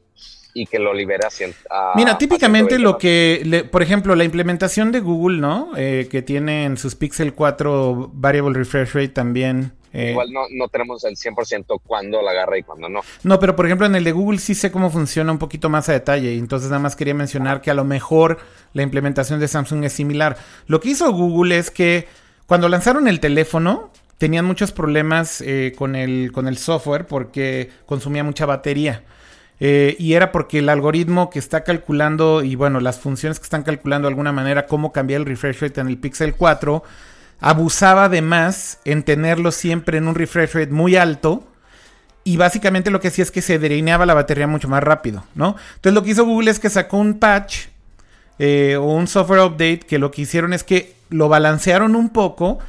[0.53, 1.25] y que lo libere
[1.69, 5.71] a, Mira, típicamente lo que, por ejemplo, la implementación de Google, ¿no?
[5.75, 9.73] Eh, que tiene en sus Pixel 4 Variable Refresh Rate también.
[9.93, 13.01] Eh, Igual no, no tenemos el 100% cuándo la agarra y cuándo no.
[13.23, 15.87] No, pero por ejemplo en el de Google sí sé cómo funciona un poquito más
[15.89, 16.35] a detalle.
[16.35, 18.39] Entonces nada más quería mencionar que a lo mejor
[18.73, 20.37] la implementación de Samsung es similar.
[20.65, 22.07] Lo que hizo Google es que
[22.47, 28.23] cuando lanzaron el teléfono, tenían muchos problemas eh, con, el, con el software porque consumía
[28.23, 29.03] mucha batería.
[29.59, 33.63] Eh, y era porque el algoritmo que está calculando y bueno, las funciones que están
[33.63, 36.83] calculando de alguna manera cómo cambiar el refresh rate en el Pixel 4
[37.39, 41.47] abusaba de más en tenerlo siempre en un refresh rate muy alto.
[42.25, 45.57] Y básicamente lo que hacía es que se delineaba la batería mucho más rápido, ¿no?
[45.75, 47.65] Entonces lo que hizo Google es que sacó un patch
[48.39, 52.59] eh, o un software update que lo que hicieron es que lo balancearon un poco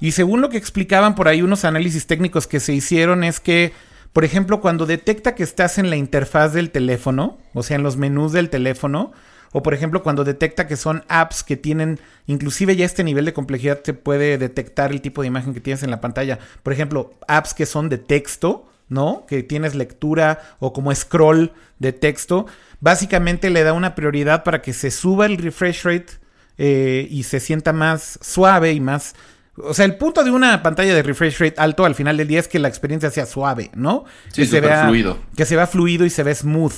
[0.00, 3.72] y según lo que explicaban por ahí unos análisis técnicos que se hicieron es que,
[4.12, 7.96] por ejemplo, cuando detecta que estás en la interfaz del teléfono, o sea, en los
[7.96, 9.12] menús del teléfono,
[9.52, 13.32] o por ejemplo, cuando detecta que son apps que tienen, inclusive ya este nivel de
[13.32, 16.38] complejidad se puede detectar el tipo de imagen que tienes en la pantalla.
[16.62, 19.24] Por ejemplo, apps que son de texto, ¿no?
[19.26, 22.46] Que tienes lectura o como scroll de texto.
[22.80, 26.12] Básicamente le da una prioridad para que se suba el refresh rate
[26.58, 29.14] eh, y se sienta más suave y más
[29.58, 32.40] o sea, el punto de una pantalla de refresh rate alto al final del día
[32.40, 34.04] es que la experiencia sea suave, ¿no?
[34.28, 35.18] Sí, que se vea fluido.
[35.36, 36.74] Que se vea fluido y se ve smooth.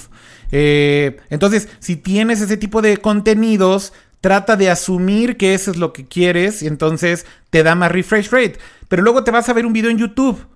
[0.53, 5.93] Eh, entonces, si tienes ese tipo de contenidos, trata de asumir que eso es lo
[5.93, 8.59] que quieres y entonces te da más refresh rate.
[8.89, 10.47] Pero luego te vas a ver un video en YouTube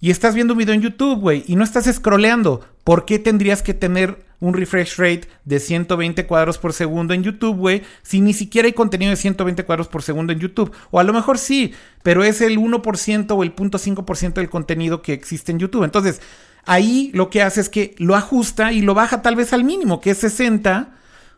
[0.00, 2.60] y estás viendo un video en YouTube, güey, y no estás scrolleando.
[2.84, 7.56] ¿Por qué tendrías que tener un refresh rate de 120 cuadros por segundo en YouTube,
[7.56, 10.72] güey, si ni siquiera hay contenido de 120 cuadros por segundo en YouTube.
[10.90, 11.72] O a lo mejor sí,
[12.02, 15.84] pero es el 1% o el 0.5% del contenido que existe en YouTube.
[15.84, 16.20] Entonces,
[16.66, 20.00] ahí lo que hace es que lo ajusta y lo baja tal vez al mínimo,
[20.00, 20.90] que es 60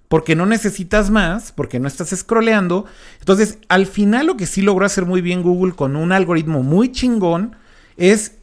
[0.08, 2.86] porque no necesitas más, porque no estás scrolleando.
[3.18, 6.90] Entonces, al final lo que sí logró hacer muy bien Google con un algoritmo muy
[6.90, 7.54] chingón
[7.98, 8.38] es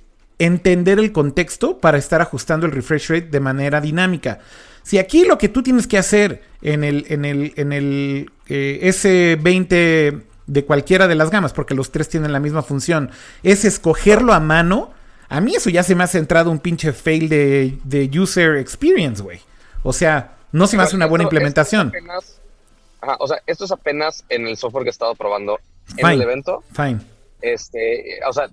[0.46, 4.40] entender el contexto para estar ajustando el refresh rate de manera dinámica.
[4.82, 8.80] Si aquí lo que tú tienes que hacer en el, en el, en el eh,
[8.82, 13.12] S20 de cualquiera de las gamas, porque los tres tienen la misma función,
[13.44, 14.92] es escogerlo a mano,
[15.30, 19.40] a mí eso ya se me ha centrado un pinche fail de, user experience, güey.
[19.84, 21.94] O sea, no se me hace una buena implementación.
[23.20, 25.60] o sea, esto es apenas en el software que he estado probando
[25.98, 26.64] en el evento.
[26.74, 27.11] Fine.
[27.42, 28.50] Este, o sea,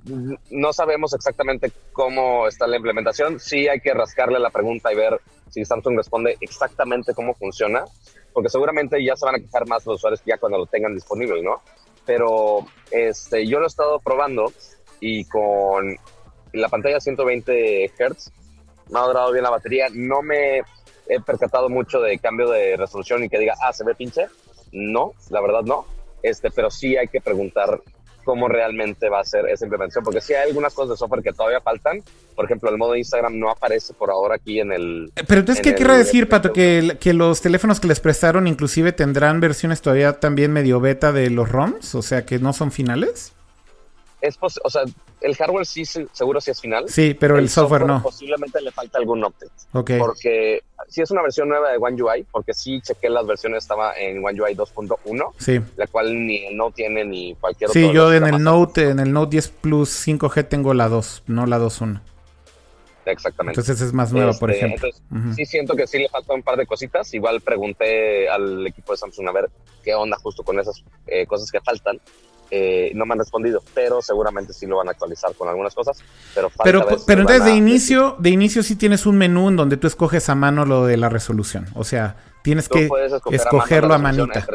[0.50, 3.38] no sabemos exactamente cómo está la implementación.
[3.38, 5.20] Sí hay que rascarle la pregunta y ver
[5.50, 7.84] si Samsung responde exactamente cómo funciona,
[8.32, 11.42] porque seguramente ya se van a quejar más los usuarios ya cuando lo tengan disponible,
[11.42, 11.62] ¿no?
[12.06, 14.52] Pero este, yo lo he estado probando
[15.00, 15.96] y con
[16.52, 18.32] la pantalla 120 Hz
[18.90, 19.88] me ha durado bien la batería.
[19.92, 20.62] No me
[21.08, 24.26] he percatado mucho de cambio de resolución y que diga, ah, se ve pinche.
[24.72, 25.86] No, la verdad no.
[26.22, 27.80] Este, pero sí hay que preguntar
[28.28, 31.32] cómo realmente va a ser esa implementación, porque sí hay algunas cosas de software que
[31.32, 32.02] todavía faltan.
[32.36, 35.10] Por ejemplo, el modo Instagram no aparece por ahora aquí en el...
[35.14, 36.52] Pero entonces, ¿qué quiere decir, Pato?
[36.52, 41.30] Que, que los teléfonos que les prestaron inclusive tendrán versiones todavía también medio beta de
[41.30, 43.32] los ROMs, o sea, que no son finales
[44.20, 44.82] es o sea,
[45.20, 46.88] el hardware sí seguro sí es final.
[46.88, 48.02] Sí, pero el, software, no.
[48.02, 49.52] Posiblemente le falta algún update.
[49.72, 49.92] Ok.
[49.98, 53.94] Porque si es una versión nueva de One UI, porque sí chequé las versiones, estaba
[53.94, 55.32] en One UI 2.1.
[55.38, 55.60] Sí.
[55.76, 57.80] La cual ni el Note tiene ni cualquier otro.
[57.80, 61.46] Sí, yo en el Note, en el Note 10 Plus 5G tengo la 2, no
[61.46, 62.00] la 2.1.
[63.06, 63.58] Exactamente.
[63.58, 64.90] Entonces es más nueva, por este, ejemplo.
[65.34, 67.12] Sí siento que sí le falta un par de cositas.
[67.14, 69.50] Igual pregunté al equipo de Samsung a ver
[69.82, 72.00] qué onda justo con esas eh, cosas que faltan.
[72.50, 75.98] Eh, no me han respondido, pero seguramente sí lo van a actualizar con algunas cosas.
[76.34, 79.86] Pero, pero, pero entonces de inicio, de inicio sí tienes un menú en donde tú
[79.86, 81.66] escoges a mano lo de la resolución.
[81.74, 82.88] O sea, tienes que
[83.32, 84.46] escogerlo a, manita.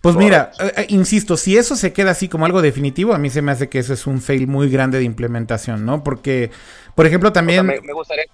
[0.00, 3.30] Pues mira, eh, eh, insisto, si eso se queda así como algo definitivo, a mí
[3.30, 6.02] se me hace que eso es un fail muy grande de implementación, ¿no?
[6.02, 6.50] Porque,
[6.94, 7.66] por ejemplo, también...
[7.66, 8.24] me, gustaría,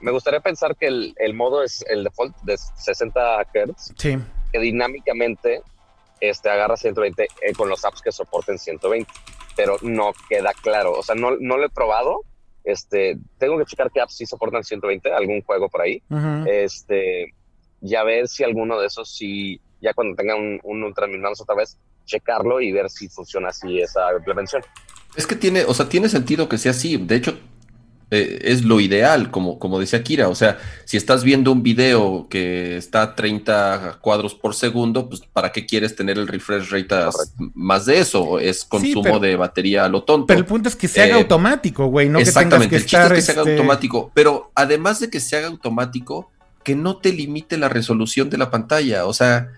[0.00, 3.92] me gustaría pensar que el, modo es el default de 60 Hz.
[3.96, 4.18] Sí.
[4.52, 5.62] Que dinámicamente
[6.20, 9.10] este, agarra 120 eh, con los apps que soporten 120,
[9.56, 10.92] pero no queda claro.
[10.92, 12.22] O sea, no, no lo he probado.
[12.64, 16.02] Este, tengo que checar qué apps sí soportan 120, algún juego por ahí.
[16.46, 17.34] Este,
[17.80, 21.06] ya ver si alguno de esos sí ya cuando tenga un, un Ultra
[21.40, 24.62] otra vez, checarlo y ver si funciona así esa implementación.
[25.16, 26.96] Es que tiene, o sea, tiene sentido que sea así.
[26.96, 27.38] De hecho,
[28.10, 30.28] eh, es lo ideal, como, como decía Kira.
[30.28, 35.22] O sea, si estás viendo un video que está a 30 cuadros por segundo, pues
[35.32, 36.94] ¿para qué quieres tener el refresh rate
[37.54, 38.38] más de eso?
[38.38, 40.26] Es consumo de batería a lo tonto.
[40.26, 42.08] Pero el punto es que se haga eh, automático, güey.
[42.08, 44.10] No exactamente, que tengas que el chiste es que se haga este automático.
[44.14, 46.30] Pero además de que se haga automático,
[46.64, 49.06] que no te limite la resolución de la pantalla.
[49.06, 49.48] O sea,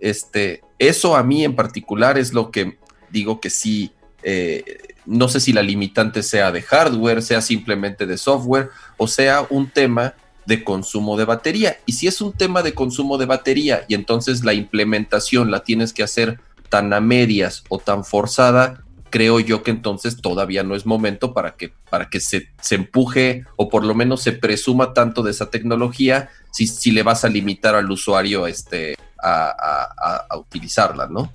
[0.00, 2.78] este, eso a mí en particular es lo que
[3.10, 3.92] digo que sí,
[4.22, 9.44] eh, no sé si la limitante sea de hardware, sea simplemente de software o sea
[9.50, 10.14] un tema
[10.46, 11.78] de consumo de batería.
[11.86, 15.92] Y si es un tema de consumo de batería y entonces la implementación la tienes
[15.92, 20.86] que hacer tan a medias o tan forzada, creo yo que entonces todavía no es
[20.86, 25.22] momento para que, para que se, se empuje o por lo menos se presuma tanto
[25.22, 31.32] de esa tecnología si, si le vas a limitar al usuario este, a, utilizarla, ¿no?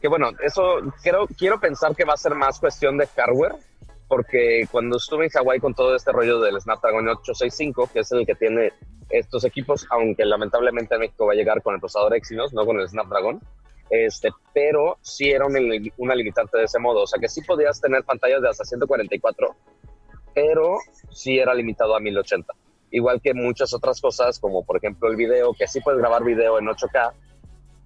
[0.00, 3.54] Que bueno, eso quiero, quiero pensar que va a ser más cuestión de hardware,
[4.08, 8.26] porque cuando estuve en Hawái con todo este rollo del Snapdragon 865, que es el
[8.26, 8.72] que tiene
[9.10, 12.80] estos equipos, aunque lamentablemente en México va a llegar con el procesador Exynos, no con
[12.80, 13.40] el Snapdragon,
[13.90, 18.04] este, pero sí era una, limitante de ese modo, o sea que sí podías tener
[18.04, 19.54] pantallas de hasta 144,
[20.34, 20.78] pero
[21.10, 22.52] sí era limitado a 1080
[22.92, 26.58] igual que muchas otras cosas, como por ejemplo el video, que sí puedes grabar video
[26.58, 27.12] en 8K,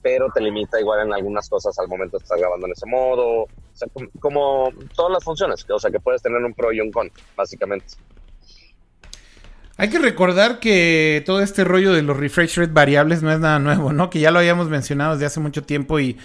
[0.04, 3.44] pero te limita igual en algunas cosas al momento de estar grabando en ese modo,
[3.44, 3.88] o sea,
[4.20, 7.86] como, todas las funciones, o sea, que puedes tener un pro y un con, básicamente.
[9.78, 13.58] Hay que recordar que todo este rollo de los refresh rate variables no es nada
[13.58, 14.10] nuevo, ¿no?
[14.10, 16.18] Que ya lo habíamos mencionado desde hace mucho tiempo y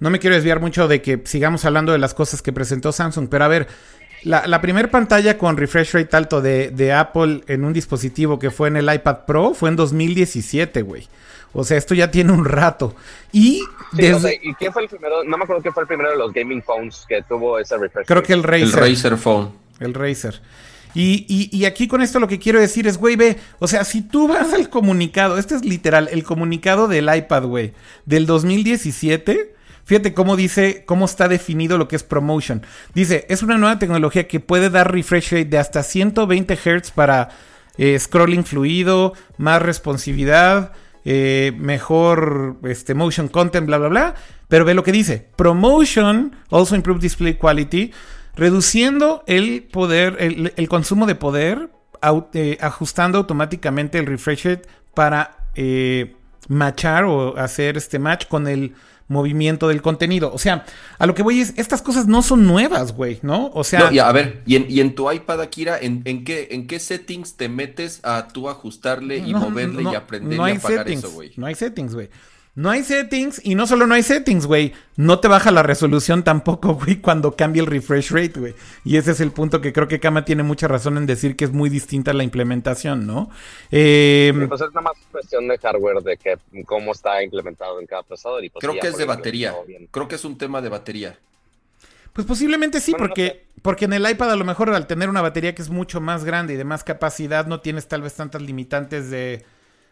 [0.00, 3.28] no me quiero desviar mucho de que sigamos hablando de las cosas que presentó Samsung,
[3.28, 3.68] pero a ver,
[4.22, 8.68] la, la primera pantalla con refresh rate alto de, Apple en un dispositivo que fue
[8.68, 11.06] en el iPad Pro fue en 2017, güey.
[11.58, 12.94] O sea, esto ya tiene un rato.
[13.32, 13.62] Y,
[13.94, 15.24] ¿y qué fue el primero?
[15.24, 18.06] No me acuerdo qué fue el primero de los gaming phones que tuvo ese refresh.
[18.06, 18.64] Creo que el Razer.
[18.64, 19.52] El Razer Phone.
[19.80, 20.40] El Razer.
[20.94, 23.84] Y, y, y, aquí con esto lo que quiero decir es, güey, ve, o sea,
[23.84, 27.72] si tú vas al comunicado, este es literal, el comunicado del iPad, güey,
[28.04, 32.66] del 2017, Fíjate cómo dice, cómo está definido lo que es promotion.
[32.92, 37.28] Dice, es una nueva tecnología que puede dar refresh rate de hasta 120 Hz para
[37.78, 40.72] eh, scrolling fluido, más responsividad,
[41.08, 44.14] eh, mejor este, motion content, bla, bla, bla.
[44.48, 45.28] Pero ve lo que dice.
[45.36, 47.92] Promotion also improve display quality,
[48.34, 51.70] reduciendo el poder, el, consumo de poder,
[52.34, 55.36] eh, ajustando automáticamente el refresh rate para
[56.48, 58.74] matchar o hacer este match con el
[59.08, 60.32] movimiento del contenido.
[60.32, 60.64] O sea,
[60.98, 63.50] a lo que voy es, estas cosas no son nuevas, güey, ¿no?
[63.54, 63.88] O sea...
[63.88, 67.34] a ver, y en, y en, tu iPad, Akira, ¿en, en, qué, ¿en qué settings
[67.34, 71.32] te metes a tú ajustarle y moverle y aprender a apagar eso, güey?
[71.36, 72.08] No hay settings, güey.
[72.56, 74.72] No hay settings y no solo no hay settings, güey.
[74.96, 78.54] No te baja la resolución tampoco, güey, cuando cambia el refresh rate, güey.
[78.82, 81.44] Y ese es el punto que creo que Kama tiene mucha razón en decir que
[81.44, 83.28] es muy distinta la implementación, ¿no?
[83.70, 88.02] Eh, pues es nada más cuestión de hardware, de que cómo está implementado en cada
[88.02, 88.42] procesador.
[88.42, 89.54] Y pues creo que es de batería.
[89.90, 91.18] Creo que es un tema de batería.
[92.14, 95.54] Pues posiblemente sí, porque, porque en el iPad a lo mejor al tener una batería
[95.54, 99.10] que es mucho más grande y de más capacidad no tienes tal vez tantas limitantes
[99.10, 99.44] de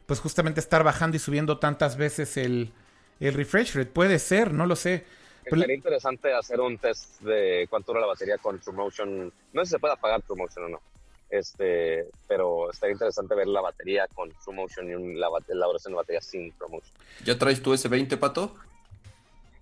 [0.06, 2.72] pues justamente estar bajando y subiendo tantas veces el,
[3.20, 3.90] refresh rate.
[3.90, 5.04] Puede ser, no lo sé.
[5.48, 9.32] Sería interesante hacer un test de cuánto dura la batería con TrueMotion.
[9.52, 10.80] No sé si se puede apagar TrueMotion o no.
[11.28, 16.20] Este, pero estaría interesante ver la batería con TrueMotion y la, la duración de batería
[16.20, 16.92] sin TrueMotion.
[17.24, 18.54] ¿Ya traes tu S20, Pato?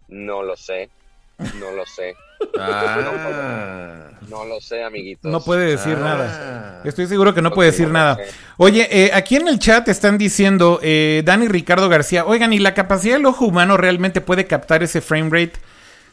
[0.08, 0.90] No lo sé.
[1.58, 2.16] No lo sé.
[2.58, 4.10] Ah.
[4.28, 5.30] No, lo sé, amiguitos.
[5.30, 6.04] No puede decir ah.
[6.04, 6.82] nada.
[6.84, 8.18] Estoy seguro que no puede decir nada.
[8.56, 12.74] Oye, eh, aquí en el chat están diciendo eh, Dani Ricardo García, oigan, ¿y la
[12.74, 15.52] capacidad del ojo humano realmente puede captar ese frame rate?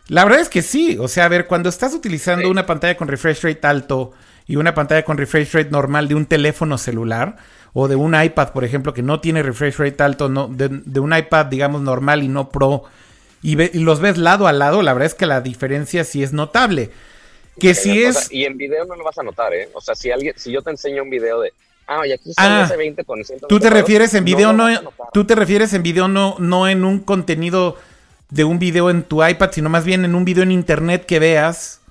[0.08, 0.98] La verdad es que sí.
[1.00, 4.14] O sea, a ver, cuando estás utilizando una pantalla con refresh rate alto
[4.48, 7.38] y una pantalla con refresh rate normal de un teléfono celular
[7.74, 11.00] o de un iPad, por ejemplo, que no tiene refresh rate alto, no, de, de
[11.00, 12.86] un iPad, digamos, normal y no pro
[13.42, 16.90] y, los ves lado a lado, la verdad es que la diferencia sí es notable.
[17.60, 18.32] Que si es...
[18.32, 19.70] y en video no lo vas a notar, ¿eh?
[19.74, 21.54] O sea, si alguien, si yo te enseño un video de,
[21.88, 24.68] ah, y aquí está ah, 20 con Tú te refieres en video, no,
[25.12, 27.78] tú te refieres en video no, no en un contenido
[28.30, 31.20] de un video en tu iPad, sino más bien en un video en internet que
[31.20, 31.82] veas.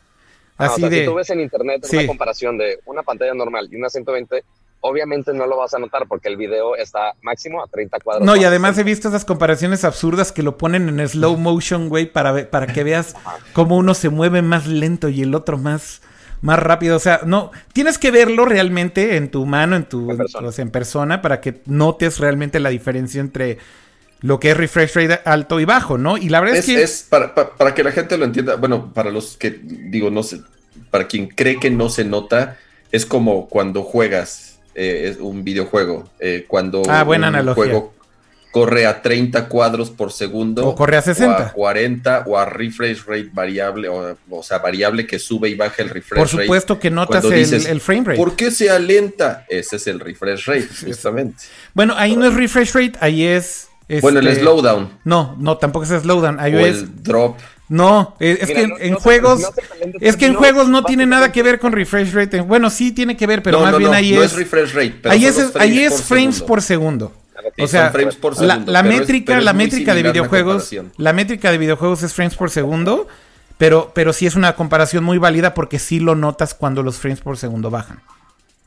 [0.57, 1.01] Ah, así de...
[1.01, 4.45] Si tú ves en internet una comparación de una pantalla normal y una 120,
[4.81, 8.27] obviamente no lo vas a notar porque el video está máximo a 30 cuadros.
[8.27, 12.07] No, y además he visto esas comparaciones absurdas que lo ponen en slow motion, güey,
[12.07, 13.15] para, para que veas
[13.53, 16.01] cómo uno se mueve más lento y el otro más,
[16.41, 16.97] más rápido.
[16.97, 21.41] O sea, no, tienes que verlo realmente en tu mano, en tu, en persona, para
[21.41, 23.59] que notes realmente la diferencia entre
[24.21, 26.17] lo que es refresh rate alto y bajo, ¿no?
[26.17, 26.83] Y la verdad es, que...
[26.83, 30.41] Es para, para, que la gente lo entienda, bueno, para los que, digo, no sé,
[30.91, 32.57] para quien cree que no se nota,
[32.91, 36.09] es como cuando juegas eh, es un videojuego.
[36.21, 37.95] Eh, cuando ah, buena un juego
[38.53, 40.65] corre a 30 cuadros por segundo.
[40.67, 41.37] O corre a 60.
[41.37, 45.83] O a 40 o a refresh rate variable, o, sea, variable que sube y baja
[45.83, 46.31] el refresh rate.
[46.31, 48.19] Por supuesto que notas el, frame rate.
[48.19, 49.45] ¿Por qué se alenta?
[49.49, 51.43] Ese es el refresh rate, justamente.
[51.75, 53.69] Bueno, ahí no es refresh rate, ahí es...
[54.01, 54.91] bueno, el este, slowdown.
[55.05, 56.39] No, no, tampoco es slowdown.
[56.39, 57.37] Ahí o es el drop.
[57.69, 59.43] No, es, que en, juegos
[60.01, 62.41] es que en juegos no tiene nada que ver con refresh rate.
[62.41, 65.81] Bueno, sí tiene que ver, pero más bien ahí es, refresh rate, ahí es ahí
[65.81, 67.13] es frames por segundo.
[67.59, 67.93] O sea,
[68.41, 73.07] la, métrica, la métrica de videojuegos, la métrica de videojuegos es frames por segundo,
[73.59, 77.21] pero pero sí es una comparación muy válida porque sí lo notas cuando los frames
[77.21, 78.01] por segundo bajan.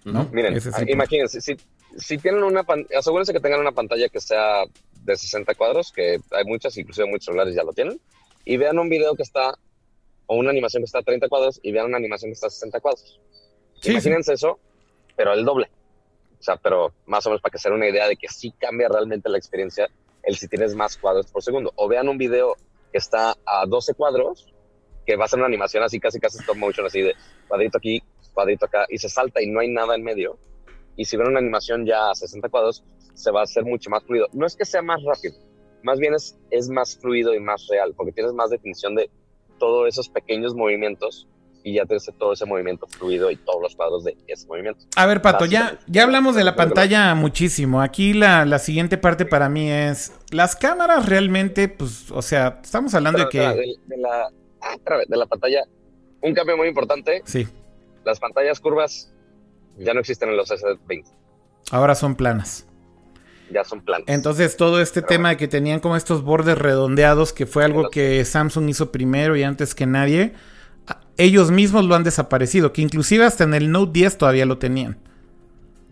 [0.05, 0.29] ¿no?
[0.31, 1.57] Miren, imagínense, si,
[1.97, 2.63] si tienen una
[2.97, 4.63] asegúrense que tengan una pantalla que sea
[5.03, 7.99] de 60 cuadros, que hay muchas, inclusive muchos celulares ya lo tienen
[8.45, 9.57] y vean un video que está,
[10.27, 12.51] o una animación que está a 30 cuadros y vean una animación que está a
[12.51, 13.19] 60 cuadros.
[13.83, 14.59] Imagínense eso,
[15.15, 15.69] pero el doble.
[16.39, 18.51] O sea, pero más o menos para que se den una idea de que sí
[18.59, 19.89] cambia realmente la experiencia
[20.23, 21.71] el si tienes más cuadros por segundo.
[21.75, 22.55] O vean un video
[22.91, 24.51] que está a 12 cuadros,
[25.05, 27.15] que va a ser una animación así, casi casi stop motion, así de
[27.47, 28.01] cuadrito aquí,
[28.33, 30.37] cuadrito acá, y se salta y no hay nada en medio.
[30.95, 32.83] Y si ven una animación ya a 60 cuadros,
[33.13, 34.27] se va a hacer mucho más fluido.
[34.33, 35.35] No es que sea más rápido,
[35.83, 39.09] más bien es, es más fluido y más real, porque tienes más definición de
[39.59, 41.27] todos esos pequeños movimientos
[41.63, 44.85] y ya tienes todo ese movimiento fluido y todos los cuadros de ese movimiento.
[44.95, 47.81] A ver, Pato, ya, ya hablamos de la pantalla muchísimo.
[47.81, 52.93] Aquí la, la siguiente parte para mí es, las cámaras realmente, pues, o sea, estamos
[52.95, 53.39] hablando de que...
[53.39, 54.29] De, la,
[54.61, 54.75] ah,
[55.07, 55.63] de la pantalla,
[56.21, 57.21] un cambio muy importante.
[57.25, 57.47] Sí.
[58.03, 59.13] Las pantallas curvas
[59.77, 61.05] ya no existen en los S20.
[61.69, 62.65] Ahora son planas
[63.51, 64.07] ya son planos.
[64.07, 68.23] Entonces todo este tema de que tenían como estos bordes redondeados, que fue algo que
[68.25, 70.33] Samsung hizo primero y antes que nadie,
[71.17, 74.97] ellos mismos lo han desaparecido, que inclusive hasta en el Note 10 todavía lo tenían.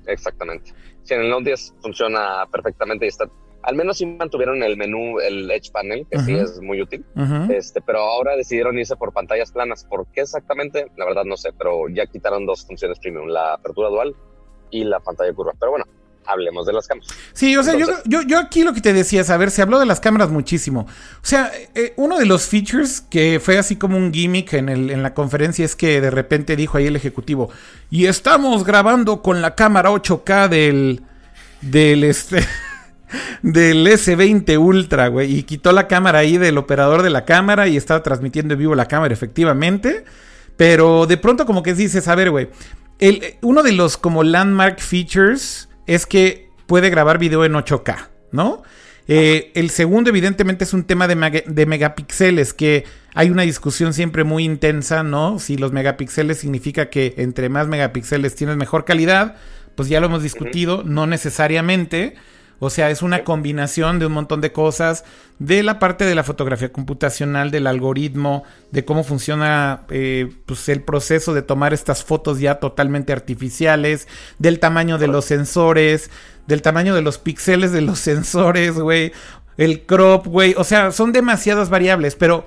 [0.08, 0.74] Exactamente.
[1.04, 3.30] Sí, en el Note 10 funciona perfectamente y está...
[3.62, 7.04] Al menos sí mantuvieron el menú, el Edge Panel, que sí es muy útil.
[7.50, 9.84] este, pero ahora decidieron irse por pantallas planas.
[9.84, 10.88] ¿Por qué exactamente?
[10.96, 14.16] La verdad no sé, pero ya quitaron dos funciones premium, la apertura dual
[14.72, 15.52] y la pantalla curva.
[15.60, 15.86] Pero bueno,
[16.30, 17.10] hablemos de las cámaras.
[17.34, 19.80] Sí, o sea, yo, yo, aquí lo que te decía es, a ver, se habló
[19.80, 20.82] de las cámaras muchísimo.
[20.82, 24.90] O sea, eh, uno de los features que fue así como un gimmick en, el,
[24.90, 27.50] en la conferencia es que de repente dijo ahí el ejecutivo,
[27.90, 31.02] y estamos grabando con la cámara 8K del,
[31.62, 32.46] del este...
[33.42, 35.36] del S20 Ultra, güey.
[35.36, 38.76] Y quitó la cámara ahí del operador de la cámara y estaba transmitiendo en vivo
[38.76, 40.06] la cámara, efectivamente.
[40.58, 42.50] Pero de pronto como que dices, a ver, güey.
[43.42, 48.62] uno de los como landmark features es que puede grabar video en 8K, ¿no?
[49.08, 52.86] Eh, el segundo, evidentemente, es un tema de, de, megapíxeles, que
[53.16, 55.40] hay una discusión siempre muy intensa, ¿no?
[55.40, 59.38] Si los megapíxeles significa que entre más megapíxeles tienes mejor calidad,
[59.74, 62.14] pues ya lo hemos discutido, no necesariamente.
[62.60, 65.06] O sea, es una combinación de un montón de cosas,
[65.40, 70.82] de la parte de la fotografía computacional, del algoritmo, de cómo funciona eh, pues el
[70.82, 74.08] proceso de tomar estas fotos ya totalmente artificiales,
[74.38, 76.12] del tamaño de los sensores,
[76.48, 79.14] del tamaño de los píxeles de los sensores, güey,
[79.58, 80.54] el crop, güey.
[80.58, 82.46] O sea, son demasiadas variables, pero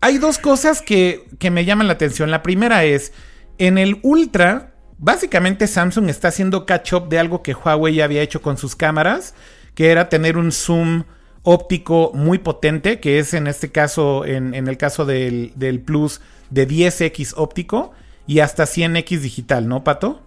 [0.00, 2.30] hay dos cosas que, que me llaman la atención.
[2.30, 3.12] La primera es,
[3.58, 4.71] en el Ultra
[5.02, 8.76] Básicamente Samsung está haciendo catch up de algo que Huawei ya había hecho con sus
[8.76, 9.34] cámaras,
[9.74, 11.02] que era tener un zoom
[11.42, 16.20] óptico muy potente, que es en este caso, en, el caso del, Plus,
[16.50, 17.90] de 10x óptico
[18.28, 20.20] y hasta 100x digital, ¿no, Pato?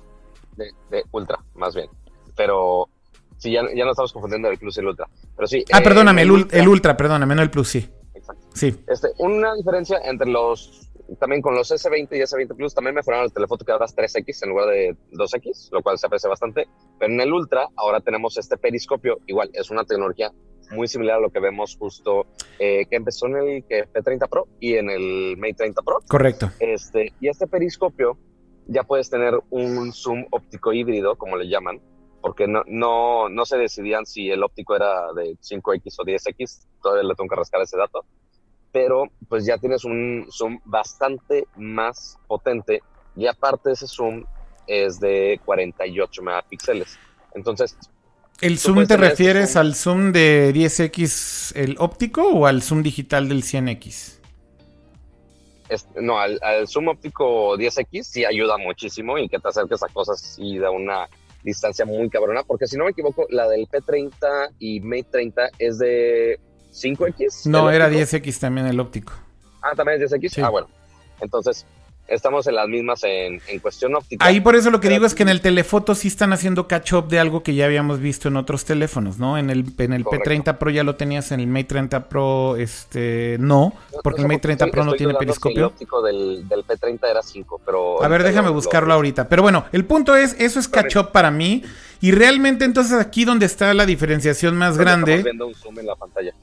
[0.57, 1.88] De, ultra, más bien.
[2.35, 2.89] Pero
[3.38, 5.07] sí, ya, ya no estamos confundiendo el Plus y el Ultra.
[5.38, 7.89] Pero sí, ah, perdóname, el, ultra, el, Ultra, perdóname, no el Plus, sí.
[8.14, 8.45] Exacto.
[8.53, 8.76] Sí.
[8.88, 10.89] Este, una diferencia entre los
[11.19, 14.44] también con los S20 y S20 Plus también mejoraron el telefoto que ahora es 3X
[14.44, 16.68] en lugar de 2X, lo cual se aprecia bastante.
[16.99, 20.32] Pero en el Ultra ahora tenemos este periscopio, igual es una tecnología
[20.72, 22.26] muy similar a lo que vemos justo
[22.57, 25.98] eh, que empezó en el que P30 Pro y en el Mate 30 Pro.
[26.07, 26.49] Correcto.
[26.60, 28.18] Este, y este periscopio
[28.68, 31.80] ya puedes tener un zoom óptico híbrido, como le llaman,
[32.19, 37.03] porque no, no, no se decidían si el óptico era de 5X o 10X, todavía
[37.03, 38.06] le tengo que rascar ese dato
[38.76, 42.81] pero pues ya tienes un zoom bastante más potente
[43.15, 44.26] y aparte ese zoom
[44.68, 46.99] es de 48 megapíxeles.
[47.34, 47.77] Entonces...
[48.41, 53.43] ¿El zoom te refieres al zoom de 10X el óptico o al zoom digital del
[53.43, 54.19] 100X?
[56.02, 60.57] no, al, zoom óptico 10X sí ayuda muchísimo y que te acerques a cosas y
[60.57, 61.07] de una
[61.43, 65.77] distancia muy cabrona, porque si no me equivoco, la del P30 y Mate 30 es
[65.77, 66.41] de
[66.76, 67.45] 5X.
[67.45, 69.14] No, era 10X también el óptico.
[69.61, 70.43] Ah, también es 10X.
[70.43, 70.68] Ah, bueno.
[71.22, 71.65] Entonces,
[72.07, 74.26] estamos en las mismas en, cuestión óptica.
[74.26, 76.93] Ahí por eso lo que digo es que en el telefoto sí están haciendo catch
[76.93, 79.38] up de algo que ya habíamos visto en otros teléfonos, ¿no?
[79.38, 83.38] En el, en el P30 Pro ya lo tenías, en el Mate 30 Pro, este,
[83.39, 83.73] no,
[84.03, 85.57] porque el Mate 30 Pro no tiene periscopio.
[85.57, 88.03] el óptico del, del, P30 era 5, pero...
[88.03, 89.27] A ver, déjame buscarlo ahorita.
[89.27, 91.64] Pero bueno, el punto es, eso es catch up para mí.
[92.02, 95.15] Y realmente entonces aquí donde está la diferenciación más grande...
[95.15, 96.34] Estamos viendo un zoom en la pantalla.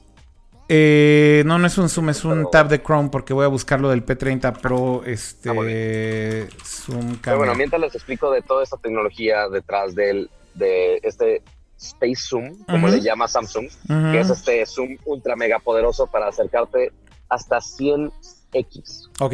[0.69, 3.89] Eh, no, no es un zoom, es un tab de Chrome porque voy a buscarlo
[3.89, 5.03] del P30 Pro.
[5.05, 5.49] Este.
[5.49, 11.41] Ah, zoom Pero bueno, mientras les explico de toda esta tecnología detrás del, de este
[11.77, 16.91] Space Zoom, como le llama Samsung, que es este zoom ultra mega poderoso para acercarte
[17.29, 19.09] hasta 100x.
[19.19, 19.33] Ok.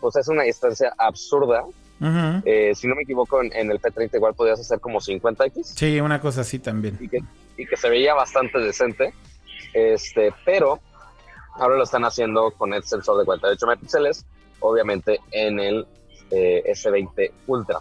[0.00, 1.64] pues es una distancia absurda.
[2.44, 5.64] Eh, si no me equivoco, en, el P30 igual podías hacer como 50x.
[5.64, 6.96] Sí, una cosa así también.
[7.00, 7.18] Y que,
[7.56, 9.12] y que se veía bastante decente.
[9.76, 10.80] Este, pero
[11.52, 14.24] ahora lo están haciendo con el sensor de 48 megapíxeles,
[14.60, 15.86] obviamente en el
[16.30, 17.80] eh, S20 Ultra,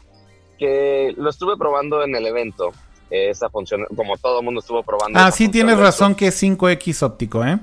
[0.60, 2.74] que lo estuve probando en el evento.
[3.10, 5.18] esa función, como todo el mundo estuvo probando.
[5.18, 7.60] Ah, sí, tienes razón que es 5X óptico, ¿eh?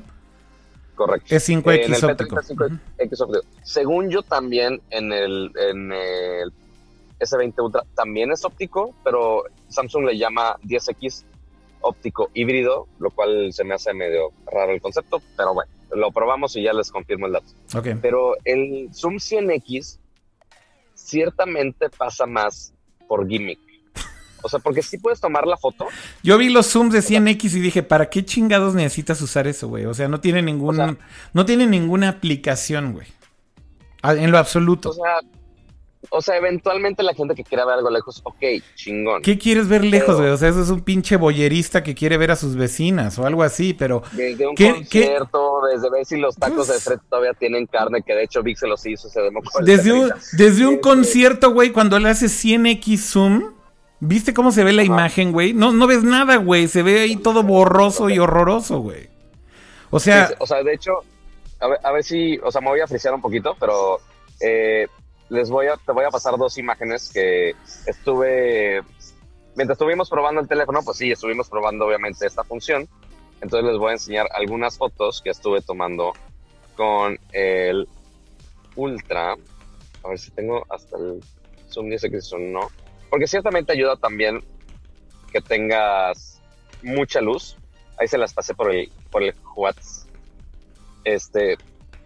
[0.94, 1.34] Correcto.
[1.34, 3.42] Es 5X óptico.
[3.62, 6.52] Según yo también en el, en el
[7.20, 11.24] S20 Ultra también es óptico, pero Samsung le llama 10X
[11.82, 16.56] óptico híbrido, lo cual se me hace medio raro el concepto, pero bueno, lo probamos
[16.56, 17.52] y ya les confirmo el dato.
[18.00, 19.98] Pero el Zoom 100X
[20.94, 22.72] ciertamente pasa más
[23.06, 23.58] por gimmick.
[24.42, 25.86] O sea, porque si puedes tomar la foto.
[26.22, 29.86] Yo vi los zooms de 100X y dije, ¿para qué chingados necesitas usar eso, güey?
[29.86, 30.98] O sea, no tiene ningún,
[31.32, 33.06] no tiene ninguna aplicación, güey.
[34.02, 34.90] En lo absoluto.
[34.90, 35.20] O sea,
[36.10, 38.42] o sea, eventualmente la gente que quiera ver algo lejos, ok,
[38.74, 39.22] chingón.
[39.22, 40.30] ¿Qué quieres ver lejos, güey?
[40.30, 43.42] O sea, eso es un pinche boyerista que quiere ver a sus vecinas o algo
[43.42, 44.02] así, pero.
[44.12, 48.24] Desde un concierto, desde ver si los tacos de frente todavía tienen carne, que de
[48.24, 49.20] hecho Vic se los hizo, se
[49.60, 53.54] Desde un, desde un concierto, güey, cuando le hace 100x zoom.
[54.04, 55.52] ¿Viste cómo se ve la imagen, güey?
[55.52, 56.66] No, no ves nada, güey.
[56.66, 59.08] Se ve ahí todo borroso y horroroso, güey.
[59.90, 60.34] O sea.
[60.40, 61.04] o sea, de hecho,
[61.60, 62.36] a ver, a ver si.
[62.38, 64.00] O sea, me voy a frisear un poquito, pero.
[64.40, 64.88] Eh,
[65.32, 67.54] les voy a, te voy a pasar dos imágenes que
[67.86, 68.82] estuve,
[69.56, 72.86] mientras estuvimos probando el teléfono, pues sí, estuvimos probando obviamente esta función.
[73.40, 76.12] Entonces les voy a enseñar algunas fotos que estuve tomando
[76.76, 77.88] con el
[78.76, 79.32] Ultra.
[80.04, 81.24] A ver si tengo hasta el
[81.70, 82.68] zoom, dice que son no.
[83.08, 84.44] Porque ciertamente ayuda también
[85.32, 86.42] que tengas
[86.82, 87.56] mucha luz.
[87.98, 90.10] Ahí se las pasé por el, por el WhatsApp.
[91.04, 91.56] Este,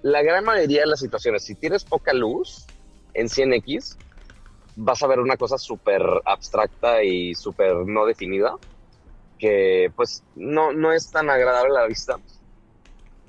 [0.02, 2.66] la gran mayoría de las situaciones, si tienes poca luz,
[3.16, 3.96] en 100X
[4.76, 8.56] vas a ver una cosa súper abstracta y súper no definida,
[9.38, 12.16] que pues no, no es tan agradable a la vista.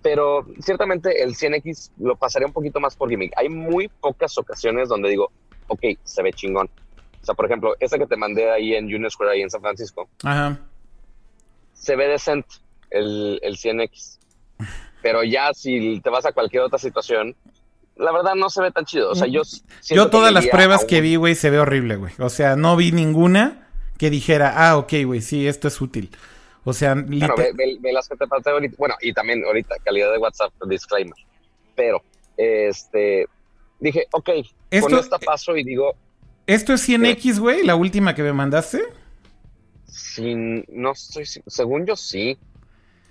[0.02, 3.34] Pero ciertamente el 100X lo pasaría un poquito más por gimmick.
[3.38, 5.32] Hay muy pocas ocasiones donde digo,
[5.68, 6.70] ok, se ve chingón.
[7.22, 9.62] O sea, por ejemplo, esa que te mandé ahí en Union Square, ahí en San
[9.62, 10.08] Francisco.
[10.24, 10.60] Ajá.
[11.74, 12.48] Se ve decente
[12.90, 14.20] el, el 100X.
[15.02, 17.36] Pero ya si te vas a cualquier otra situación,
[18.00, 19.12] la verdad no se ve tan chido.
[19.12, 19.42] O sea, yo.
[19.90, 22.14] Yo todas las pruebas que vi, güey, se ve horrible, güey.
[22.20, 23.68] O sea, no vi ninguna
[23.98, 26.12] que dijera, ah, ok, güey, sí, esto es útil.
[26.64, 28.76] O sea, bueno, ve, las que te pasé ahorita.
[28.78, 31.16] Bueno, y también ahorita, calidad de WhatsApp, disclaimer.
[31.76, 32.04] Pero,
[32.36, 33.28] este.
[33.80, 34.30] Dije, ok,
[34.72, 35.96] esto, con esta paso y digo.
[36.46, 37.64] ¿Esto es 100X, güey?
[37.64, 38.84] ¿La última que me mandaste?
[39.86, 40.36] Sí,
[40.68, 41.26] no estoy.
[41.26, 42.38] Según yo, sí.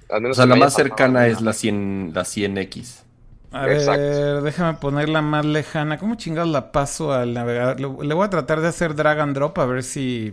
[0.09, 3.06] o sea, la más cercana es la 100, la 100X.
[3.53, 5.99] A ver, déjame ponerla más lejana.
[5.99, 7.81] ¿Cómo chingados la paso al navegador?
[7.81, 10.33] Le, voy a tratar de hacer drag and drop a ver si.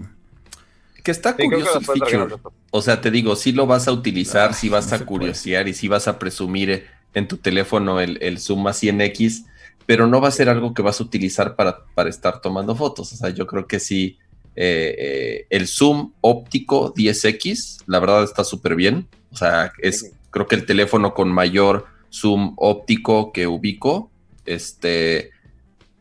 [1.04, 2.36] Que está curioso el feature.
[2.72, 5.88] O sea, te digo, si lo vas a utilizar, si vas a curiosear y si
[5.88, 9.46] vas a presumir en tu teléfono el, el Zoom a 100X,
[9.86, 13.12] pero no va a ser algo que vas a utilizar para, para estar tomando fotos.
[13.14, 14.18] O sea, yo creo que sí.
[14.56, 19.08] Eh, eh, el zoom óptico 10X, la verdad está súper bien.
[19.32, 24.12] O sea, es creo que el teléfono con mayor zoom óptico que ubico,
[24.46, 25.32] este,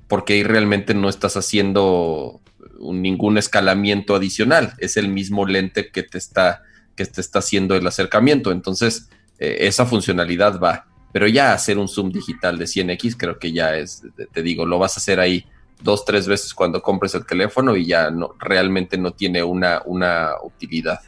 [0.09, 2.41] porque ahí realmente no estás haciendo
[2.81, 6.63] ningún escalamiento adicional, es el mismo lente que te está,
[6.97, 9.09] que te está haciendo el acercamiento, entonces
[9.39, 10.87] eh, esa funcionalidad va.
[11.13, 14.03] pero ya hacer un zoom digital de 100x creo que ya es,
[14.33, 15.47] te digo, lo vas a hacer ahí
[15.83, 20.33] dos, tres veces cuando compres el teléfono y ya no, realmente no tiene una, una
[20.43, 21.01] utilidad.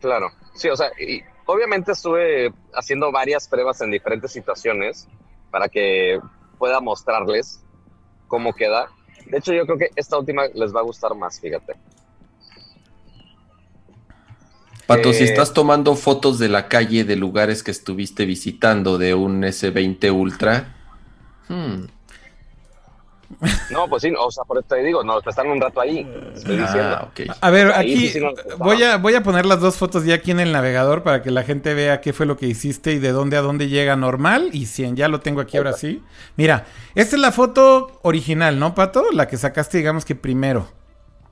[0.00, 5.08] Claro, sí, o sea, y obviamente estuve haciendo varias pruebas en diferentes situaciones
[5.50, 6.20] para que
[6.58, 7.62] pueda mostrarles
[8.28, 8.88] cómo queda.
[9.26, 11.74] De hecho, yo creo que esta última les va a gustar más, fíjate.
[14.86, 19.14] Pato, si eh, estás tomando fotos de la calle de lugares que estuviste visitando de
[19.14, 20.74] un S20 Ultra,
[21.48, 21.84] hmm,
[23.70, 26.06] no, pues sí, o sea, por eso te digo, no, están un rato ahí.
[26.34, 27.08] Estoy ah,
[27.40, 28.12] A ver, aquí
[28.58, 31.30] voy, a, voy a poner las dos fotos ya aquí en el navegador para que
[31.30, 34.50] la gente vea qué fue lo que hiciste y de dónde a dónde llega normal.
[34.52, 36.02] Y 100, ya lo tengo aquí ahora sí.
[36.36, 39.10] Mira, esta es la foto original, ¿no, Pato?
[39.12, 40.68] La que sacaste, digamos que primero.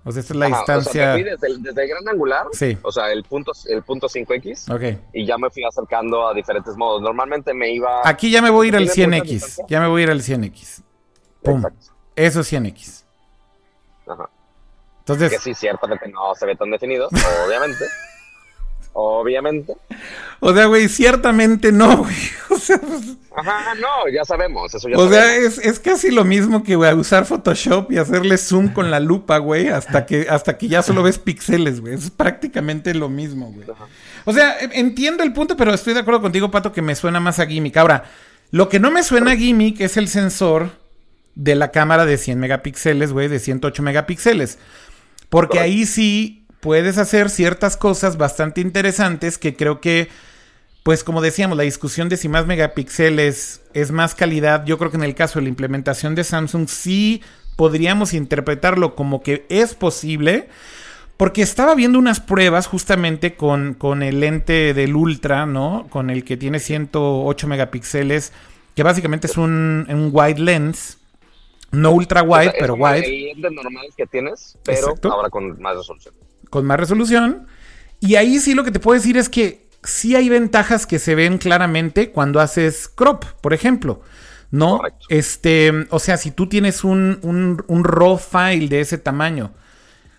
[0.05, 1.12] O sea, esta es la distancia.
[1.12, 2.78] desde, el, desde, el, gran angular, sí.
[2.82, 4.74] o sea, el punto, el punto 5X.
[4.74, 4.98] Ok.
[5.12, 7.02] Y ya me fui acercando a diferentes modos.
[7.02, 8.01] Normalmente me iba.
[8.05, 9.66] Aquí ya me voy a ir al 100X.
[9.68, 10.82] Ya me voy a ir al 100X.
[11.43, 11.65] Pum.
[12.17, 13.05] Eso es 100X.
[14.07, 14.29] Ajá.
[15.01, 15.31] Entonces.
[15.31, 17.09] Que sí, ciertamente no se ve tan definido,
[17.47, 17.85] obviamente.
[18.93, 19.75] obviamente.
[20.41, 22.17] O sea, güey, ciertamente no, güey.
[22.51, 26.25] O sea, pues, Ajá, no, ya sabemos, eso ya O sea, es, es, casi lo
[26.25, 30.59] mismo que, güey, usar Photoshop y hacerle zoom con la lupa, güey, hasta que, hasta
[30.59, 31.95] que ya solo ves píxeles, güey.
[31.95, 33.67] Es prácticamente lo mismo, güey.
[34.27, 37.39] O sea, entiendo el punto, pero estoy de acuerdo contigo, Pato, que me suena más
[37.39, 37.77] a gimmick.
[37.79, 38.05] Ahora,
[38.51, 40.73] lo que no me suena a gimmick es el sensor
[41.35, 44.59] de la cámara de 100 megapíxeles, güey, de 108 megapíxeles.
[45.28, 50.09] Porque ahí sí puedes hacer ciertas cosas bastante interesantes que creo que,
[50.82, 54.97] pues como decíamos, la discusión de si más megapíxeles es más calidad, yo creo que
[54.97, 57.23] en el caso de la implementación de Samsung sí
[57.57, 60.48] podríamos interpretarlo como que es posible.
[61.16, 65.86] Porque estaba viendo unas pruebas justamente con, con el lente del Ultra, ¿no?
[65.90, 68.32] Con el que tiene 108 megapíxeles,
[68.74, 70.97] que básicamente es un, un wide lens.
[71.73, 73.35] No ultra wide, pero wide.
[73.37, 76.15] De normal que tienes, pero ahora con más resolución.
[76.49, 77.47] Con más resolución.
[78.01, 81.15] Y ahí sí lo que te puedo decir es que sí hay ventajas que se
[81.15, 84.03] ven claramente cuando haces crop, por ejemplo.
[84.51, 84.79] ¿No?
[84.79, 85.07] Correcto.
[85.11, 87.21] Este, o sea, si tú tienes un,
[87.69, 89.53] un, raw file de ese tamaño,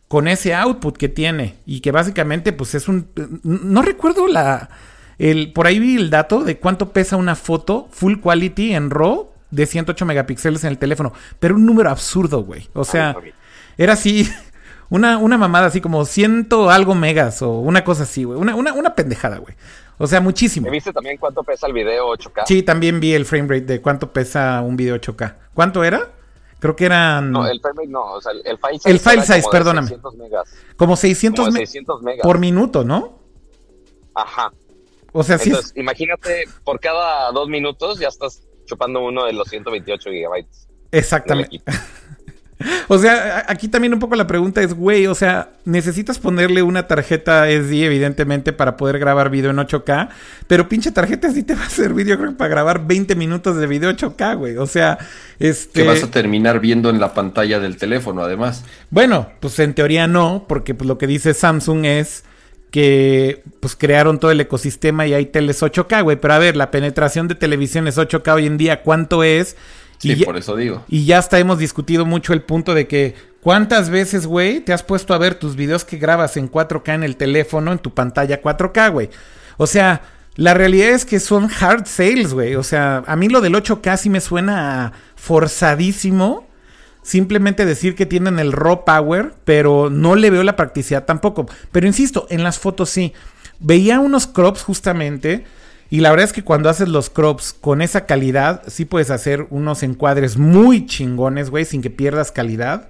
[0.07, 3.10] con ese output que tiene, y que básicamente, pues es un.
[3.44, 4.69] No recuerdo la.
[5.18, 9.30] El, por ahí vi el dato de cuánto pesa una foto full quality en RAW
[9.52, 12.69] de 108 megapíxeles en el teléfono, pero un número absurdo, güey.
[12.73, 13.15] O sea,
[13.78, 14.30] era así,
[14.90, 18.40] una, una mamada así como ciento algo megas o una cosa así, güey.
[18.40, 19.56] Una, una, una pendejada, güey.
[19.98, 20.69] O sea, muchísimo.
[20.72, 22.44] ¿Viste también cuánto pesa el video 8K?
[22.48, 25.36] Sí, también vi el frame rate de cuánto pesa un video 8K.
[25.53, 26.10] ¿Cuánto era?
[26.60, 27.32] Creo que eran.
[27.32, 28.03] No, el frame rate no.
[28.14, 28.90] O sea, el file size.
[28.90, 29.90] El file size, perdóname.
[29.90, 30.56] 600 megas.
[30.76, 32.23] Como 600, como 600 megas.
[32.23, 33.19] Por minuto, ¿no?
[34.15, 34.52] Ajá.
[35.11, 38.41] O sea, Entonces, imagínate, por cada dos minutos ya estás
[38.72, 40.68] chupando uno de los 128 gigabytes.
[40.91, 41.61] Exactamente.
[42.88, 46.88] o sea, aquí también un poco la pregunta es, güey, o sea, necesitas ponerle una
[46.88, 50.07] tarjeta SD, evidentemente, para poder grabar video en 8K,
[50.48, 53.68] pero pinche tarjeta sí te va a servir, yo creo, para grabar 20 minutos de
[53.68, 54.56] video 8K, güey.
[54.56, 54.98] O sea,
[55.38, 55.81] este...
[55.81, 58.64] Que vas a terminar viendo en la pantalla del teléfono, además.
[58.89, 62.23] Bueno, pues en teoría no, porque pues, lo que dice Samsung es
[62.72, 66.18] que pues crearon todo el ecosistema y hay teles 8K, güey.
[66.19, 69.57] Pero a ver, la penetración de televisiones 8K hoy en día, ¿cuánto es?
[69.99, 70.84] Sí, por eso digo.
[70.88, 74.81] Y ya hasta hemos discutido mucho el punto de que cuántas veces, güey, te has
[74.81, 78.41] puesto a ver tus videos que grabas en 4K en el teléfono, en tu pantalla
[78.41, 79.10] 4K, güey.
[79.57, 80.02] O sea,
[80.35, 82.56] la realidad es que son hard sales, güey.
[82.56, 86.48] O sea, a mí lo del 8K sí me suena forzadísimo
[87.03, 91.48] simplemente decir que tienen el raw power, pero no le veo la practicidad tampoco.
[91.72, 93.14] Pero insisto, en las fotos sí.
[93.60, 95.45] Veía unos crops justamente.
[95.90, 99.48] Y la verdad es que cuando haces los crops con esa calidad, sí puedes hacer
[99.49, 102.90] unos encuadres muy chingones, güey, sin que pierdas calidad.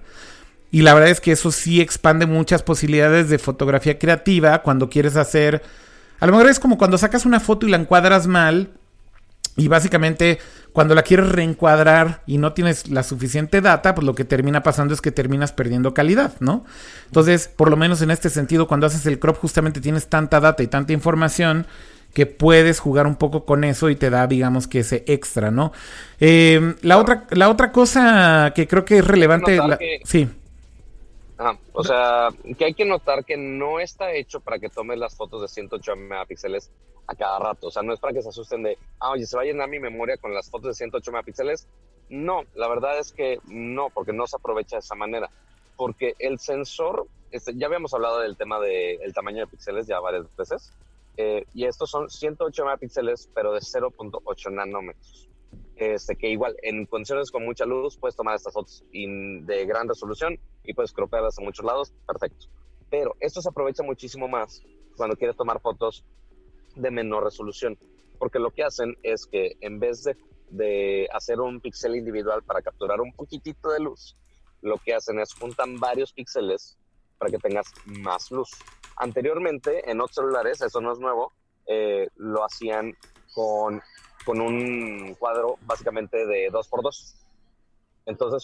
[0.71, 5.15] Y la verdad es que eso sí expande muchas posibilidades de fotografía creativa cuando quieres
[5.15, 5.61] hacer...
[6.19, 8.69] A lo mejor es como cuando sacas una foto y la encuadras mal
[9.57, 10.39] y básicamente
[10.73, 14.93] cuando la quieres reencuadrar y no tienes la suficiente data, pues lo que termina pasando
[14.93, 16.65] es que terminas perdiendo calidad, ¿no?
[17.07, 20.63] Entonces, por lo menos en este sentido, cuando haces el crop justamente tienes tanta data
[20.63, 21.67] y tanta información
[22.13, 25.71] que puedes jugar un poco con eso y te da, digamos, que ese extra, ¿no?
[26.19, 29.59] Eh, la, otra, la otra cosa que creo que es relevante...
[30.03, 30.29] Sí.
[31.73, 35.41] O sea, que hay que notar que no está hecho para que tomes las fotos
[35.41, 36.71] de 108 megapíxeles
[37.07, 37.67] a cada rato.
[37.67, 39.69] O sea, no es para que se asusten de, ah, oye, se va a llenar
[39.69, 41.67] mi memoria con las fotos de 108 megapíxeles.
[42.09, 45.29] No, la verdad es que no, porque no se aprovecha de esa manera.
[45.77, 50.25] Porque el sensor, este, ya habíamos hablado del tema del tamaño de píxeles ya varias
[50.35, 50.73] veces.
[51.17, 55.30] Eh, y estos son 108 megapíxeles, pero de 0.8 nanómetros.
[55.81, 60.39] Este, que igual en condiciones con mucha luz puedes tomar estas fotos de gran resolución
[60.63, 62.45] y puedes cropearlas a muchos lados, perfecto.
[62.91, 64.61] Pero esto se aprovecha muchísimo más
[64.95, 66.05] cuando quieres tomar fotos
[66.75, 67.79] de menor resolución,
[68.19, 70.03] porque lo que hacen es que en vez
[70.51, 74.15] de, hacer un píxel individual para capturar un poquitito de luz,
[74.61, 76.77] lo que hacen es juntan varios píxeles
[77.17, 78.51] para que tengas más luz.
[78.97, 81.33] Anteriormente, en otros celulares, eso no es nuevo,
[81.65, 82.95] eh, lo hacían
[83.33, 83.81] con
[84.25, 87.15] con un cuadro básicamente de 2x2.
[88.05, 88.43] Entonces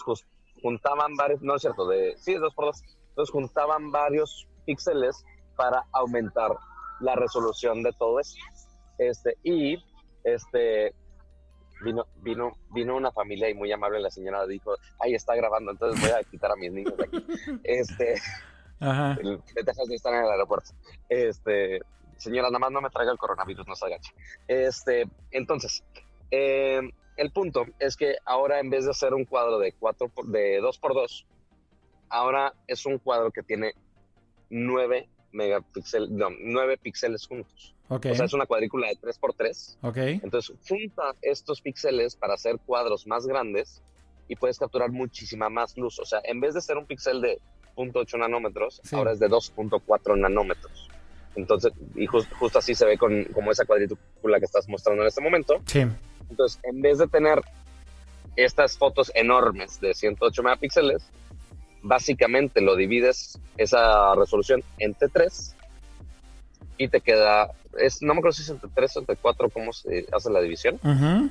[0.61, 2.81] juntaban varios, no es cierto, de, sí, 2x2.
[3.09, 5.23] Entonces juntaban varios píxeles
[5.55, 6.51] para aumentar
[6.99, 8.37] la resolución de todo eso.
[8.97, 9.77] Este, y
[10.23, 10.93] este,
[11.83, 16.01] vino, vino, vino una familia y muy amable la señora dijo, ahí está grabando, entonces
[16.01, 17.25] voy a quitar a mis niños de aquí.
[17.63, 18.15] Este,
[18.79, 19.17] Ajá.
[19.21, 20.71] de estar en el aeropuerto.
[21.09, 21.81] Este,
[22.17, 24.13] señora, nada más no me traiga el coronavirus, no se agache.
[24.47, 25.83] Este, entonces,
[26.31, 26.81] eh,
[27.15, 30.77] el punto es que ahora en vez de hacer un cuadro de, cuatro de 2
[30.79, 31.25] por 2
[32.09, 33.73] ahora es un cuadro que tiene
[34.49, 37.75] 9 megapíxeles, no, 9 píxeles juntos.
[37.89, 38.11] Okay.
[38.11, 40.19] O sea, es una cuadrícula de 3 por 3 Okay.
[40.23, 43.81] Entonces, junta estos píxeles para hacer cuadros más grandes
[44.27, 45.99] y puedes capturar muchísima más luz.
[45.99, 47.39] O sea, en vez de ser un píxel de
[47.75, 50.89] 0.8 nanómetros, ahora es de 2.4 nanómetros.
[51.37, 55.21] Entonces, y justo así se ve con como esa cuadrícula que estás mostrando en este
[55.21, 55.61] momento.
[55.65, 55.85] Sí.
[56.29, 57.41] Entonces, en vez de tener
[58.35, 61.03] estas fotos enormes de 108 megapíxeles,
[61.83, 65.55] básicamente lo divides esa resolución entre 3
[66.79, 69.73] y te queda, es, no me acuerdo si es entre 3 o entre 4 cómo
[69.73, 70.79] se hace la división,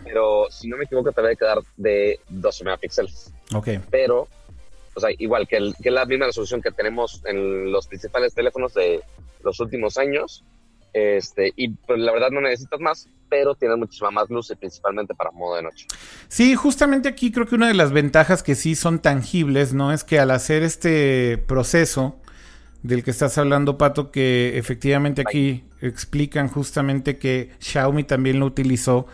[0.05, 3.33] pero si no me equivoco te va a quedar de 12 megapíxeles.
[3.55, 3.69] Ok.
[3.91, 4.29] Pero,
[4.97, 8.73] o sea, igual que, el, que la misma resolución que tenemos en los principales teléfonos
[8.73, 9.03] de
[9.45, 10.43] los últimos años.
[10.95, 15.15] Este, y pues la verdad no necesitas más, pero tienes muchísima más luz y principalmente
[15.15, 15.87] para modo de noche.
[16.29, 19.93] Sí, justamente aquí creo que una de las ventajas que sí son tangibles, ¿no?
[19.93, 22.17] Es que al hacer este proceso
[22.83, 29.07] del que estás hablando, Pato, que efectivamente aquí explican justamente que Xiaomi también lo utilizó.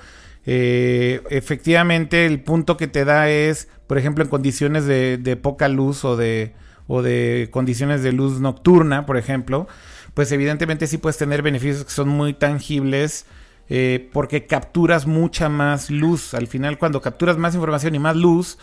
[0.44, 6.05] Eh, efectivamente, el punto que te da es, por ejemplo, en condiciones de, poca luz
[6.05, 6.55] o de,
[6.86, 9.69] o de condiciones de luz nocturna, por ejemplo,
[10.14, 13.27] pues evidentemente sí puedes tener beneficios que son muy tangibles.
[13.74, 16.35] Eh, porque capturas mucha más luz.
[16.35, 18.59] Al final, cuando capturas más información y más luz,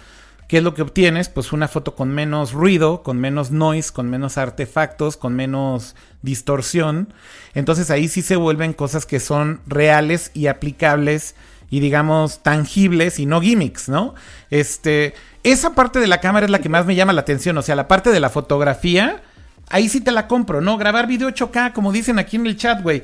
[0.47, 1.29] ¿qué es lo que obtienes?
[1.29, 7.11] Pues una foto con menos ruido, con menos noise, con menos artefactos, con menos distorsión.
[7.55, 11.33] Entonces ahí sí se vuelven cosas que son reales y aplicables
[11.69, 14.15] y digamos tangibles y no gimmicks, ¿no?
[14.49, 15.13] Este,
[15.43, 17.75] esa parte de la cámara es la que más me llama la atención, o sea,
[17.75, 19.21] la parte de la fotografía
[19.69, 20.77] Ahí sí te la compro, ¿no?
[20.77, 23.03] Grabar video 8K, como dicen aquí en el chat, güey.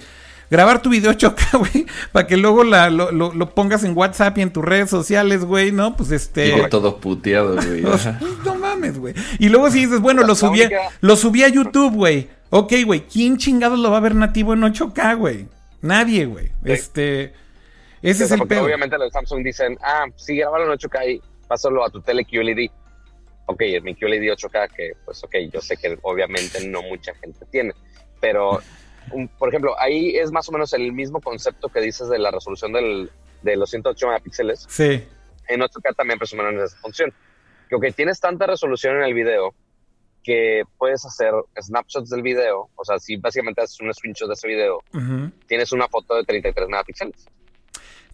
[0.49, 4.65] Grabar tu video 8K, güey, para que luego lo, pongas en WhatsApp y en tus
[4.65, 5.95] redes sociales, güey, ¿no?
[5.95, 6.67] Pues este.
[6.69, 7.81] todo puteado, güey.
[8.45, 9.13] no mames, güey.
[9.37, 10.61] Y luego si dices, bueno, lo subí,
[11.01, 12.29] lo subí a YouTube, güey.
[12.49, 15.47] Ok, güey, ¿quién chingados lo va a ver nativo en 8K, güey?
[15.81, 16.51] Nadie, güey.
[16.63, 17.33] Este.
[18.10, 18.65] Ese es el peor.
[18.65, 22.69] Obviamente los Samsung dicen, ah, sí, grabalo en 8K y pásalo a tu tele QLED
[23.48, 27.73] ok, mi QLED 8K, que pues ok, yo sé que obviamente no mucha gente tiene,
[28.19, 28.60] pero
[29.38, 32.73] por ejemplo, ahí es más o menos el mismo concepto que dices de la resolución
[32.73, 33.11] del,
[33.44, 34.65] de los 108 megapíxeles.
[34.68, 35.03] Sí.
[35.48, 37.14] En 8K también presumen esa función.
[37.69, 39.53] Que ok, tienes tanta resolución en el video
[40.23, 44.48] que puedes hacer snapshots del video, o sea, si básicamente haces un screenshot de ese
[44.48, 44.82] video,
[45.48, 47.27] tienes una foto de 33 megapíxeles.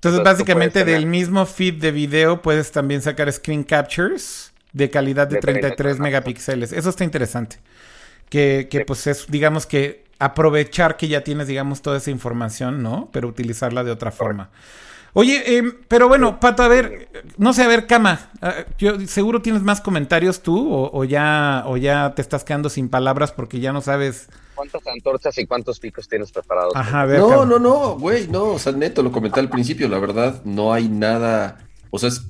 [0.04, 5.38] Entonces, básicamente del mismo feed de video puedes también sacar screen captures de calidad de,
[5.38, 6.74] 33, megapíxeles.
[6.74, 7.58] Eso está interesante.
[8.28, 13.10] Que, que pues es, digamos que aprovechar que ya tienes, digamos, toda esa información, ¿no?
[13.14, 14.50] Pero utilizarla de otra forma.
[15.14, 19.42] Oye, em, pero bueno, Pato, a ver, no sé, a ver, Cama, ah, yo seguro
[19.42, 23.74] tienes más comentarios tú o, ya, o ya te estás quedando sin palabras porque ya
[23.74, 24.30] no sabes...
[24.56, 26.74] ¿Cuántas antorchas y cuántos picos tienes preparados?
[26.76, 29.90] Ajá, a ver, no, no, no, güey, no, o sea, neto, lo comenté al principio,
[29.90, 31.58] la verdad, no hay nada,
[31.90, 32.22] o sea, es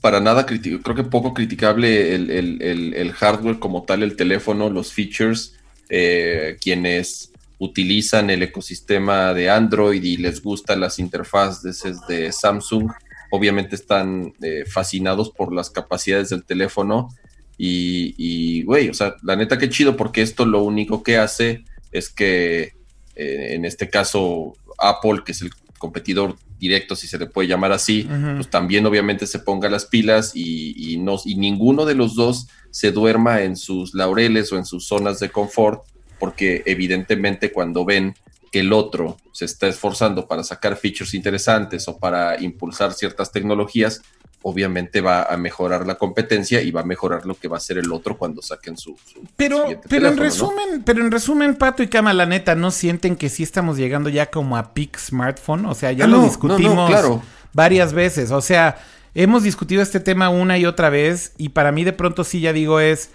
[0.00, 5.58] para nada crítico, creo que poco criticable el, hardware como tal, el teléfono, los features,
[5.90, 7.27] eh, quienes
[7.58, 12.90] utilizan el ecosistema de Android y les gustan las interfaces de Samsung,
[13.30, 17.08] obviamente están eh, fascinados por las capacidades del teléfono
[17.60, 22.08] y, güey, o sea, la neta que chido porque esto lo único que hace es
[22.08, 22.74] que
[23.16, 27.72] eh, en este caso Apple, que es el competidor directo, si se le puede llamar
[27.72, 32.48] así, pues también obviamente se ponga las pilas y, no, y ninguno de los dos
[32.70, 35.84] se duerma en sus laureles o en sus zonas de confort,
[36.18, 38.14] porque evidentemente cuando ven
[38.50, 44.02] que el otro se está esforzando para sacar features interesantes o para impulsar ciertas tecnologías,
[44.42, 47.78] obviamente va a mejorar la competencia y va a mejorar lo que va a hacer
[47.78, 48.96] el otro cuando saquen su.
[49.36, 53.28] pero, pero en resumen, pero en resumen, Pato y Cama, la neta, ¿no sienten que
[53.28, 55.66] sí estamos llegando ya como a peak smartphone?
[55.66, 56.90] O sea, ya ah, lo discutimos
[57.52, 58.30] varias veces.
[58.30, 58.78] O sea,
[59.14, 61.32] hemos discutido este tema una y otra vez.
[61.36, 63.10] Y para mí, de pronto, sí ya digo, es.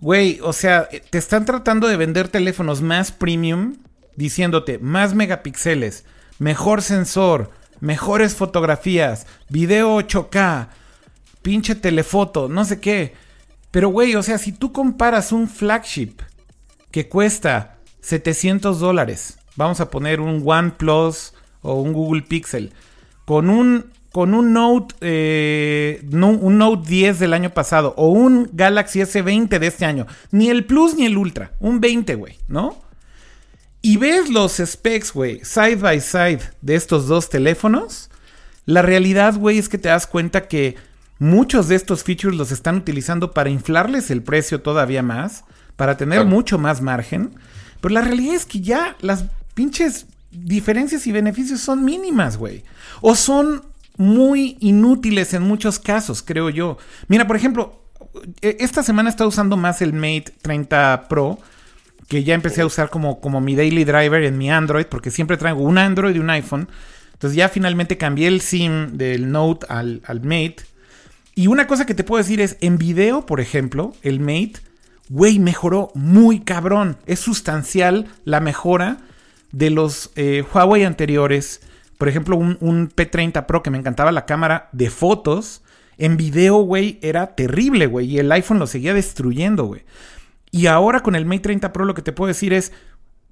[0.00, 3.76] Güey, o sea, te están tratando de vender teléfonos más premium,
[4.14, 6.04] diciéndote más megapíxeles,
[6.38, 7.50] mejor sensor,
[7.80, 10.68] mejores fotografías, video 8K,
[11.42, 13.14] pinche telefoto, no sé qué.
[13.72, 16.14] Pero, güey, o sea, si tú comparas un flagship
[16.90, 22.72] que cuesta 700 dólares, vamos a poner un OnePlus o un Google Pixel,
[23.24, 29.00] con un, con un Note, eh, un Note 10 del año pasado o un Galaxy
[29.00, 32.88] S20 de este año, ni el Plus ni el Ultra, un 20, güey, ¿no?
[33.80, 38.10] y ves los specs, güey, side by side de estos dos teléfonos,
[38.66, 40.76] la realidad, güey, es que te das cuenta que
[41.18, 45.44] muchos de estos features los están utilizando para inflarles el precio todavía más,
[45.76, 47.30] para tener mucho más margen.
[47.80, 49.24] Pero la realidad es que ya las
[49.54, 52.64] pinches diferencias y beneficios son mínimas, güey.
[53.00, 53.62] O son
[53.98, 56.78] muy inútiles en muchos casos, creo yo.
[57.08, 57.82] Mira, por ejemplo,
[58.40, 61.38] e-, esta semana he estado usando más el Mate 30 Pro
[62.08, 65.36] que ya empecé a usar como, como mi daily driver en mi Android, porque siempre
[65.36, 66.68] traigo un Android y un iPhone.
[67.12, 70.56] Entonces ya finalmente cambié el SIM del Note al, al Mate.
[71.34, 74.54] Y una cosa que te puedo decir es, en video, por ejemplo, el Mate,
[75.10, 76.96] güey, mejoró muy cabrón.
[77.06, 78.98] Es sustancial la mejora
[79.52, 81.60] de los eh, Huawei anteriores.
[81.98, 85.62] Por ejemplo, un, un, P30 Pro que me encantaba la cámara de fotos.
[85.98, 88.06] En video, güey, era terrible, güey.
[88.06, 89.84] Y el iPhone lo seguía destruyendo, güey.
[90.50, 92.72] Y ahora con el Mate 30 Pro lo que te puedo decir es,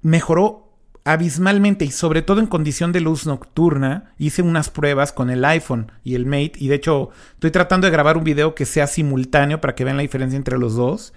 [0.01, 0.67] mejoró
[1.07, 4.13] abismalmente y sobre todo en condición de luz nocturna.
[4.17, 7.91] Hice unas pruebas con el iPhone y el Mate y de hecho estoy tratando de
[7.91, 11.13] grabar un video que sea simultáneo para que vean la diferencia entre los dos.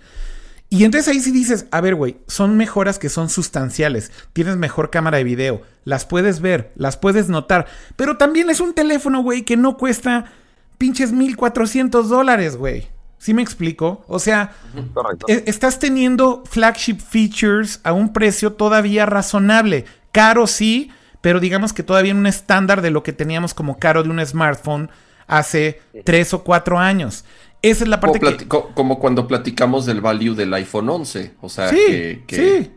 [0.73, 4.13] Y entonces ahí sí dices, a ver, güey, son mejoras que son sustanciales.
[4.33, 7.67] Tienes mejor cámara de video, las puedes ver, las puedes notar.
[7.97, 10.27] Pero también es un teléfono, güey, que no cuesta
[10.79, 12.89] pinches 1400 dólares, güey.
[13.19, 14.05] ¿Sí me explico?
[14.07, 14.53] O sea,
[15.27, 19.85] e, estás teniendo flagship features a un precio todavía razonable.
[20.13, 20.91] Caro sí,
[21.21, 24.25] pero digamos que todavía en un estándar de lo que teníamos como caro de un
[24.25, 24.89] smartphone
[25.27, 27.25] hace tres o cuatro años.
[27.63, 28.47] Esa es la parte como, que...
[28.75, 31.35] como cuando platicamos del value del iPhone 11.
[31.41, 32.71] O sea, que, sí.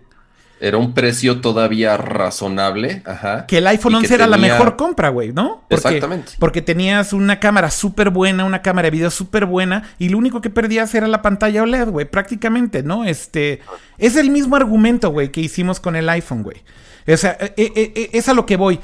[0.60, 3.02] Era un precio todavía razonable.
[3.06, 5.66] Ajá, que el iPhone 11 era la mejor compra, güey, ¿no?
[5.70, 6.34] Exactamente.
[6.40, 10.40] Porque tenías una cámara súper buena, una cámara de video súper buena, y lo único
[10.40, 13.04] que perdías era la pantalla OLED, güey, prácticamente, ¿no?
[13.04, 13.60] Este.
[13.98, 16.64] Es el mismo argumento, güey, que hicimos con el iPhone, güey.
[17.08, 18.80] O sea, eh, eh, eh, es a lo que voy.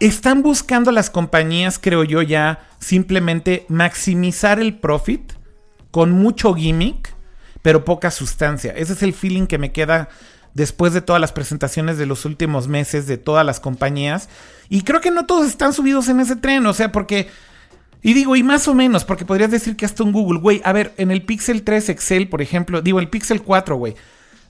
[0.00, 5.32] Están buscando las compañías, creo yo, ya simplemente maximizar el profit
[5.90, 7.14] con mucho gimmick,
[7.62, 8.72] pero poca sustancia.
[8.72, 10.08] Ese es el feeling que me queda
[10.54, 14.28] después de todas las presentaciones de los últimos meses de todas las compañías.
[14.68, 17.28] Y creo que no todos están subidos en ese tren, o sea, porque...
[18.00, 20.72] Y digo, y más o menos, porque podrías decir que hasta un Google, güey, a
[20.72, 23.96] ver, en el Pixel 3 Excel, por ejemplo, digo, el Pixel 4, güey,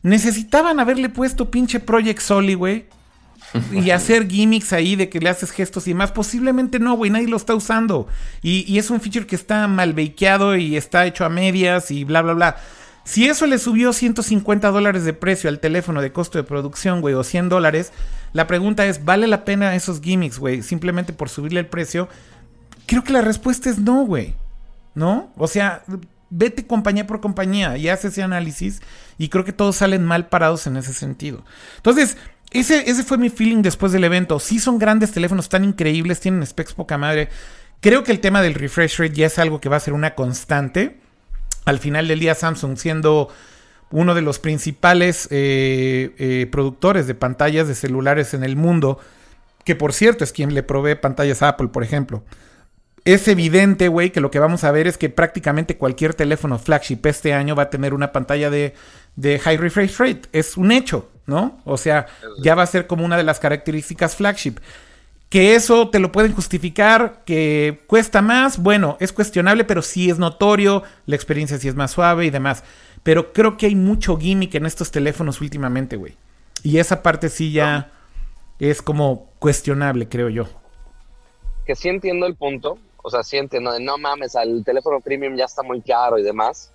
[0.02, 2.86] necesitaban haberle puesto pinche Project Soli, güey,
[3.73, 6.12] y hacer gimmicks ahí de que le haces gestos y más.
[6.12, 8.07] Posiblemente no, güey, nadie lo está usando.
[8.43, 12.05] Y, y, es un feature que está mal bakeado y está hecho a medias y
[12.05, 12.57] bla, bla, bla.
[13.05, 17.15] Si eso le subió 150 dólares de precio al teléfono de costo de producción, güey,
[17.15, 17.91] o 100 dólares,
[18.35, 22.09] la pregunta es, ¿vale la pena esos gimmicks, güey, simplemente por subirle el precio?
[22.85, 24.35] Creo que la respuesta es no, güey.
[24.95, 25.33] ¿No?
[25.39, 25.85] O sea,
[26.29, 28.83] vete compañía por compañía y haz ese análisis
[29.16, 31.45] y creo que todos salen mal parados en ese sentido.
[31.77, 32.16] Entonces,
[32.51, 34.39] ese, ese fue mi feeling después del evento.
[34.41, 37.29] Sí son grandes teléfonos tan increíbles, tienen specs poca madre.
[37.81, 40.15] Creo que el tema del refresh rate ya es algo que va a ser una
[40.15, 40.99] constante
[41.69, 43.29] al final del día Samsung siendo
[43.91, 48.99] uno de los principales eh, eh, productores de pantallas de celulares en el mundo,
[49.65, 52.25] que por cierto es quien le provee pantallas a Apple, por ejemplo.
[53.05, 57.01] Es evidente, güey, que lo que vamos a ver es que prácticamente cualquier teléfono flagship
[57.05, 58.75] este año va a tener una pantalla de,
[59.16, 60.23] de high refresh rate.
[60.33, 61.61] Es un hecho, ¿no?
[61.65, 62.07] O sea,
[62.43, 64.57] ya va a ser como una de las características flagship.
[65.29, 70.19] Que eso te lo pueden justificar, que cuesta más, bueno, es cuestionable, pero sí es
[70.19, 72.65] notorio, la experiencia sí es más suave y demás.
[73.03, 76.17] Pero creo que hay mucho gimmick en estos teléfonos últimamente, güey.
[76.63, 77.91] Y esa parte sí ya
[78.59, 80.49] es como cuestionable, creo yo.
[81.67, 85.37] Que sí entiendo el punto, o sea, sí entiendo de no mames, el teléfono premium
[85.37, 86.73] ya está muy caro y demás,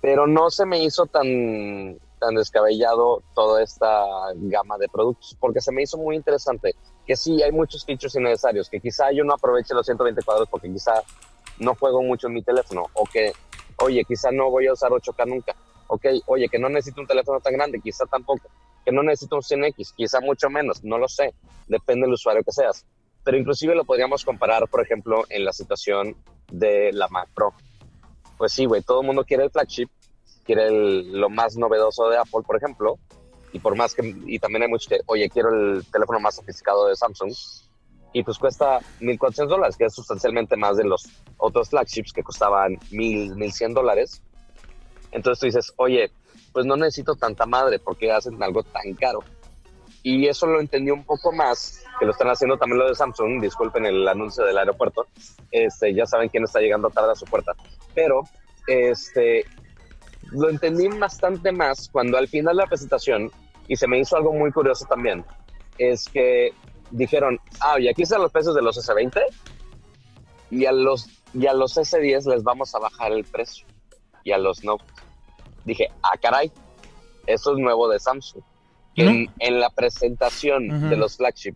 [0.00, 4.04] pero no se me hizo tan tan descabellado toda esta
[4.34, 6.74] gama de productos, porque se me hizo muy interesante
[7.06, 10.70] que sí hay muchos features innecesarios, que quizá yo no aproveche los 120 cuadros porque
[10.70, 10.92] quizá
[11.58, 13.32] no juego mucho en mi teléfono, o que,
[13.78, 15.56] oye, quizá no voy a usar 8K nunca,
[15.88, 18.48] ok, oye, que no necesito un teléfono tan grande, quizá tampoco,
[18.84, 21.34] que no necesito un 100X, quizá mucho menos, no lo sé,
[21.66, 22.84] depende del usuario que seas.
[23.24, 26.16] Pero inclusive lo podríamos comparar, por ejemplo, en la situación
[26.50, 27.52] de la Mac Pro.
[28.38, 29.88] Pues sí, güey, todo el mundo quiere el flagship,
[30.48, 32.98] quiere lo más novedoso de Apple, por ejemplo,
[33.52, 36.86] y por más que, y también hay muchos que, oye, quiero el teléfono más sofisticado
[36.86, 37.30] de Samsung,
[38.14, 41.06] y pues cuesta 1.400 dólares, que es sustancialmente más de los
[41.36, 44.22] otros flagships que costaban 1.000, 1.100 dólares.
[45.12, 46.10] Entonces tú dices, oye,
[46.54, 49.20] pues no necesito tanta madre, porque hacen algo tan caro?
[50.02, 53.42] Y eso lo entendí un poco más, que lo están haciendo también lo de Samsung,
[53.42, 55.08] disculpen el anuncio del aeropuerto,
[55.50, 57.52] este, ya saben quién está llegando tarde a su puerta,
[57.94, 58.22] pero
[58.66, 59.44] este,
[60.32, 63.30] lo entendí bastante más cuando al final de la presentación,
[63.66, 65.24] y se me hizo algo muy curioso también,
[65.78, 66.52] es que
[66.90, 69.20] dijeron, ah, y aquí están los precios de los S20
[70.50, 73.66] y a los, y a los S10 les vamos a bajar el precio
[74.24, 74.84] y a los Note.
[75.64, 76.50] Dije, ah, caray,
[77.26, 78.42] eso es nuevo de Samsung.
[78.96, 81.54] En, en, la presentación de los flagship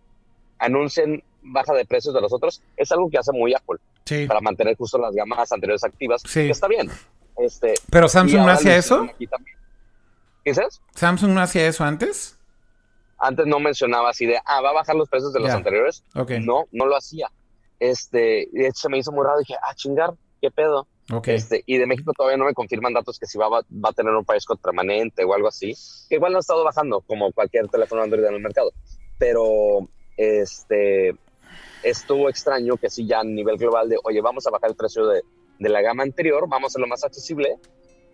[0.59, 3.79] anuncien baja de precios de los otros, es algo que hace muy Apple.
[4.27, 6.23] Para mantener justo las gamas anteriores activas.
[6.23, 6.89] Que está bien.
[7.37, 9.07] Este, Pero Samsung no hacía eso.
[9.17, 10.81] ¿Qué dices?
[10.95, 12.37] ¿Samsung no hacía eso antes?
[13.17, 16.03] Antes no mencionaba así de, ah, va a bajar los precios de los anteriores.
[16.41, 17.31] No, no lo hacía.
[17.79, 19.39] Este, de hecho, se me hizo muy raro.
[19.39, 20.87] Dije, ah, chingar, ¿qué pedo?
[21.25, 24.13] Este, y de México todavía no me confirman datos que si va, va, a tener
[24.13, 25.73] un país permanente o algo así.
[26.09, 28.71] Que igual no ha estado bajando, como cualquier teléfono Android en el mercado.
[29.17, 29.87] Pero,
[30.17, 31.15] este,
[31.83, 35.05] estuvo extraño que sí ya a nivel global de, oye, vamos a bajar el precio
[35.07, 35.23] de,
[35.59, 37.57] de la gama anterior, vamos a hacerlo más accesible.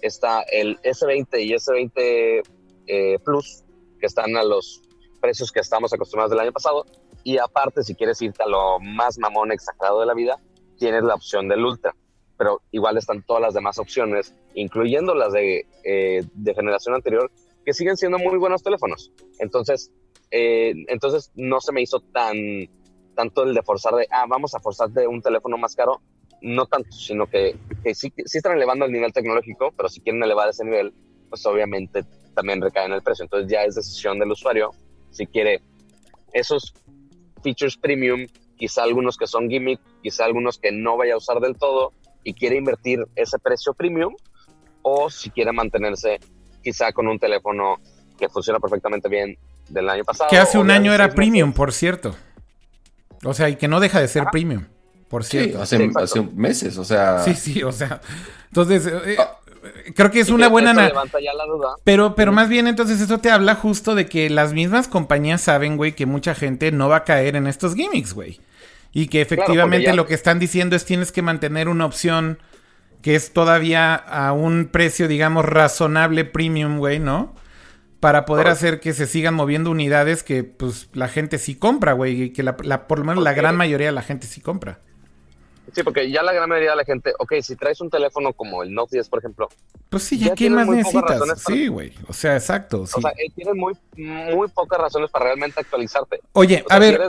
[0.02, 2.44] Está el S20 y S20
[2.88, 3.64] eh, Plus,
[4.00, 4.82] que están a los
[5.20, 6.86] precios que estamos acostumbrados del año pasado.
[7.24, 10.40] Y aparte, si quieres irte a lo más mamón exagerado de la vida,
[10.78, 11.96] tienes la opción del Ultra.
[12.38, 17.30] Pero igual están todas las demás opciones, incluyendo las de, eh, de generación anterior,
[17.66, 19.12] que siguen siendo muy buenos teléfonos.
[19.40, 19.92] Entonces,
[20.32, 22.38] eh, entonces no se me hizo tan
[23.16, 26.02] tanto el de forzar de, ah, vamos a forzar de un teléfono más caro,
[26.42, 30.24] no tanto, sino que, que sí, sí están elevando el nivel tecnológico, pero si quieren
[30.24, 30.94] elevar ese nivel,
[31.30, 32.06] pues obviamente
[32.36, 33.24] también recae en el precio.
[33.24, 34.72] Entonces ya es decisión del usuario
[35.12, 35.62] si quiere
[36.34, 36.74] esos
[37.44, 41.58] features premium, quizá algunos que son gimmick, quizá algunos que no vaya a usar del
[41.58, 41.94] todo
[42.24, 44.16] y quiere invertir ese precio premium,
[44.82, 46.20] o si quiere mantenerse
[46.64, 47.78] quizá con un teléfono
[48.18, 49.38] que funciona perfectamente bien
[49.70, 50.30] del año pasado.
[50.30, 52.16] Que hace un año era premium, por cierto.
[53.24, 54.66] O sea, y que no deja de ser premium,
[55.10, 55.62] por cierto.
[55.62, 55.78] hace,
[56.36, 57.24] meses, o sea.
[57.24, 58.00] Sí, sí, o sea.
[58.48, 59.40] Entonces, eh, ah,
[59.96, 60.92] creo que es una buena...
[61.84, 65.78] Pero, pero más bien entonces eso te habla justo de que las mismas compañías saben,
[65.78, 68.40] güey, que mucha gente no va a caer en estos gimmicks, güey.
[68.92, 72.40] Y que efectivamente lo que están diciendo es tienes que mantener una opción
[73.02, 77.34] que es todavía a un precio, digamos, razonable premium, güey, ¿no?
[78.00, 82.24] Para poder hacer que se sigan moviendo unidades que, pues, la gente sí compra, güey.
[82.24, 84.80] Y que la, por lo menos la gran mayoría de la gente sí compra.
[85.74, 88.64] Sí, porque ya la gran mayoría de la gente, ok, si traes un teléfono como
[88.64, 89.50] el Note 10, por ejemplo.
[89.90, 91.42] Pues sí, ya, ¿qué más necesitas?
[91.44, 91.94] Sí, güey.
[92.08, 92.82] O sea, exacto.
[92.82, 96.20] O sea, eh, tienes muy, muy pocas razones para realmente actualizarte.
[96.34, 97.00] Oye, a ver.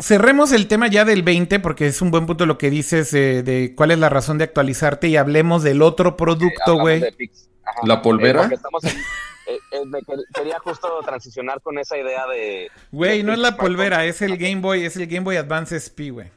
[0.00, 3.74] Cerremos el tema ya del 20 porque es un buen punto lo que dices de
[3.76, 7.02] cuál es la razón de actualizarte y hablemos del otro producto, güey.
[7.84, 8.50] la polvera.
[9.48, 10.00] Eh, eh, me
[10.34, 12.70] quería justo transicionar con esa idea de...
[12.92, 16.10] Güey, no es la polvera, es el Game Boy, es el Game Boy Advance SP,
[16.10, 16.30] güey.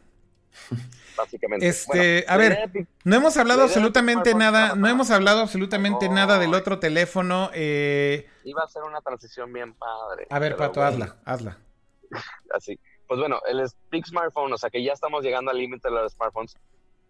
[1.15, 1.67] Básicamente.
[1.67, 6.79] Este, a ver, no hemos hablado absolutamente nada, no hemos hablado absolutamente nada del otro
[6.79, 7.49] teléfono.
[7.53, 8.27] Eh...
[8.43, 10.27] Iba a ser una transición bien padre.
[10.29, 11.57] A ver, Pato, hazla, hazla.
[12.53, 12.79] Así.
[13.07, 16.13] Pues bueno, el Big Smartphone, o sea que ya estamos llegando al límite de los
[16.13, 16.55] smartphones.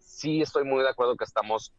[0.00, 1.72] Sí estoy muy de acuerdo que estamos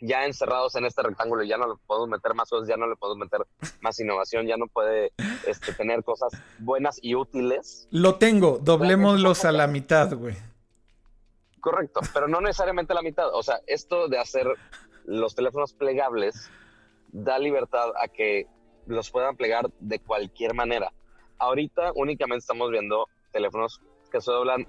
[0.00, 2.96] ya encerrados en este rectángulo ya no le podemos meter más cosas, ya no le
[2.96, 3.46] podemos meter
[3.80, 5.12] más innovación, ya no puede
[5.46, 7.88] este, tener cosas buenas y útiles.
[7.90, 10.36] Lo tengo, doblémoslos a la mitad, güey.
[11.60, 13.34] Correcto, pero no necesariamente la mitad.
[13.34, 14.46] O sea, esto de hacer
[15.04, 16.50] los teléfonos plegables
[17.08, 18.46] da libertad a que
[18.86, 20.92] los puedan plegar de cualquier manera.
[21.38, 23.80] Haorita únicamente estamos viendo teléfonos
[24.10, 24.66] que se doblan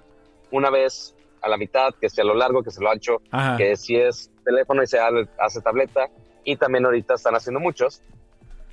[0.50, 3.16] una vez a la mitad, que sea a lo largo, que sea a lo ancho,
[3.56, 6.08] que si es teléfono y se hace tableta.
[6.44, 8.02] Y también ahorita están haciendo muchos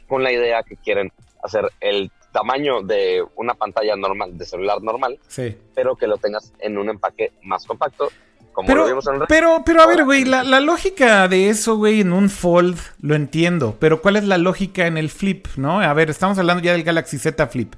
[0.08, 1.12] con la idea que quieren
[1.44, 5.58] hacer el tamaño de una pantalla normal, de celular normal, sí.
[5.74, 8.10] pero que lo tengas en un empaque más compacto,
[8.54, 11.78] Como pero, lo vimos en pero, pero, a ver, güey, la, la, lógica de eso,
[11.78, 13.76] güey, en un Fold, lo entiendo.
[13.80, 15.82] Pero ¿cuál es la lógica en el Flip, no?
[15.82, 17.74] A ver, estamos hablando ya del Galaxy Z Flip.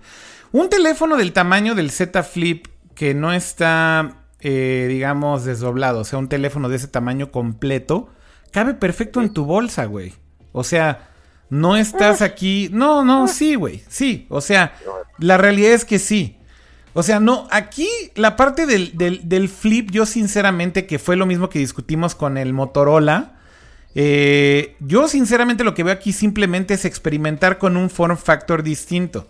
[0.51, 6.19] Un teléfono del tamaño del Z Flip que no está, eh, digamos, desdoblado, o sea,
[6.19, 8.09] un teléfono de ese tamaño completo,
[8.51, 10.15] cabe perfecto en tu bolsa, güey.
[10.51, 11.08] O sea,
[11.49, 12.69] no estás aquí.
[12.71, 13.83] No, no, sí, güey.
[13.87, 14.25] Sí.
[14.29, 14.73] O sea,
[15.17, 16.37] la realidad es que sí.
[16.93, 21.49] O sea, no, aquí la parte del, del, flip, yo sinceramente, que fue lo mismo
[21.49, 23.35] que discutimos con el Motorola.
[23.95, 29.27] Eh, yo sinceramente lo que veo aquí simplemente es experimentar con un form factor distinto.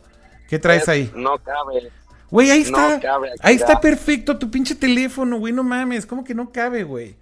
[0.50, 1.12] ¿Qué traes ahí?
[1.16, 1.92] No cabe.
[2.32, 3.00] Güey, ahí está.
[3.42, 6.06] ahí está perfecto tu pinche teléfono, güey, no mames.
[6.06, 7.16] ¿Cómo que no cabe, güey?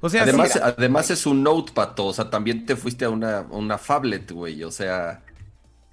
[0.00, 2.06] O sea, además, además es un Note, pato.
[2.06, 4.62] O sea, también te fuiste a una, una Fablet, güey.
[4.62, 5.22] O sea.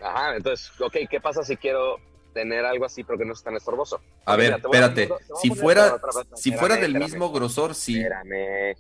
[0.02, 1.98] Ajá, entonces, ok, ¿qué pasa si quiero
[2.34, 4.02] tener algo así pero que no es tan estorboso?
[4.26, 5.10] A ver, espérate.
[5.42, 6.00] si fuera,
[6.36, 7.98] si fuera del mismo grosor, sí.
[7.98, 8.76] Espérame.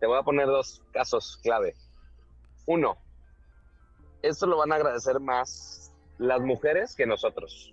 [0.00, 1.74] Te voy a poner dos casos clave.
[2.66, 2.98] Uno,
[4.22, 7.72] esto lo van a agradecer más las mujeres que nosotros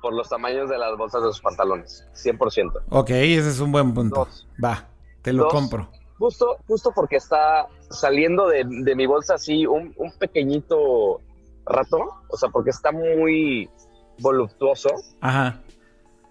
[0.00, 2.82] por los tamaños de las bolsas de sus pantalones, 100%.
[2.90, 4.28] Ok, ese es un buen punto.
[4.62, 4.88] Va.
[5.28, 5.90] Te lo compro.
[6.18, 11.20] Justo, justo porque está saliendo de, mi bolsa así un, pequeñito
[11.64, 11.98] rato,
[12.28, 13.70] o sea, porque está muy
[14.18, 14.88] voluptuoso.
[15.20, 15.60] Ajá.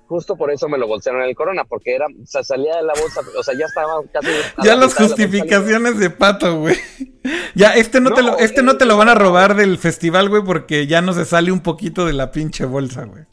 [0.07, 2.83] Justo por eso me lo bolsearon en el corona, porque era, o sea, salía de
[2.83, 4.29] la bolsa, o sea, ya estaba casi.
[4.63, 6.77] Ya las justificaciones de, pato, güey.
[7.55, 10.43] Ya, este no, te lo, este no te lo van a robar del festival, güey,
[10.43, 13.25] porque ya no se sale un poquito de la pinche bolsa, güey.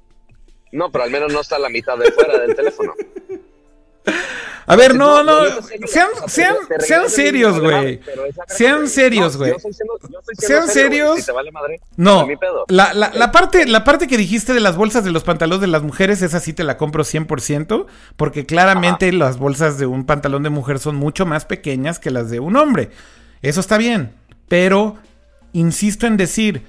[0.72, 2.94] No, pero al menos no está la mitad de fuera del teléfono.
[4.66, 5.34] A ver, no, no,
[5.86, 8.00] sean, sean, sean serios, güey.
[8.48, 9.54] Sean serios, güey.
[10.38, 11.30] Sean serios.
[11.96, 12.26] No,
[12.68, 15.66] la, la, la, parte, la parte que dijiste de las bolsas de los pantalones de
[15.66, 17.86] las mujeres, esa sí te la compro 100%,
[18.16, 22.30] porque claramente las bolsas de un pantalón de mujer son mucho más pequeñas que las
[22.30, 22.90] de un hombre.
[23.42, 24.14] Eso está bien,
[24.48, 24.96] pero
[25.52, 26.62] insisto en decir,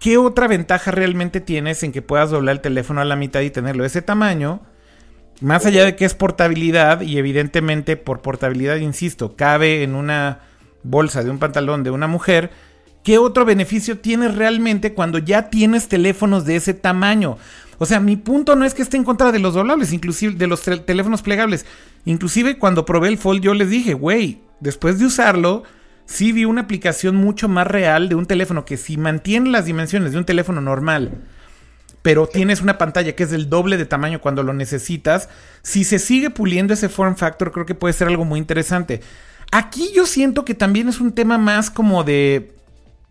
[0.00, 3.50] ¿qué otra ventaja realmente tienes en que puedas doblar el teléfono a la mitad y
[3.50, 4.62] tenerlo de ese tamaño?
[5.40, 10.40] Más allá de que es portabilidad, y evidentemente por portabilidad, insisto, cabe en una
[10.82, 12.50] bolsa de un pantalón de una mujer,
[13.02, 17.36] ¿qué otro beneficio tienes realmente cuando ya tienes teléfonos de ese tamaño?
[17.78, 20.46] O sea, mi punto no es que esté en contra de los doblables, inclusive de
[20.46, 21.66] los teléfonos plegables.
[22.06, 25.64] Inclusive cuando probé el Fold yo les dije, güey, después de usarlo,
[26.06, 30.12] sí vi una aplicación mucho más real de un teléfono que si mantiene las dimensiones
[30.12, 31.24] de un teléfono normal
[32.06, 35.28] pero tienes una pantalla que es del doble de tamaño cuando lo necesitas,
[35.62, 39.00] si se sigue puliendo ese form factor, creo que puede ser algo muy interesante.
[39.50, 42.54] Aquí yo siento que también es un tema más como de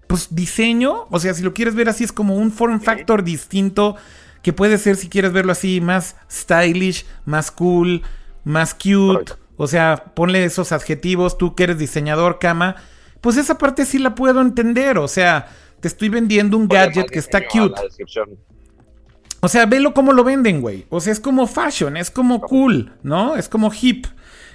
[0.07, 3.97] pues diseño, o sea, si lo quieres ver así es como un form factor distinto
[4.41, 8.01] que puede ser si quieres verlo así más stylish, más cool,
[8.45, 12.77] más cute, o sea, ponle esos adjetivos, tú que eres diseñador, cama,
[13.19, 15.49] pues esa parte sí la puedo entender, o sea,
[15.81, 17.81] te estoy vendiendo un gadget que está cute.
[19.45, 20.87] O sea, velo cómo lo venden, güey.
[20.89, 23.35] O sea, es como fashion, es como cool, ¿no?
[23.35, 24.07] Es como hip.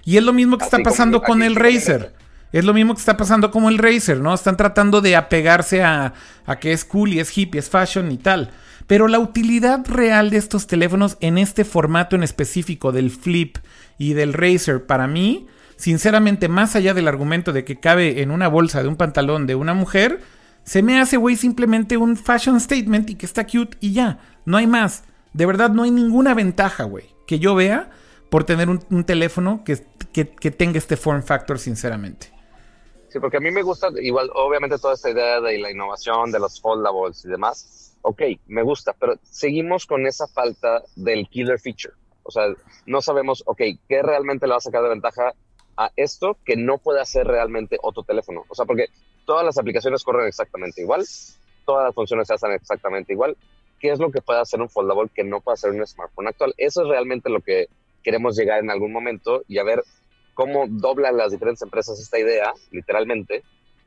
[0.04, 2.12] Y es lo mismo que está pasando con el Razer.
[2.50, 4.34] Es lo mismo que está pasando con el Razer, ¿no?
[4.34, 6.14] Están tratando de apegarse a,
[6.44, 8.50] a que es cool y es hip y es fashion y tal.
[8.88, 13.58] Pero la utilidad real de estos teléfonos en este formato en específico del Flip
[13.96, 15.46] y del Razer, para mí,
[15.76, 19.54] sinceramente, más allá del argumento de que cabe en una bolsa de un pantalón de
[19.54, 20.20] una mujer,
[20.64, 24.20] se me hace, güey, simplemente un fashion statement y que está cute y ya.
[24.44, 25.04] No hay más.
[25.32, 27.90] De verdad, no hay ninguna ventaja, güey, que yo vea
[28.30, 32.32] por tener un, teléfono que, que, tenga este form factor, sinceramente.
[33.08, 36.38] Sí, porque a mí me gusta, igual, obviamente, toda esta idea de la innovación, de
[36.38, 37.96] los foldables y demás.
[38.02, 41.94] Ok, me gusta, pero seguimos con esa falta del killer feature.
[42.22, 42.44] O sea,
[42.86, 45.34] no sabemos, ok, ¿qué realmente le va a sacar de ventaja
[45.76, 48.44] a esto que no puede hacer realmente otro teléfono?
[48.48, 48.86] O sea, porque
[49.30, 51.06] todas las aplicaciones corren exactamente igual,
[51.64, 53.36] todas las funciones se hacen exactamente igual.
[53.78, 56.52] ¿Qué es lo que puede hacer un foldable que no puede hacer un smartphone actual?
[56.56, 57.68] Eso es realmente lo que
[58.02, 59.84] queremos llegar en algún momento y a ver
[60.34, 63.44] cómo doblan las diferentes empresas esta idea, literalmente,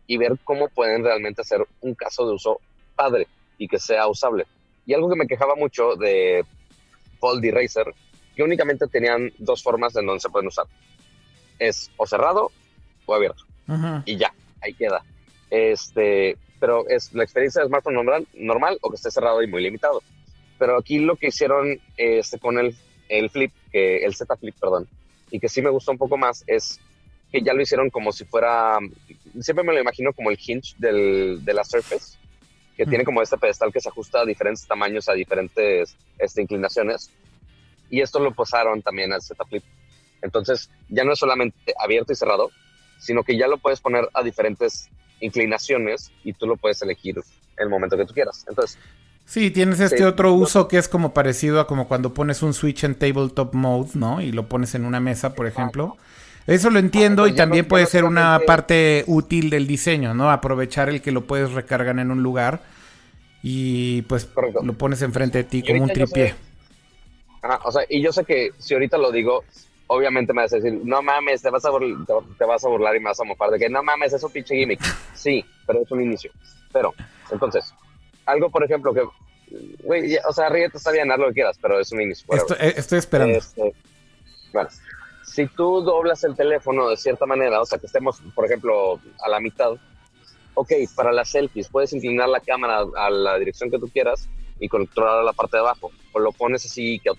[0.07, 2.61] y ver cómo pueden realmente hacer un caso de uso
[2.95, 4.45] padre y que sea usable.
[4.85, 6.45] Y algo que me quejaba mucho de
[7.19, 7.93] Fold y Razer,
[8.33, 10.67] que únicamente tenían dos formas en donde se pueden usar.
[11.59, 12.49] Es o cerrado
[13.05, 13.43] o abierto.
[14.05, 15.03] Y ya, ahí queda.
[15.53, 19.61] Este, pero es la experiencia de smartphone normal, normal o que esté cerrado y muy
[19.61, 20.01] limitado.
[20.57, 22.75] Pero aquí lo que hicieron este, con el,
[23.07, 24.87] el Flip, que, el Z Flip, perdón,
[25.29, 26.79] y que sí me gustó un poco más, es
[27.31, 28.79] que ya lo hicieron como si fuera,
[29.41, 32.17] siempre me lo imagino como el hinge del, de la Surface,
[32.75, 37.11] que tiene como este pedestal que se ajusta a diferentes tamaños, a diferentes este, inclinaciones.
[37.91, 39.63] Y esto lo pasaron también al Z Flip.
[40.23, 42.49] Entonces, ya no es solamente abierto y cerrado,
[42.97, 44.89] sino que ya lo puedes poner a diferentes
[45.23, 47.19] inclinaciones y tú lo puedes elegir
[47.57, 48.45] el momento que tú quieras.
[48.47, 48.77] Entonces,
[49.25, 52.83] Sí, tienes este otro uso que es como parecido a como cuando pones un switch
[52.83, 54.21] en tabletop mode, ¿no?
[54.21, 55.97] Y lo pones en una mesa, por ejemplo.
[56.45, 60.29] Eso lo entiendo y también puede ser una parte útil del diseño, ¿no?
[60.29, 62.61] Aprovechar el que lo puedes recargar en un lugar
[63.41, 64.27] y pues
[64.61, 66.35] lo pones enfrente de ti como un tripié.
[67.63, 69.45] o sea, y yo sé que si ahorita lo digo,
[69.87, 71.69] obviamente me vas a decir, no mames, te vas a,
[72.37, 74.31] te vas a burlar y me vas a mofar de que no mames, es un
[74.31, 74.81] pinche gimmick.
[75.13, 76.31] Sí, pero es un inicio.
[76.71, 76.93] Pero,
[77.31, 77.73] entonces,
[78.25, 79.03] algo, por ejemplo, que,
[79.83, 82.25] güey, o sea, ríete, está bien, haz lo que quieras, pero es un inicio.
[82.59, 83.37] Eh, estoy, esperando.
[83.37, 83.73] Este,
[84.51, 84.69] bueno,
[85.23, 89.29] si tú doblas el teléfono de cierta manera, o sea, que estemos, por ejemplo, a
[89.29, 89.71] la mitad,
[90.53, 94.29] ok, para las selfies puedes inclinar la cámara a la dirección que tú quieras
[94.63, 95.91] y controlar la parte de abajo.
[96.13, 97.09] O lo pones así, que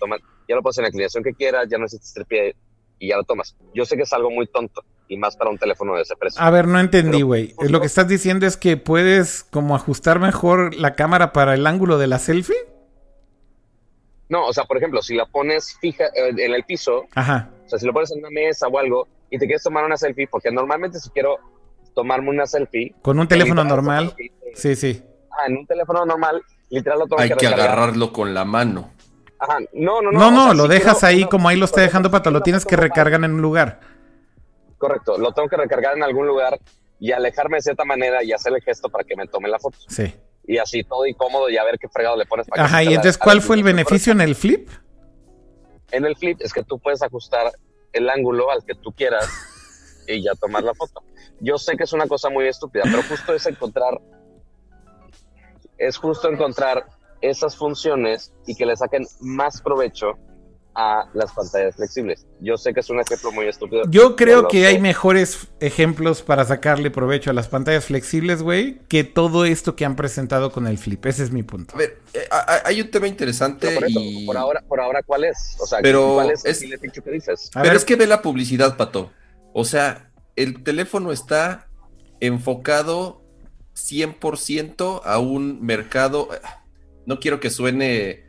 [0.48, 2.56] ya lo pones en la inclinación que quieras, ya no necesitas el pie
[2.98, 3.54] y ya lo tomas.
[3.74, 6.40] Yo sé que es algo muy tonto y más para un teléfono de ese precio.
[6.40, 7.54] A ver, no entendí, güey.
[7.68, 11.98] Lo que estás diciendo es que puedes como ajustar mejor la cámara para el ángulo
[11.98, 12.56] de la selfie.
[14.30, 17.50] No, o sea, por ejemplo, si la pones fija eh, en el piso, Ajá.
[17.66, 19.98] o sea, si lo pones en una mesa o algo y te quieres tomar una
[19.98, 21.36] selfie, porque normalmente si quiero
[21.94, 22.94] tomarme una selfie...
[23.02, 24.14] Con un teléfono normal.
[24.54, 25.02] sí, sí.
[25.30, 26.42] Ah, en un teléfono normal,
[26.74, 28.90] literal lo tengo Hay que, agarrarlo con la mano.
[29.38, 30.18] Ajá, no, no, no.
[30.18, 33.22] No, no, lo dejas ahí como ahí lo está dejando Pato, lo tienes que recargar
[33.24, 33.80] en un lugar.
[34.78, 36.59] Correcto, lo tengo que recargar en algún lugar
[36.98, 39.78] y alejarme de cierta manera y hacer el gesto para que me tome la foto.
[39.88, 40.14] Sí.
[40.46, 43.16] Y así todo incómodo y a ver qué fregado le pones para Ajá, y entonces,
[43.16, 44.68] ¿cuál fue el beneficio en el flip?
[45.90, 47.52] En el flip es que tú puedes ajustar
[47.92, 49.28] el ángulo al que tú quieras
[50.06, 51.02] y ya tomar la foto.
[51.40, 54.01] Yo sé que es una cosa muy estúpida, pero justo es encontrar,
[55.78, 56.86] es justo encontrar
[57.20, 60.18] esas funciones y que le saquen más provecho
[60.74, 62.26] a las pantallas flexibles.
[62.40, 63.82] Yo sé que es un ejemplo muy estúpido.
[63.88, 69.05] Yo creo que hay mejores ejemplos para sacarle provecho a las pantallas flexibles, güey, que
[69.05, 71.06] todo esto que han presentado con el flip.
[71.06, 71.74] Ese es mi punto.
[71.74, 72.28] A ver, eh,
[72.64, 74.26] hay un tema interesante por, y...
[74.26, 75.56] por, ahora, por ahora, ¿cuál es?
[75.60, 77.51] O sea, Pero ¿cuál es, el que dices?
[77.55, 79.12] Pero es que ve la publicidad, Pato.
[79.52, 81.68] O sea, el teléfono está
[82.20, 83.23] enfocado
[83.74, 86.28] 100% a un mercado...
[87.06, 88.24] No quiero que suene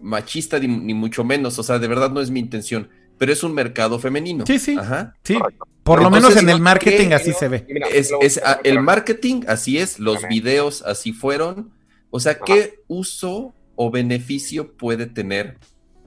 [0.00, 3.54] machista ni, mucho menos, o sea, de verdad no es mi intención, pero es un
[3.54, 4.44] mercado femenino.
[4.46, 4.76] Sí, sí.
[5.24, 5.38] Sí.
[5.82, 7.66] Por lo menos en el marketing así se ve.
[7.92, 11.72] Es, ah, el marketing así es, los videos así fueron.
[12.10, 15.58] O sea, ¿qué uso o beneficio puede tener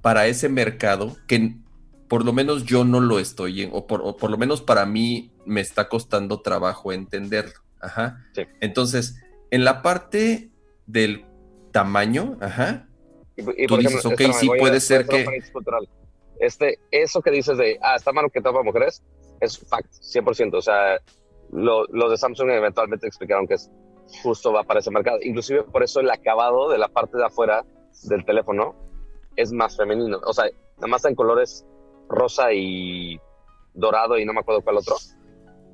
[0.02, 1.56] para ese mercado que
[2.08, 5.32] por lo menos yo no lo estoy, o por, o por lo menos para mí
[5.46, 7.63] me está costando trabajo entenderlo?
[7.84, 8.26] Ajá.
[8.62, 10.50] Entonces, en la parte
[10.88, 11.26] del
[11.72, 12.88] tamaño, ajá,
[13.36, 15.26] y, Tú dices, ok, sí puede ser que...
[16.40, 19.02] Este, eso que dices de, ah, está malo que tapa mujeres,
[19.40, 20.56] es fact, 100%.
[20.56, 21.00] O sea,
[21.52, 23.72] los de Samsung eventualmente explicaron que es
[24.22, 25.20] justo va para ese mercado.
[25.22, 27.64] Inclusive por eso el acabado de la parte de afuera
[28.04, 28.76] del teléfono
[29.36, 30.20] es más femenino.
[30.26, 30.46] O sea,
[30.78, 31.66] nada más en colores
[32.10, 33.20] rosa y
[33.74, 34.96] dorado y no me acuerdo cuál otro,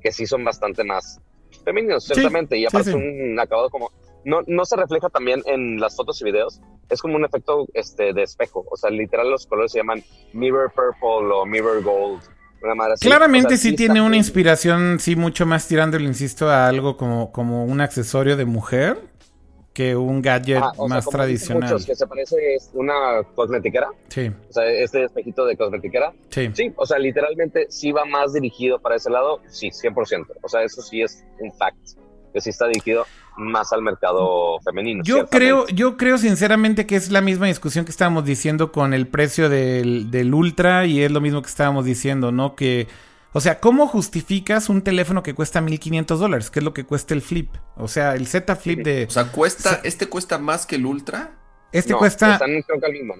[0.00, 1.20] que sí son bastante más
[1.64, 2.58] femeninos, ciertamente.
[2.58, 3.90] y aparte un acabado como
[4.24, 6.60] no, no se refleja también en las fotos y videos.
[6.88, 8.66] Es como un efecto este, de espejo.
[8.70, 12.20] O sea, literal los colores se llaman mirror purple o mirror gold.
[13.00, 17.80] Claramente sí, tiene una inspiración, sí, mucho más tirándolo, insisto, a algo como, como un
[17.80, 19.09] accesorio de mujer
[19.80, 21.62] que un gadget más tradicional.
[21.62, 22.36] Muchos, que se parece
[22.74, 23.88] una cosmetiquera.
[24.08, 24.30] Sí.
[24.50, 26.12] O sea, este espejito de cosmetiquera.
[26.28, 26.50] Sí.
[26.52, 30.26] Sí, o sea, literalmente sí va más dirigido para ese lado, sí, 100%.
[30.42, 31.78] O sea, eso sí es un fact,
[32.34, 33.06] que sí está dirigido
[33.38, 35.02] más al mercado femenino.
[35.02, 39.06] Yo creo, yo creo sinceramente que es la misma discusión que estábamos diciendo con el
[39.06, 42.54] precio del, del Ultra y es lo mismo que estábamos diciendo, ¿no?
[42.54, 42.86] Que,
[43.32, 46.50] o sea, ¿cómo justificas un teléfono que cuesta 1500 dólares?
[46.50, 47.54] Que es lo que cuesta el Flip.
[47.76, 49.06] O sea, el Z Flip de...
[49.08, 51.32] O sea, cuesta, ¿este cuesta más que el Ultra?
[51.72, 52.40] Este cuesta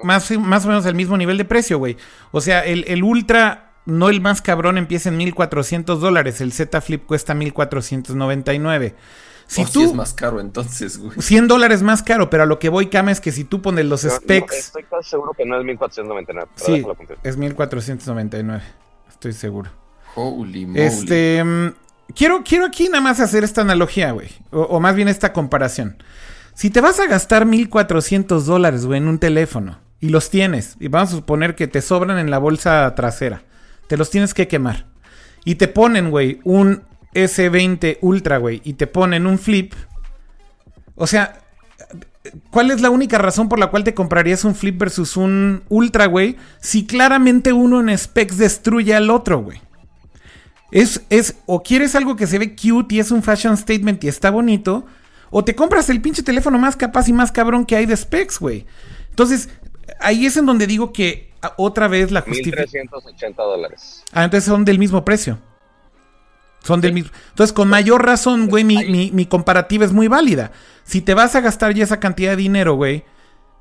[0.02, 1.96] más, más o menos el mismo nivel de precio, güey.
[2.32, 6.40] O sea, el, el Ultra, no el más cabrón, empieza en 1400 dólares.
[6.40, 8.96] El Z Flip cuesta 1499.
[9.46, 11.20] Si tú, es más caro entonces, güey.
[11.20, 13.84] 100 dólares más caro, pero a lo que voy, Cam, es que si tú pones
[13.84, 14.56] los specs...
[14.56, 16.50] estoy casi seguro que no es 1499.
[16.54, 16.84] sí,
[17.24, 18.62] es 1499,
[19.08, 19.79] estoy seguro.
[20.14, 20.80] Holy moly.
[20.80, 21.72] Este, mm,
[22.14, 24.28] quiero, quiero aquí nada más hacer esta analogía, güey.
[24.50, 26.02] O, más bien esta comparación.
[26.54, 30.88] Si te vas a gastar 1400 dólares, güey, en un teléfono y los tienes, y
[30.88, 33.42] vamos a suponer que te sobran en la bolsa trasera,
[33.86, 34.86] te los tienes que quemar.
[35.44, 36.82] Y te ponen, güey, un
[37.14, 39.72] S20 Ultra, güey, y te ponen un flip.
[40.96, 41.40] O sea,
[42.50, 46.06] ¿cuál es la única razón por la cual te comprarías un flip versus un ultra,
[46.06, 46.36] güey?
[46.60, 49.60] Si claramente uno en specs destruye al otro, güey.
[50.70, 54.08] Es, es, o quieres algo que se ve cute y es un fashion statement y
[54.08, 54.86] está bonito,
[55.30, 58.38] o te compras el pinche teléfono más capaz y más cabrón que hay de specs,
[58.38, 58.66] güey.
[59.10, 59.48] Entonces,
[60.00, 62.88] ahí es en donde digo que otra vez la justificación.
[62.88, 64.04] 1.380 dólares.
[64.12, 65.38] Ah, entonces son del mismo precio.
[66.62, 67.10] Son del mismo.
[67.30, 70.52] Entonces, con mayor razón, güey, mi, mi, comparativa es muy válida.
[70.84, 73.04] Si te vas a gastar ya esa cantidad de dinero, güey,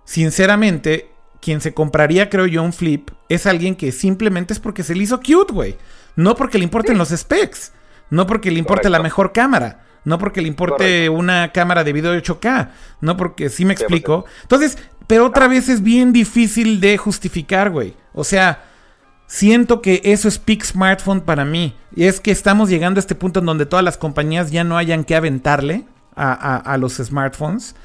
[0.03, 1.09] sinceramente,
[1.41, 5.03] quien se compraría, creo yo, un flip es alguien que simplemente es porque se le
[5.03, 5.77] hizo cute, güey.
[6.15, 7.73] No porque le importen los specs.
[8.09, 9.81] No porque le importe la mejor cámara.
[10.05, 12.69] No porque le importe una cámara de video de 8K.
[13.01, 14.25] No porque sí me explico.
[14.43, 14.77] Entonces,
[15.07, 17.95] pero otra vez es bien difícil de justificar, güey.
[18.13, 18.63] O sea,
[19.27, 21.75] siento que eso es peak smartphone para mí.
[21.95, 24.77] Y es que estamos llegando a este punto en donde todas las compañías ya no
[24.77, 27.75] hayan que aventarle a, a los smartphones.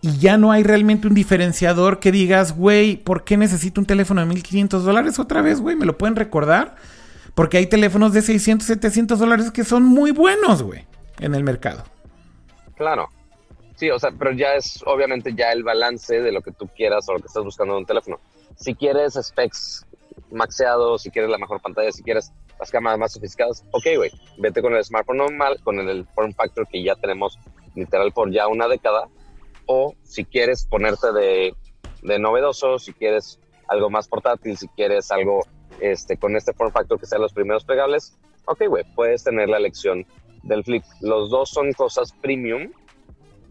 [0.00, 4.20] Y ya no hay realmente un diferenciador que digas, güey, ¿por qué necesito un teléfono
[4.20, 5.76] de 1500 dólares otra vez, güey?
[5.76, 6.74] ¿Me lo pueden recordar?
[7.34, 10.86] Porque hay teléfonos de 600, 700 dólares que son muy buenos, güey,
[11.20, 11.84] en el mercado.
[12.76, 13.08] Claro.
[13.76, 17.08] Sí, o sea, pero ya es obviamente ya el balance de lo que tú quieras
[17.08, 18.20] o lo que estás buscando en un teléfono.
[18.56, 19.86] Si quieres specs
[20.30, 24.62] maxeados, si quieres la mejor pantalla, si quieres las cámaras más sofisticadas, ok, güey, vete
[24.62, 27.38] con el smartphone normal, con el form factor que ya tenemos
[27.74, 29.08] literal por ya una década,
[29.66, 31.54] o si quieres ponerte de,
[32.02, 35.40] de novedoso, si quieres algo más portátil, si quieres algo
[35.82, 39.58] este, con este form factor que sean los primeros plegables, ok, güey, puedes tener la
[39.58, 40.06] elección
[40.42, 40.84] del flip.
[41.00, 42.70] Los dos son cosas premium.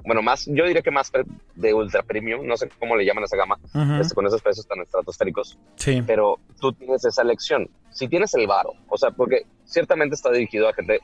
[0.04, 1.12] Bueno, más, yo diría que más
[1.56, 3.60] de ultra premium, no sé cómo le llaman a esa gama,
[4.00, 5.60] este, con esos precios tan estratosféricos.
[5.76, 6.02] Sí.
[6.08, 7.70] Pero tú tienes esa elección.
[7.92, 11.00] Si tienes el varo, o sea, porque ciertamente está dirigido a gente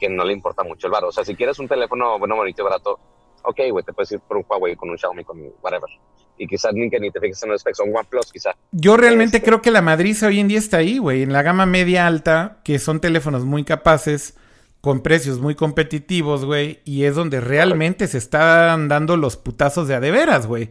[0.00, 1.08] que no le importa mucho el varo.
[1.08, 2.98] O sea, si quieres un teléfono bueno, bonito y barato,
[3.44, 5.90] ok, güey, te puedes ir por un Huawei, con un Xiaomi, con whatever
[6.38, 8.56] y quizás ni que ni te fijes en los specs, son OnePlus quizá.
[8.72, 11.42] Yo realmente este, creo que la madriza hoy en día está ahí, güey, en la
[11.42, 14.36] gama media alta, que son teléfonos muy capaces,
[14.80, 19.94] con precios muy competitivos, güey, y es donde realmente se están dando los putazos de
[19.94, 20.70] adeveras, güey.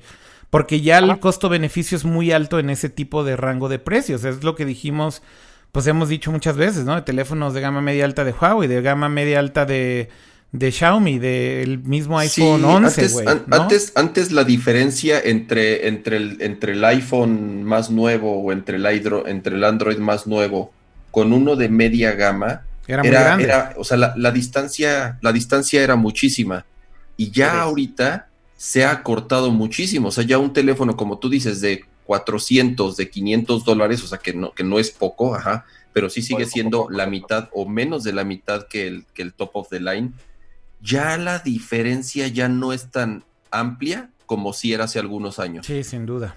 [0.49, 4.25] Porque ya el costo-beneficio es muy alto en ese tipo de rango de precios.
[4.25, 5.23] Es lo que dijimos,
[5.71, 6.93] pues hemos dicho muchas veces, ¿no?
[6.95, 10.09] De teléfonos de gama media alta de Huawei, de gama media alta de,
[10.51, 13.25] de Xiaomi, del mismo iPhone 11, güey.
[13.51, 18.85] Antes, antes, la diferencia entre, entre, el, entre el iPhone más nuevo o entre el,
[18.85, 20.73] entre el Android más nuevo
[21.09, 23.53] con uno de media gama era, muy grande.
[23.77, 26.65] o sea, la, distancia, la distancia era muchísima.
[27.15, 30.09] Y ya ahorita se ha cortado muchísimo.
[30.09, 34.17] O sea, ya un teléfono, como tú dices, de 400, de 500 dólares, o sea,
[34.17, 38.03] que no, que no es poco, ajá, pero sí sigue siendo la mitad o menos
[38.03, 40.11] de la mitad que el, que el top of the line
[40.81, 45.65] ya la diferencia ya no es tan amplia como si era hace algunos años.
[45.65, 46.35] Sí, sin duda.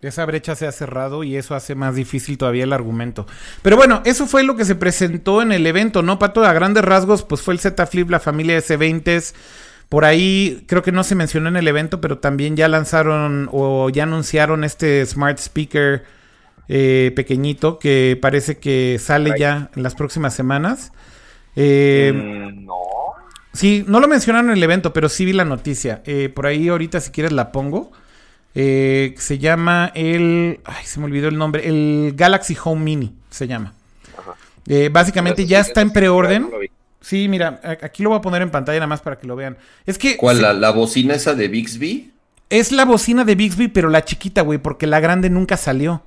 [0.00, 3.26] Esa brecha se ha cerrado y eso hace más difícil todavía el argumento.
[3.62, 6.44] Pero bueno, eso fue lo que se presentó en el evento, ¿no, Pato?
[6.44, 9.34] A grandes rasgos, pues fue el Z Flip, la familia S20s.
[9.88, 13.88] Por ahí creo que no se mencionó en el evento, pero también ya lanzaron o
[13.88, 16.04] ya anunciaron este Smart Speaker
[16.68, 20.92] eh, pequeñito que parece que sale ya en las próximas semanas.
[21.56, 23.03] Eh, mm, no.
[23.54, 26.02] Sí, no lo mencionaron en el evento, pero sí vi la noticia.
[26.04, 27.92] Eh, por ahí ahorita si quieres la pongo.
[28.56, 30.60] Eh, se llama el...
[30.64, 31.66] Ay, se me olvidó el nombre.
[31.68, 33.72] El Galaxy Home Mini se llama.
[34.66, 36.50] Eh, básicamente ya está en preorden.
[37.00, 39.56] Sí, mira, aquí lo voy a poner en pantalla nada más para que lo vean.
[39.86, 40.16] Es que...
[40.16, 40.60] ¿Cuál?
[40.60, 42.12] La, bocina esa de Bixby?
[42.50, 46.02] Es la bocina de Bixby, pero la chiquita, güey, porque la grande nunca salió.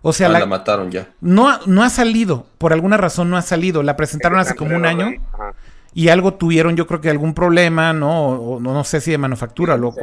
[0.00, 1.08] O sea, ah, la, mataron ya.
[1.20, 2.46] No, no ha salido.
[2.58, 3.82] Por alguna razón no ha salido.
[3.82, 5.12] La presentaron hace como un año.
[5.32, 5.54] Ajá
[5.94, 8.30] y algo tuvieron, yo creo que algún problema, ¿no?
[8.30, 10.00] O, no, sé si de manufactura, loco.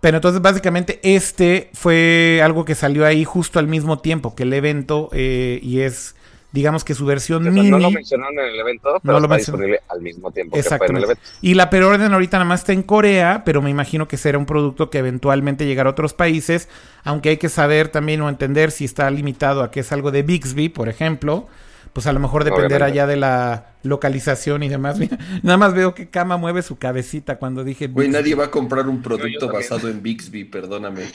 [0.00, 4.52] Pero entonces básicamente este fue algo que salió ahí justo al mismo tiempo que el
[4.52, 6.14] evento eh, y es
[6.52, 7.70] digamos que su versión mini.
[7.70, 10.86] No lo mencionaron en el evento, pero no está disponible al mismo tiempo que fue
[10.86, 11.22] en el evento.
[11.40, 14.46] Y la preorden ahorita nada más está en Corea, pero me imagino que será un
[14.46, 16.68] producto que eventualmente llegará a otros países,
[17.04, 20.22] aunque hay que saber también o entender si está limitado a que es algo de
[20.22, 21.46] Bixby, por ejemplo,
[21.92, 24.98] pues a lo mejor dependerá ya de la localización y demás.
[25.42, 27.88] nada más veo que Kama mueve su cabecita cuando dije...
[27.88, 31.02] Güey, nadie va a comprar un producto basado en Bixby, perdóname.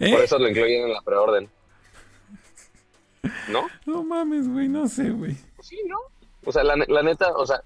[0.00, 0.12] ¿Eh?
[0.12, 1.48] Por eso lo incluyen en la preorden.
[3.48, 3.68] ¿No?
[3.86, 5.36] No mames, güey, no sé, güey.
[5.56, 5.98] Pues sí, ¿no?
[6.44, 7.62] O sea, la, la neta, o sea,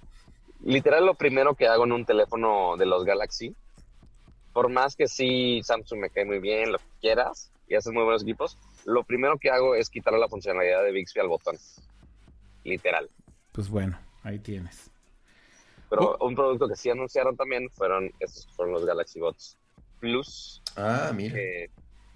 [0.65, 3.55] literal lo primero que hago en un teléfono de los Galaxy,
[4.53, 8.05] por más que sí Samsung me cae muy bien, lo que quieras, y haces muy
[8.05, 11.57] buenos equipos, lo primero que hago es quitarle la funcionalidad de Bixby al botón.
[12.65, 13.11] Literal.
[13.53, 14.91] Pues bueno, ahí tienes.
[15.91, 16.27] Pero oh.
[16.27, 19.59] un producto que sí anunciaron también fueron estos fueron los Galaxy Bots
[20.01, 20.63] Plus.
[20.77, 21.39] Ah, mira.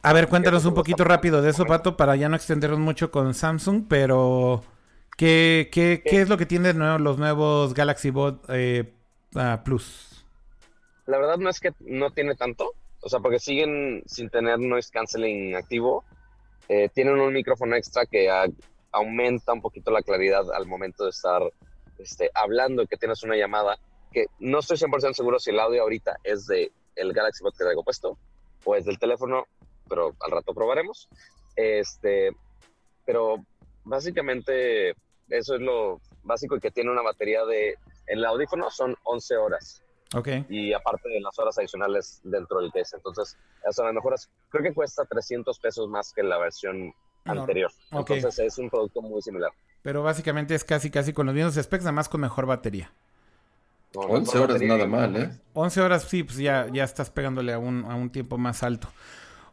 [0.03, 3.35] a ver, cuéntanos un poquito rápido de eso, Pato, para ya no extendernos mucho con
[3.35, 4.62] Samsung, pero
[5.16, 8.93] ¿qué, qué, qué es lo que tienen los nuevos Galaxy Bot eh,
[9.35, 10.27] ah, Plus?
[11.07, 14.90] La verdad no es que no tiene tanto, o sea, porque siguen sin tener noise
[14.93, 16.05] canceling activo.
[16.69, 18.28] Eh, tienen un micrófono extra que
[18.93, 21.43] aumenta un poquito la claridad al momento de estar
[21.99, 23.78] este, hablando y que tienes una llamada.
[24.12, 27.65] Que no estoy 100% seguro si el audio ahorita es de el Galaxy Bot que
[27.65, 28.19] traigo puesto
[28.65, 29.47] o es del teléfono,
[29.89, 31.09] pero al rato probaremos.
[31.57, 32.31] Este,
[33.05, 33.45] pero
[33.85, 34.90] básicamente
[35.28, 37.70] eso es lo básico y que tiene una batería de,
[38.07, 39.82] en el audífono son 11 horas.
[40.15, 40.47] Okay.
[40.49, 42.97] Y aparte de las horas adicionales dentro del case.
[42.97, 43.37] Entonces,
[43.71, 44.31] son las mejoras.
[44.49, 46.95] Creo que cuesta 300 pesos más que la versión
[47.25, 47.71] anterior.
[47.91, 49.51] Entonces, es un producto muy similar.
[49.83, 52.91] Pero básicamente es casi, casi con los mismos specs, nada más con mejor batería.
[53.95, 55.31] 11 horas nada mal, ¿eh?
[55.55, 58.89] 11 horas, sí, pues ya, ya estás pegándole a un, a un tiempo más alto.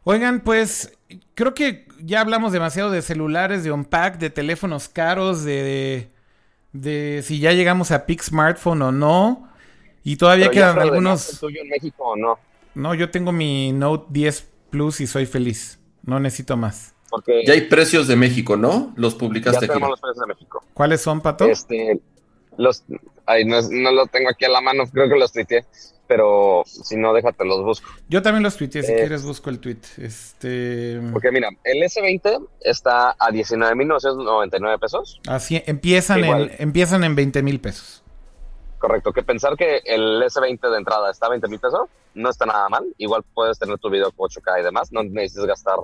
[0.04, 0.96] Oigan, pues
[1.34, 6.10] creo que ya hablamos demasiado de celulares, de unpack, de teléfonos caros, de,
[6.72, 9.48] de, si ya llegamos a Peak Smartphone o no.
[10.06, 11.40] Y todavía quedan algunos.
[11.40, 12.38] tuyo en México o no?
[12.76, 15.80] No, yo tengo mi Note 10 Plus y soy feliz.
[16.04, 16.94] No necesito más.
[17.10, 18.92] Porque ya hay precios de México, ¿no?
[18.94, 19.82] Los publicaste ya aquí.
[19.82, 20.62] los precios de México.
[20.74, 21.46] ¿Cuáles son, Pato?
[21.46, 22.00] Este,
[22.56, 22.84] los,
[23.26, 25.64] ay, no, no, lo tengo aquí a la mano, creo que los tuiteé,
[26.06, 27.90] pero si no, déjate, los busco.
[28.08, 29.80] Yo también los tuiteé, si eh, quieres busco el tweet.
[29.96, 31.00] Este...
[31.12, 35.20] Porque mira, el S20 está a 19.999 pesos.
[35.26, 38.04] Así, empiezan, en, empiezan en 20 mil pesos.
[38.78, 42.46] Correcto, que pensar que el S20 de entrada está a 20 mil pesos no está
[42.46, 42.84] nada mal.
[42.98, 45.76] Igual puedes tener tu video 8K y demás, no necesitas gastar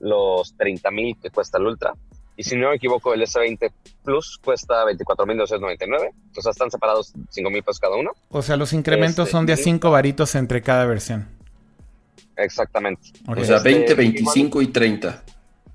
[0.00, 1.94] los 30 mil que cuesta el Ultra.
[2.36, 3.72] Y si no me equivoco, el S20
[4.04, 6.12] Plus cuesta 24.299.
[6.36, 8.12] O sea, están separados 5 mil pesos cada uno.
[8.30, 11.28] O sea, los incrementos este, son de a 5 varitos entre cada versión.
[12.36, 13.10] Exactamente.
[13.26, 15.24] O sea, 20, este, 25 y 30.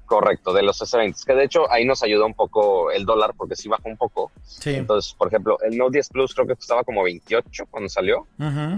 [0.05, 1.25] Correcto, de los S20.
[1.25, 4.31] Que de hecho ahí nos ayudó un poco el dólar porque sí bajó un poco.
[4.43, 4.75] Sí.
[4.75, 8.27] Entonces, por ejemplo, el Note 10 Plus creo que costaba como 28 cuando salió.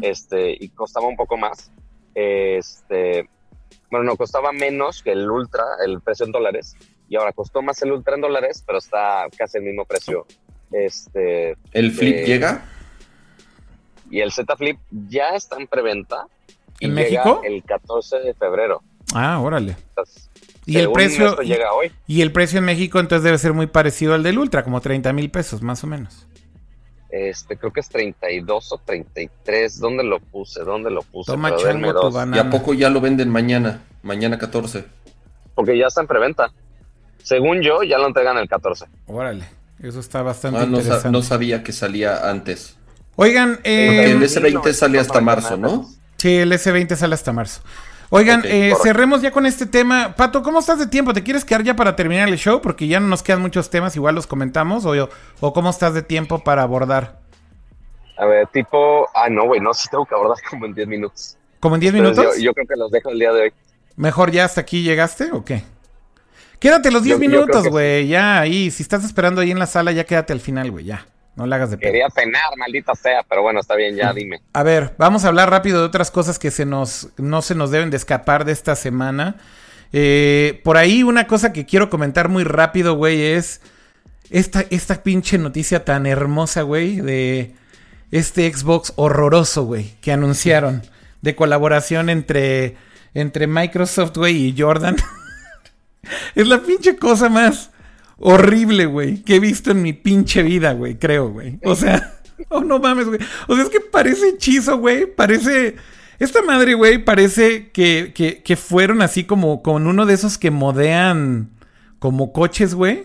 [0.01, 1.71] Este, y costaba un poco más.
[2.13, 3.27] Este,
[3.89, 6.75] bueno, no, costaba menos que el Ultra, el precio en dólares.
[7.09, 10.25] Y ahora costó más el Ultra en dólares, pero está casi el mismo precio.
[10.71, 12.65] Este, ¿El Flip llega?
[14.09, 16.27] Y el Z Flip ya está en preventa.
[16.79, 17.41] ¿En México?
[17.43, 18.81] El 14 de febrero.
[19.13, 19.77] Ah, órale.
[20.65, 21.91] y el precio llega hoy.
[22.07, 25.13] Y el precio en México entonces debe ser muy parecido al del Ultra, como 30
[25.13, 26.27] mil pesos más o menos.
[27.09, 29.79] Este, creo que es 32 o 33.
[29.79, 30.61] ¿Dónde lo puse?
[30.63, 31.31] ¿Dónde lo puse?
[31.31, 32.37] Toma chango tu banana.
[32.37, 33.83] ¿Y a poco ya lo venden mañana?
[34.03, 34.85] Mañana 14.
[35.53, 36.51] Porque ya está en preventa.
[37.23, 38.85] Según yo, ya lo entregan el 14.
[39.07, 39.45] Órale,
[39.81, 41.09] eso está bastante ah, no, interesante.
[41.09, 42.75] no sabía que salía antes.
[43.15, 45.89] Oigan, eh, el S20 sale hasta marzo, ¿no?
[46.17, 47.61] Sí, el S20 sale hasta marzo.
[48.09, 50.15] Oigan, eh, cerremos ya con este tema.
[50.15, 51.13] Pato, ¿cómo estás de tiempo?
[51.13, 52.61] ¿Te quieres quedar ya para terminar el show?
[52.61, 54.85] Porque ya no nos quedan muchos temas, igual los comentamos.
[54.85, 55.09] ¿O,
[55.39, 57.19] o cómo estás de tiempo para abordar?
[58.17, 59.07] A ver, tipo...
[59.13, 61.37] Ah, no, güey, no, sí tengo que abordar como en 10 minutos.
[61.59, 62.37] ¿Como en 10 minutos?
[62.39, 63.53] Yo, creo que los dejo el día de hoy.
[63.95, 65.63] ¿Mejor ya hasta aquí llegaste o qué?
[66.59, 68.71] Quédate los 10 minutos, güey, ya ahí.
[68.71, 71.05] Si estás esperando ahí en la sala, ya quédate al final, güey, ya.
[71.35, 74.41] No le hagas de Quería cenar, maldita sea, pero bueno, está bien, ya dime.
[74.53, 77.71] A ver, vamos a hablar rápido de otras cosas que se nos, no se nos
[77.71, 79.35] deben de escapar de esta semana.
[79.91, 83.61] Eh, por ahí una cosa que quiero comentar muy rápido, güey, es
[84.29, 87.53] esta, esta pinche noticia tan hermosa, güey, de
[88.11, 90.83] este Xbox horroroso, güey, que anunciaron
[91.21, 92.77] de colaboración entre,
[93.13, 94.95] entre Microsoft, güey, y Jordan.
[96.35, 97.71] es la pinche cosa más
[98.17, 101.59] horrible, güey, que he visto en mi pinche vida, güey, creo, güey.
[101.63, 102.15] O sea,
[102.49, 103.19] oh, no mames, güey.
[103.47, 105.05] O sea, es que parece hechizo, güey.
[105.05, 105.75] Parece...
[106.17, 110.49] Esta madre, güey, parece que, que, que, fueron así como con uno de esos que
[110.49, 111.49] modean
[111.99, 113.03] como coches, güey.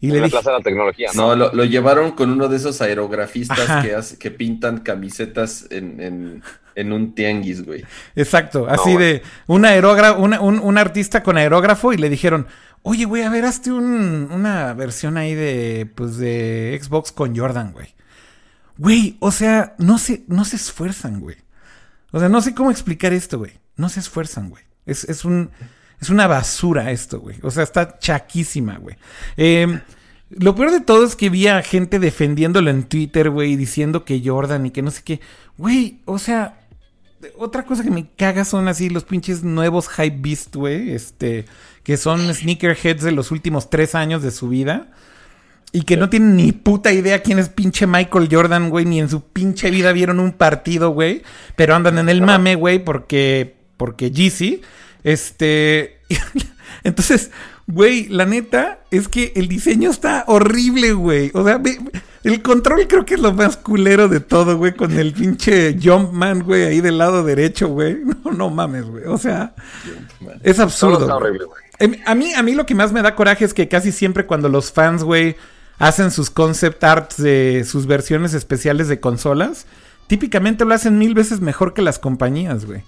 [0.00, 1.34] Y le dije, la tecnología, ¿no?
[1.34, 6.42] No, lo, llevaron con uno de esos aerografistas que, que pintan camisetas en,
[6.76, 7.84] en, un tianguis, güey.
[8.14, 12.46] Exacto, así de un, aerógrafo, un, un, artista con aerógrafo y le dijeron,
[12.82, 17.94] Oye, güey, a ver, hazte una versión ahí de, pues, de Xbox con Jordan, güey.
[18.78, 21.36] Güey, o sea, no se, no se esfuerzan, güey.
[22.12, 23.52] O sea, no sé cómo explicar esto, güey.
[23.76, 24.62] No se esfuerzan, güey.
[24.86, 25.50] Es, es, un,
[26.00, 27.36] es una basura esto, güey.
[27.42, 28.96] O sea, está chaquísima, güey.
[29.36, 29.80] Em,
[30.30, 34.22] lo peor de todo es que vi a gente defendiéndolo en Twitter, güey, diciendo que
[34.24, 35.20] Jordan y que no sé qué.
[35.56, 36.57] Güey, o sea,
[37.36, 40.90] otra cosa que me caga son así los pinches nuevos Hype Beast, güey.
[40.92, 41.46] Este,
[41.88, 44.88] que son sneakerheads de los últimos tres años de su vida.
[45.72, 49.08] y que no tienen ni puta idea quién es pinche Michael Jordan, güey, ni en
[49.08, 51.22] su pinche vida vieron un partido, güey,
[51.56, 54.62] pero andan en el mame, güey, porque, porque Yeezy,
[55.02, 56.00] este,
[56.84, 57.30] entonces,
[57.66, 61.60] güey, la neta es que el diseño está horrible, güey, o sea,
[62.24, 66.42] el control creo que es lo más culero de todo, güey, con el pinche Jumpman,
[66.42, 69.54] güey, ahí del lado derecho, güey, no, no mames, güey, o sea,
[70.42, 71.00] es absurdo.
[71.00, 71.62] Está horrible, güey.
[71.78, 74.26] Em, a mí, a mí lo que más me da coraje es que casi siempre
[74.26, 75.36] cuando los fans, güey,
[75.78, 79.66] hacen sus concept arts de sus versiones especiales de consolas,
[80.08, 82.82] típicamente lo hacen mil veces mejor que las compañías, güey.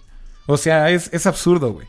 [0.46, 1.86] O sea, es, es absurdo, güey.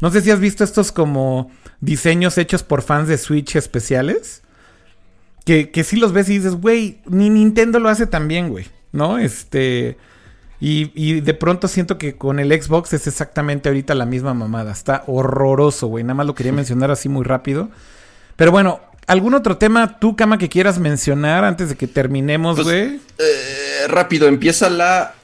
[0.00, 1.50] No sé si has visto estos como
[1.80, 4.42] diseños hechos por fans de Switch especiales.
[5.50, 8.66] Que, que sí los ves y dices, güey, ni Nintendo lo hace tan bien, güey.
[8.92, 9.18] ¿No?
[9.18, 9.96] Este.
[10.60, 14.70] Y, y, de pronto siento que con el Xbox es exactamente ahorita la misma mamada.
[14.70, 16.04] Está horroroso, güey.
[16.04, 17.68] Nada más lo quería mencionar así muy rápido.
[18.36, 22.64] Pero bueno, ¿Algún otro tema tú, Cama, que quieras mencionar antes de que terminemos, pues,
[22.68, 23.00] güey?
[23.18, 25.14] eh, rápido, empieza la.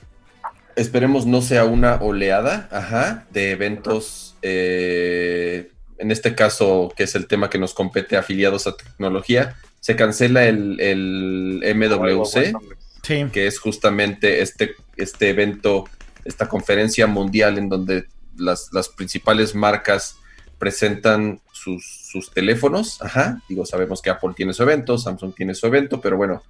[0.75, 4.35] Esperemos no sea una oleada, ajá, de eventos.
[4.43, 9.55] Eh, en este caso, que es el tema que nos compete afiliados a tecnología,
[9.87, 15.85] se cancela el, el MWC, que es justamente este, este evento,
[16.25, 18.07] esta conferencia mundial en donde
[18.37, 20.17] las, las principales marcas
[20.59, 23.01] presentan sus, teléfonos.
[23.01, 26.43] Ajá, digo, sabemos que Apple tiene su evento, Samsung tiene su evento, pero bueno,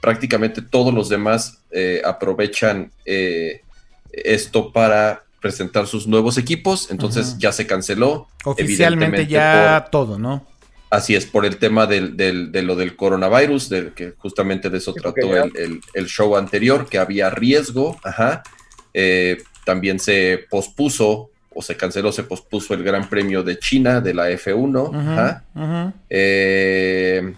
[0.00, 3.60] prácticamente todos los demás eh, aprovechan eh,
[4.12, 8.28] esto para presentar sus nuevos equipos, entonces ya se canceló.
[8.46, 10.50] Oficialmente ya todo, ¿no?
[10.92, 14.92] Así es, por el tema del, de lo del coronavirus, del que justamente de eso
[14.92, 18.42] trató el, show anterior, que había riesgo, ajá.
[18.92, 24.12] Eh, también se pospuso o se canceló, se pospuso el Gran Premio de China de
[24.12, 25.94] la F1.
[26.10, 27.34] Eh,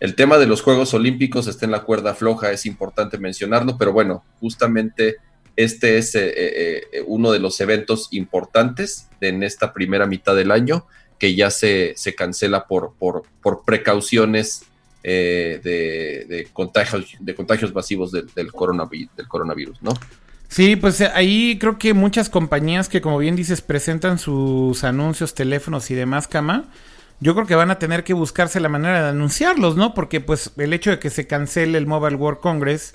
[0.00, 3.94] el tema de los Juegos Olímpicos está en la cuerda floja, es importante mencionarlo, pero
[3.94, 5.16] bueno, justamente
[5.56, 10.86] este es eh, eh, uno de los eventos importantes en esta primera mitad del año
[11.18, 14.62] que ya se, se cancela por, por, por precauciones
[15.02, 19.94] de, contagios, de contagios masivos del, del, coronavirus, del coronavirus, ¿no?
[20.48, 25.34] Sí, pues eh, ahí creo que muchas compañías que, como bien dices, presentan sus anuncios,
[25.34, 26.64] teléfonos y demás, cama.
[27.20, 29.92] Yo creo que van a tener que buscarse la manera de anunciarlos, ¿no?
[29.92, 32.94] Porque pues el hecho de que se cancele el Mobile World Congress,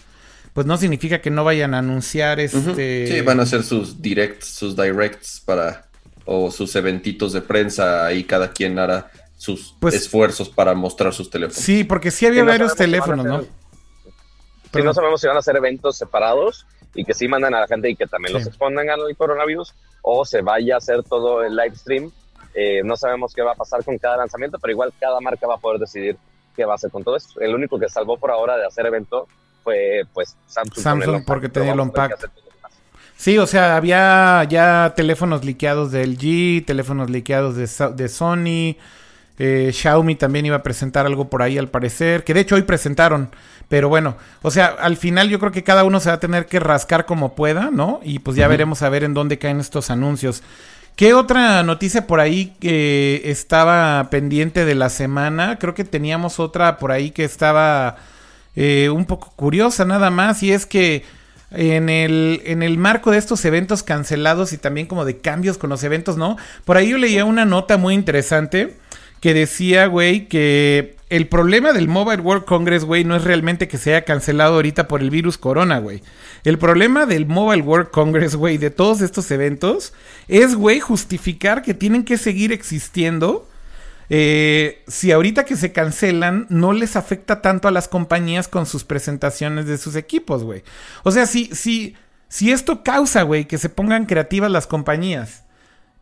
[0.53, 3.07] pues no significa que no vayan a anunciar este.
[3.07, 5.87] Sí, van a hacer sus directs, sus directs para
[6.25, 8.05] o sus eventitos de prensa.
[8.05, 11.61] Ahí cada quien hará sus pues esfuerzos para mostrar sus teléfonos.
[11.61, 13.43] Sí, porque sí había varios teléfonos, ¿no?
[14.71, 17.67] Pero no sabemos si van a ser eventos separados y que sí mandan a la
[17.67, 21.55] gente y que también los expongan al coronavirus o se vaya a hacer todo el
[21.55, 22.11] live stream.
[22.55, 25.55] Eh, no sabemos qué va a pasar con cada lanzamiento, pero igual cada marca va
[25.55, 26.17] a poder decidir
[26.55, 27.39] qué va a hacer con todo esto.
[27.39, 29.27] El único que salvó por ahora de hacer evento
[29.63, 30.83] fue pues Samsung.
[30.83, 32.29] Samsung porque tenía el Unpacked.
[33.23, 38.75] Sí, o sea, había ya teléfonos liqueados de LG, teléfonos liqueados de, de Sony,
[39.39, 42.63] eh, Xiaomi también iba a presentar algo por ahí al parecer, que de hecho hoy
[42.63, 43.29] presentaron
[43.69, 46.47] pero bueno, o sea, al final yo creo que cada uno se va a tener
[46.47, 48.01] que rascar como pueda, ¿no?
[48.03, 50.43] Y pues ya veremos a ver en dónde caen estos anuncios.
[50.97, 55.59] ¿Qué otra noticia por ahí que estaba pendiente de la semana?
[55.59, 57.95] Creo que teníamos otra por ahí que estaba
[58.57, 61.05] eh, un poco curiosa nada más y es que
[61.53, 65.69] en el, en el marco de estos eventos cancelados y también como de cambios con
[65.69, 66.37] los eventos, ¿no?
[66.65, 68.75] Por ahí yo leía una nota muy interesante
[69.19, 73.77] que decía, güey, que el problema del Mobile World Congress, güey, no es realmente que
[73.77, 76.01] se haya cancelado ahorita por el virus corona, güey.
[76.43, 79.93] El problema del Mobile World Congress, güey, de todos estos eventos,
[80.27, 83.47] es, güey, justificar que tienen que seguir existiendo.
[84.09, 88.83] Eh, si ahorita que se cancelan, no les afecta tanto a las compañías con sus
[88.83, 90.63] presentaciones de sus equipos, güey.
[91.03, 91.95] O sea, si, si,
[92.27, 95.43] si esto causa, güey, que se pongan creativas las compañías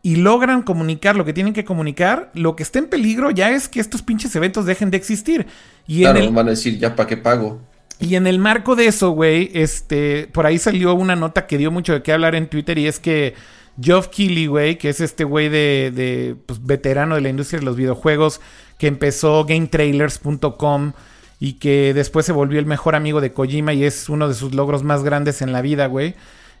[0.02, 3.68] y logran comunicar lo que tienen que comunicar, lo que está en peligro ya es
[3.68, 5.46] que estos pinches eventos dejen de existir.
[5.86, 6.32] Y claro, en el...
[6.32, 7.60] van a decir, ya para qué pago.
[8.00, 11.70] Y en el marco de eso, güey, este, por ahí salió una nota que dio
[11.70, 13.34] mucho de qué hablar en Twitter y es que
[13.80, 17.66] Geoff Keighley, güey, que es este güey de, de pues, veterano de la industria de
[17.66, 18.40] los videojuegos,
[18.78, 20.92] que empezó GameTrailers.com
[21.40, 24.54] y que después se volvió el mejor amigo de Kojima y es uno de sus
[24.54, 26.14] logros más grandes en la vida, güey.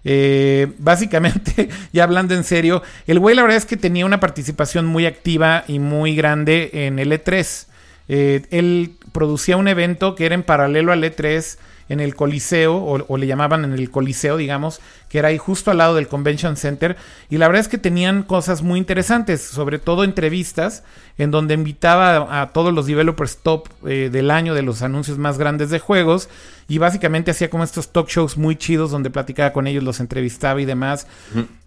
[0.04, 4.86] Eh, básicamente, ya hablando en serio, el güey la verdad es que tenía una participación
[4.86, 7.66] muy activa y muy grande en el E3.
[8.08, 11.58] Eh, él producía un evento que era en paralelo al E3
[11.92, 15.76] en el Coliseo, o, le llamaban en el Coliseo, digamos, que era ahí justo al
[15.76, 16.96] lado del Convention Center.
[17.28, 20.84] Y la verdad es que tenían cosas muy interesantes, sobre todo entrevistas,
[21.18, 25.36] en donde invitaba a, todos los developers top eh, del año de los anuncios más
[25.36, 26.30] grandes de juegos.
[26.66, 30.62] Y básicamente hacía como estos talk shows muy chidos donde platicaba con ellos, los entrevistaba
[30.62, 31.06] y demás.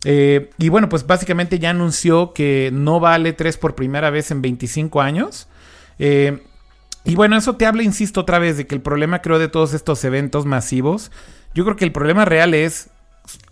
[0.06, 4.42] Eh, y bueno, pues básicamente ya anunció que no vale 3 por primera vez en
[4.42, 5.48] 25 años.
[6.00, 6.42] Eh,
[7.06, 9.73] y bueno, eso te habla, insisto, otra vez de que el problema, creo, de todos
[9.73, 11.11] estos eventos masivos,
[11.53, 12.90] yo creo que el problema real es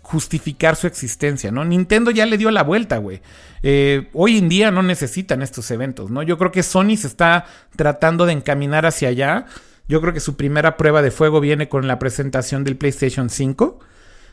[0.02, 1.64] justificar su existencia, ¿no?
[1.64, 3.22] Nintendo ya le dio la vuelta, güey.
[3.62, 6.22] Eh, hoy en día no necesitan estos eventos, ¿no?
[6.22, 9.46] Yo creo que Sony se está tratando de encaminar hacia allá.
[9.88, 13.78] Yo creo que su primera prueba de fuego viene con la presentación del PlayStation 5.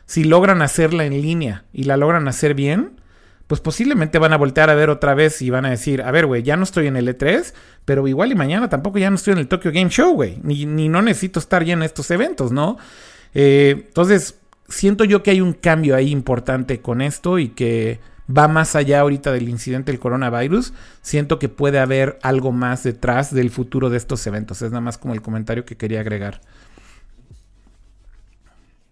[0.04, 3.00] Si logran hacerla en línea y la logran hacer bien,
[3.46, 6.26] pues posiblemente van a voltear a ver otra vez y van a decir, a ver,
[6.26, 7.52] güey, ya no estoy en el E3,
[7.84, 10.88] pero igual y mañana tampoco ya no estoy en el Tokyo Game Show, güey, ni,
[10.88, 12.78] no necesito estar ya en estos eventos, ¿no?
[13.34, 14.36] Eh, entonces,
[14.68, 18.00] siento yo que hay un cambio ahí importante con esto y que
[18.34, 20.72] va más allá ahorita del incidente del coronavirus.
[21.02, 24.62] Siento que puede haber algo más detrás del futuro de estos eventos.
[24.62, 26.40] Es nada más como el comentario que quería agregar.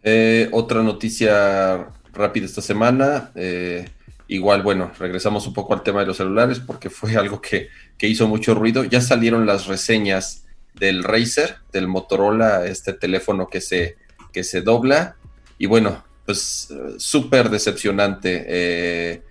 [0.03, 3.31] Eh, otra noticia rápida esta semana.
[3.35, 3.89] Eh,
[4.31, 8.28] Igual, bueno, regresamos un poco al tema de los celulares porque fue algo que, hizo
[8.28, 8.85] mucho ruido.
[8.85, 13.97] Ya salieron las reseñas del Razer, del Motorola, este teléfono que se,
[14.32, 15.16] que se dobla.
[15.59, 18.44] Y bueno, pues súper decepcionante.
[18.47, 19.23] Eh,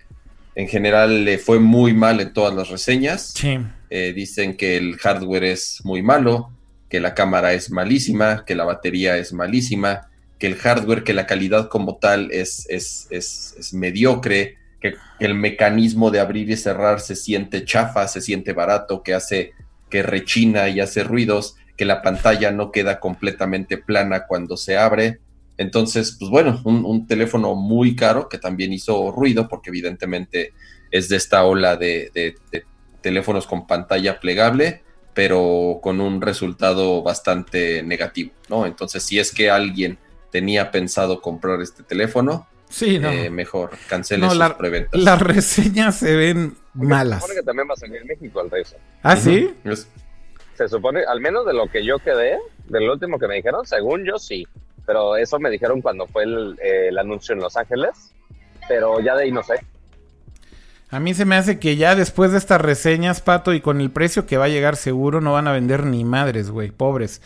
[0.54, 3.32] en general le fue muy mal en todas las reseñas.
[3.34, 3.58] Sí.
[3.88, 6.50] Eh, dicen que el hardware es muy malo,
[6.90, 11.26] que la cámara es malísima, que la batería es malísima, que el hardware, que la
[11.26, 17.00] calidad como tal es, es, es, es mediocre, que el mecanismo de abrir y cerrar
[17.00, 19.52] se siente chafa, se siente barato, que hace
[19.90, 25.18] que rechina y hace ruidos, que la pantalla no queda completamente plana cuando se abre.
[25.58, 30.54] Entonces, pues bueno, un, teléfono muy caro que también hizo ruido porque evidentemente
[30.90, 32.34] es de esta ola de,
[33.02, 34.82] teléfonos con pantalla plegable,
[35.12, 38.64] pero con un resultado bastante negativo, ¿no?
[38.64, 39.98] Entonces, si es que alguien
[40.30, 43.10] tenía pensado comprar este teléfono, Sí, no.
[43.10, 44.98] Eh, mejor, cancele sus la, preventas.
[44.98, 47.18] Las reseñas se ven malas.
[47.18, 48.78] Se supone que también va a salir en México el Razer.
[49.02, 49.54] ¿Ah, sí?
[50.54, 52.38] Se supone, al menos de lo que yo quedé,
[52.68, 54.46] del último que me dijeron, según yo sí.
[54.86, 58.14] Pero eso me dijeron cuando fue el, el anuncio en Los Ángeles.
[58.68, 59.54] Pero ya de ahí no sé.
[60.90, 63.90] A mí se me hace que ya después de estas reseñas, Pato, y con el
[63.90, 67.22] precio que va a llegar seguro, no van a vender ni madres, güey, pobres.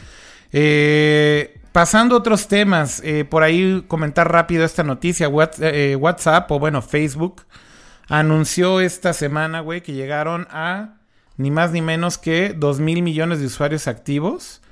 [0.53, 5.29] Eh, Pasando a otros temas, eh, por ahí comentar rápido esta noticia.
[5.59, 7.43] Eh, WhatsApp, o bueno, Facebook,
[8.07, 10.99] anunció esta semana, güey, que llegaron a
[11.37, 14.63] ni más ni menos que 2 mil millones de usuarios activos.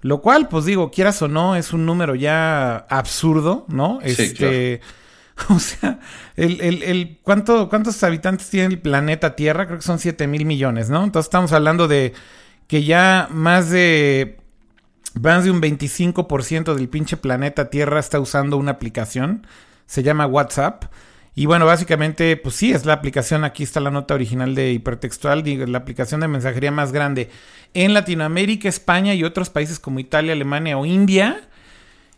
[0.00, 4.00] Lo cual, pues digo, quieras o no, es un número ya absurdo, ¿no?
[4.02, 4.80] este,
[5.48, 6.00] O sea,
[6.34, 9.66] el, el, ¿cuánto, ¿cuántos habitantes tiene el planeta Tierra?
[9.66, 11.04] Creo que son 7 mil millones, ¿no?
[11.04, 12.14] Entonces estamos hablando de
[12.66, 14.41] que ya más de
[15.20, 19.46] más de un 25% del pinche planeta Tierra está usando una aplicación.
[19.86, 20.84] Se llama WhatsApp.
[21.34, 25.42] Y bueno, básicamente, pues sí, es la aplicación, aquí está la nota original de hipertextual,
[25.70, 27.30] la aplicación de mensajería más grande
[27.72, 31.48] en Latinoamérica, España y otros países como Italia, Alemania o India.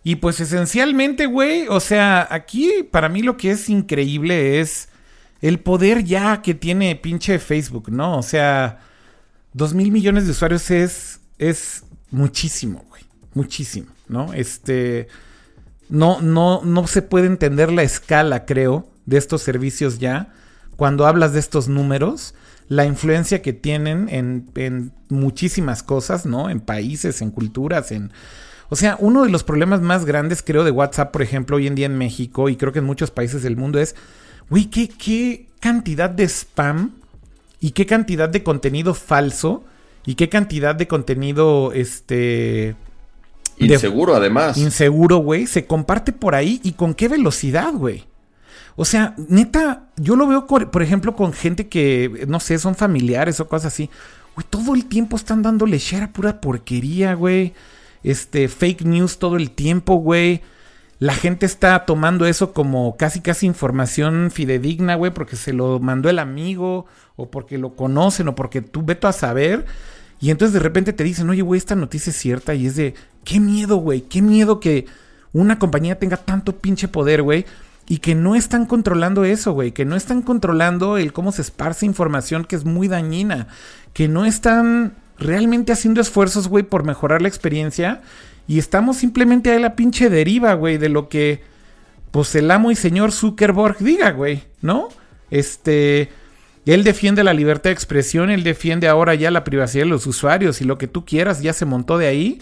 [0.03, 4.89] Y pues esencialmente, güey, o sea, aquí para mí lo que es increíble es
[5.41, 8.19] el poder ya que tiene pinche Facebook, ¿no?
[8.19, 8.81] O sea,
[9.53, 11.85] dos mil millones de usuarios es, es
[12.15, 13.03] muchísimo, güey.
[13.35, 14.33] Muchísimo, ¿no?
[14.33, 15.09] Este.
[15.89, 20.33] No, no, no se puede entender la escala, creo, de estos servicios ya.
[20.77, 22.35] Cuando hablas de estos números,
[22.69, 26.49] la influencia que tienen en, en muchísimas cosas, ¿no?
[26.49, 28.13] En países, en culturas, en.
[28.71, 31.75] O sea, uno de los problemas más grandes, creo, de WhatsApp, por ejemplo, hoy en
[31.75, 33.95] día en México y creo que en muchos países del mundo es,
[34.49, 36.93] güey, ¿qué, qué cantidad de spam
[37.61, 39.65] y qué cantidad de contenido falso
[40.07, 42.77] y qué cantidad de contenido, este...
[43.57, 44.57] Inseguro, además.
[44.57, 45.47] Inseguro, güey.
[45.47, 48.05] Se comparte por ahí y con qué velocidad, güey.
[48.77, 53.39] O sea, neta, yo lo veo, por ejemplo, con gente que, no sé, son familiares
[53.39, 53.91] o cosas así.
[54.35, 57.55] Güey, todo el tiempo están dándole share a pura porquería, güey.
[58.03, 60.43] Este, fake news todo el tiempo, güey.
[60.99, 66.09] La gente está tomando eso como casi casi información fidedigna, güey, porque se lo mandó
[66.09, 66.87] el amigo,
[67.17, 69.67] o porque lo conocen, o porque tú veto a saber.
[70.25, 72.55] Y entonces de repente te dicen, oye, güey, esta noticia es cierta.
[72.55, 72.95] Y es de,
[73.25, 74.87] qué miedo, güey, qué miedo que
[75.35, 77.45] una compañía tenga tanto pinche poder, güey.
[77.91, 79.73] Y que no están controlando eso, güey.
[79.73, 83.49] Que no están controlando el cómo se esparce información que es muy dañina.
[83.93, 88.01] Que no están realmente haciendo esfuerzos, güey, por mejorar la experiencia.
[88.49, 91.43] Y estamos simplemente a la pinche deriva, güey, de lo que,
[92.13, 94.89] pues, el amo y señor Zuckerberg diga, güey, ¿no?
[95.31, 96.09] Este,
[96.73, 100.61] él defiende la libertad de expresión, él defiende ahora ya la privacidad de los usuarios
[100.61, 102.41] y lo que tú quieras, ya se montó de ahí.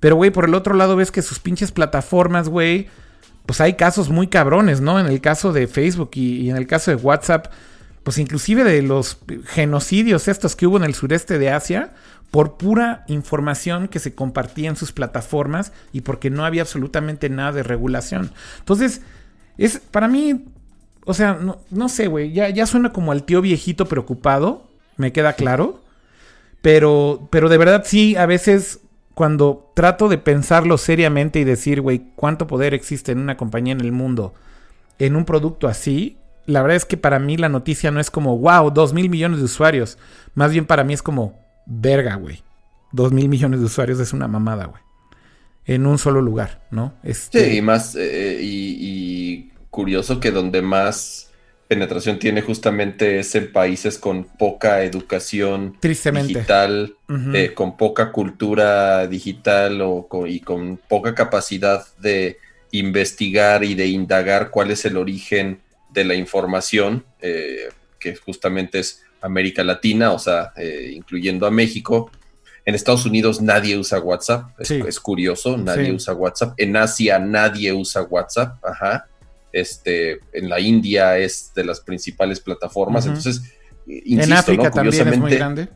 [0.00, 2.88] Pero, güey, por el otro lado ves que sus pinches plataformas, güey,
[3.46, 5.00] pues hay casos muy cabrones, ¿no?
[5.00, 7.46] En el caso de Facebook y, en el caso de WhatsApp,
[8.02, 11.92] pues inclusive de los genocidios estos que hubo en el sureste de Asia,
[12.30, 17.52] por pura información que se compartía en sus plataformas y porque no había absolutamente nada
[17.52, 18.32] de regulación.
[18.58, 19.02] Entonces,
[19.58, 20.46] es para mí,
[21.04, 21.38] o sea,
[21.70, 25.82] no, sé, güey, ya, ya suena como al tío viejito preocupado, me queda claro,
[26.60, 28.80] pero, pero de verdad sí, a veces
[29.14, 33.80] cuando trato de pensarlo seriamente y decir, güey, cuánto poder existe en una compañía en
[33.80, 34.32] el mundo,
[34.98, 38.38] en un producto así, la verdad es que para mí la noticia no es como,
[38.38, 39.98] wow, dos mil millones de usuarios.
[40.34, 42.42] Más bien para mí es como, verga, güey.
[42.90, 44.82] Dos mil millones de usuarios es una mamada, güey.
[45.64, 46.94] En un solo lugar, ¿no?
[47.04, 47.44] Este...
[47.44, 51.30] Sí, y más, eh, y curioso que donde más
[51.66, 56.94] penetración tiene justamente es en países con poca educación digital,
[57.32, 62.36] eh, con poca cultura digital o y con poca capacidad de
[62.72, 69.02] investigar y de indagar cuál es el origen de la información, eh, que justamente es
[69.22, 72.10] América Latina, o sea, eh, incluyendo a México.
[72.66, 76.52] En Estados Unidos nadie usa WhatsApp, es, curioso, nadie usa WhatsApp.
[76.58, 79.06] En Asia nadie usa WhatsApp, ajá
[79.52, 83.42] este, en la India es de las principales plataformas, entonces,
[83.86, 85.68] insisto, en África también es muy grande.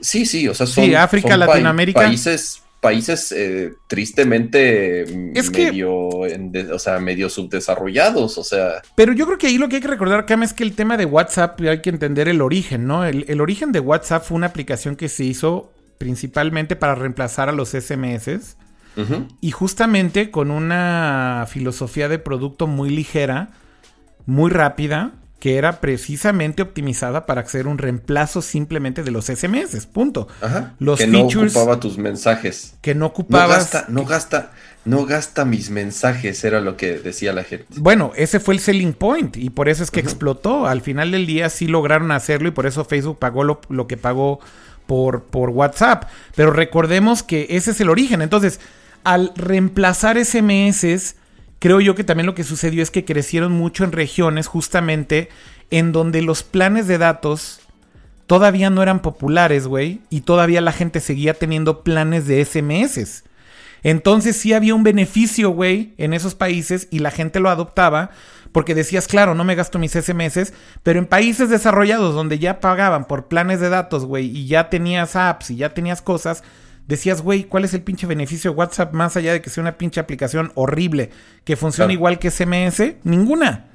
[0.00, 2.00] Sí, sí, o sea, son, sí, África, Latinoamérica.
[2.00, 8.82] países países eh, tristemente medio, o sea, medio subdesarrollados, o sea.
[8.94, 10.98] Pero yo creo que ahí lo que hay que recordar, Cam, es que el tema
[10.98, 13.06] de WhatsApp hay que entender el origen, ¿no?
[13.06, 17.52] El, el, origen de WhatsApp fue una aplicación que se hizo principalmente para reemplazar a
[17.52, 18.54] los SMS
[19.40, 23.50] y justamente con una filosofía de producto muy ligera,
[24.26, 25.12] muy rápida,
[25.44, 30.26] que era precisamente optimizada para hacer un reemplazo simplemente de los SMS, punto.
[30.78, 32.76] Los que no ocupaba tus mensajes.
[32.80, 33.58] Que no ocupaba.
[33.88, 34.52] No gasta,
[34.86, 37.66] no gasta, mis mensajes, era lo que decía la gente.
[37.76, 40.66] Bueno, ese fue el selling point y por eso es que explotó.
[40.66, 43.98] Al final del día sí lograron hacerlo y por eso Facebook pagó lo, lo que
[43.98, 44.40] pagó
[44.86, 46.04] por, por WhatsApp.
[46.34, 48.22] Pero recordemos que ese es el origen.
[48.22, 48.60] Entonces,
[49.04, 51.16] al reemplazar SMS,
[51.58, 55.28] creo yo que también lo que sucedió es que crecieron mucho en regiones justamente
[55.70, 57.60] en donde los planes de datos
[58.26, 63.24] todavía no eran populares, güey, y todavía la gente seguía teniendo planes de SMS.
[63.82, 68.10] Entonces sí había un beneficio, güey, en esos países y la gente lo adoptaba
[68.50, 70.52] porque decías, claro, no me gasto mis SMS,
[70.82, 75.16] pero en países desarrollados donde ya pagaban por planes de datos, güey, y ya tenías
[75.16, 76.44] apps y ya tenías cosas,
[76.86, 79.78] decías, güey, ¿cuál es el pinche beneficio de WhatsApp más allá de que sea una
[79.78, 81.10] pinche aplicación horrible
[81.44, 82.94] que funciona igual que SMS?
[83.04, 83.66] Ninguna.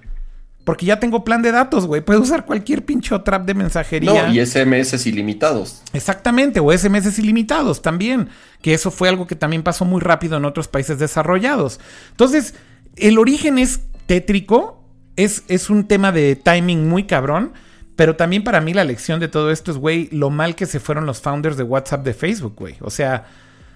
[0.64, 2.02] Porque ya tengo plan de datos, güey.
[2.02, 4.28] Puedo usar cualquier pinche trap de mensajería.
[4.28, 5.82] No, y SMS ilimitados.
[5.94, 8.30] Exactamente, o SMS ilimitados también.
[8.62, 11.80] Que eso fue algo que también pasó muy rápido en otros países desarrollados.
[12.12, 12.54] Entonces,
[12.98, 14.84] el origen es tétrico.
[15.16, 17.54] Es, es un tema de timing muy cabrón.
[18.00, 20.80] Pero también para mí la lección de todo esto es, güey, lo mal que se
[20.80, 22.78] fueron los founders de WhatsApp de Facebook, güey.
[22.80, 23.26] O sea,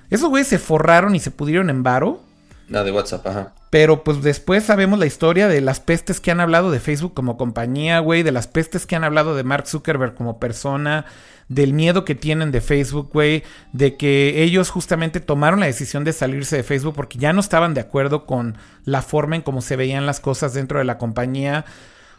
[0.10, 2.22] esos güeyes se forraron y se pudieron en varo.
[2.70, 3.54] La de WhatsApp, ajá.
[3.70, 7.36] Pero pues después sabemos la historia de las pestes que han hablado de Facebook como
[7.36, 11.04] compañía, güey, de las pestes que han hablado de Mark Zuckerberg como persona,
[11.50, 13.44] del miedo que tienen de Facebook, güey,
[13.74, 17.74] de que ellos justamente tomaron la decisión de salirse de Facebook porque ya no estaban
[17.74, 18.56] de acuerdo con
[18.86, 21.66] la forma en cómo se veían las cosas dentro de la compañía.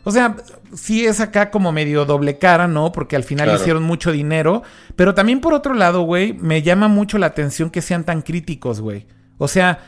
[0.05, 0.36] O sea,
[0.74, 2.93] sí es acá como medio doble cara, ¿no?
[2.93, 4.62] Porque al final hicieron mucho dinero.
[4.97, 8.81] Pero también por otro lado, güey, me llama mucho la atención que sean tan críticos,
[8.81, 9.06] güey.
[9.39, 9.81] O sea,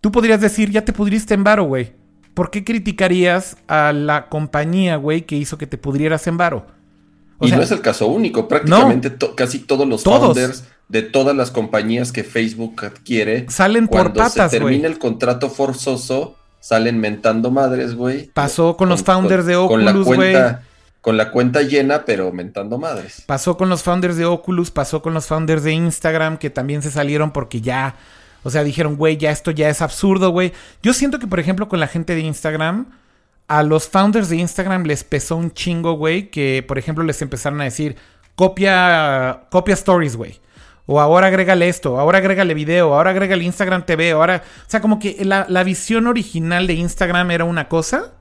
[0.00, 1.92] tú podrías decir, ya te pudriste en varo, güey.
[2.34, 6.66] ¿Por qué criticarías a la compañía, güey, que hizo que te pudrieras en varo?
[7.40, 8.48] y no es el caso único.
[8.48, 14.34] Prácticamente casi todos los founders de todas las compañías que Facebook adquiere salen por patas,
[14.34, 18.30] Cuando se termina el contrato forzoso salen mentando madres, güey.
[18.32, 20.34] Pasó con, los founders de Oculus, güey.
[21.00, 23.24] Con la cuenta llena, pero mentando madres.
[23.26, 26.92] Pasó con los founders de Oculus, pasó con los founders de Instagram, que también se
[26.92, 27.96] salieron porque ya,
[28.44, 30.52] o sea, dijeron, güey, ya esto ya es absurdo, güey.
[30.80, 32.86] Yo siento que, por ejemplo, con la gente de Instagram,
[33.48, 37.60] a los founders de Instagram les pesó un chingo, güey, que, por ejemplo, les empezaron
[37.60, 37.96] a decir,
[38.36, 40.40] copia, copia stories, güey.
[40.92, 44.42] O ahora agrégale esto, ahora agrégale video, ahora agrégale Instagram TV, ahora...
[44.66, 48.12] O sea, como que la, visión original de Instagram era una cosa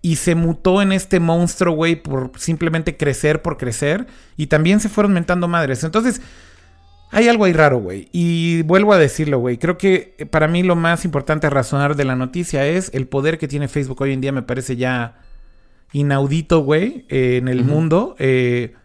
[0.00, 4.06] y se mutó en este monstruo, güey, por simplemente crecer por crecer.
[4.38, 5.84] Y también se fueron mentando madres.
[5.84, 6.22] Entonces,
[7.10, 8.08] hay algo ahí raro, güey.
[8.10, 9.58] Y vuelvo a decirlo, güey.
[9.58, 13.36] Creo que para mí lo más importante a razonar de la noticia es el poder
[13.36, 14.32] que tiene Facebook hoy en día.
[14.32, 15.18] Me parece ya
[15.92, 18.16] inaudito, güey, eh, en el mundo.
[18.18, 18.76] Eh,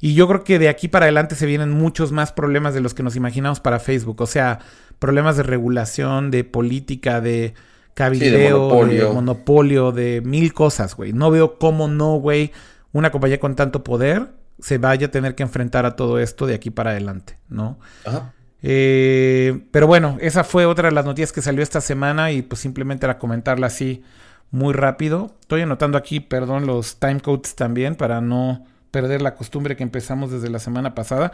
[0.00, 2.94] y yo creo que de aquí para adelante se vienen muchos más problemas de los
[2.94, 4.20] que nos imaginamos para Facebook.
[4.22, 4.60] O sea,
[4.98, 7.54] problemas de regulación, de política, de
[7.94, 9.92] cabildeo, de, monopolio.
[9.92, 11.12] de mil cosas, güey.
[11.12, 12.52] No veo cómo no, güey,
[12.92, 14.28] una compañía con tanto poder
[14.58, 17.78] se vaya a tener que enfrentar a todo esto de aquí para adelante, ¿no?
[18.04, 18.32] Ajá.
[18.62, 22.60] Eh, pero bueno, esa fue otra de las noticias que salió esta semana y pues
[22.60, 24.02] simplemente era comentarla así
[24.50, 25.34] muy rápido.
[25.40, 30.50] Estoy anotando aquí, perdón, los timecodes también para no perder la costumbre que empezamos desde
[30.50, 31.32] la semana pasada.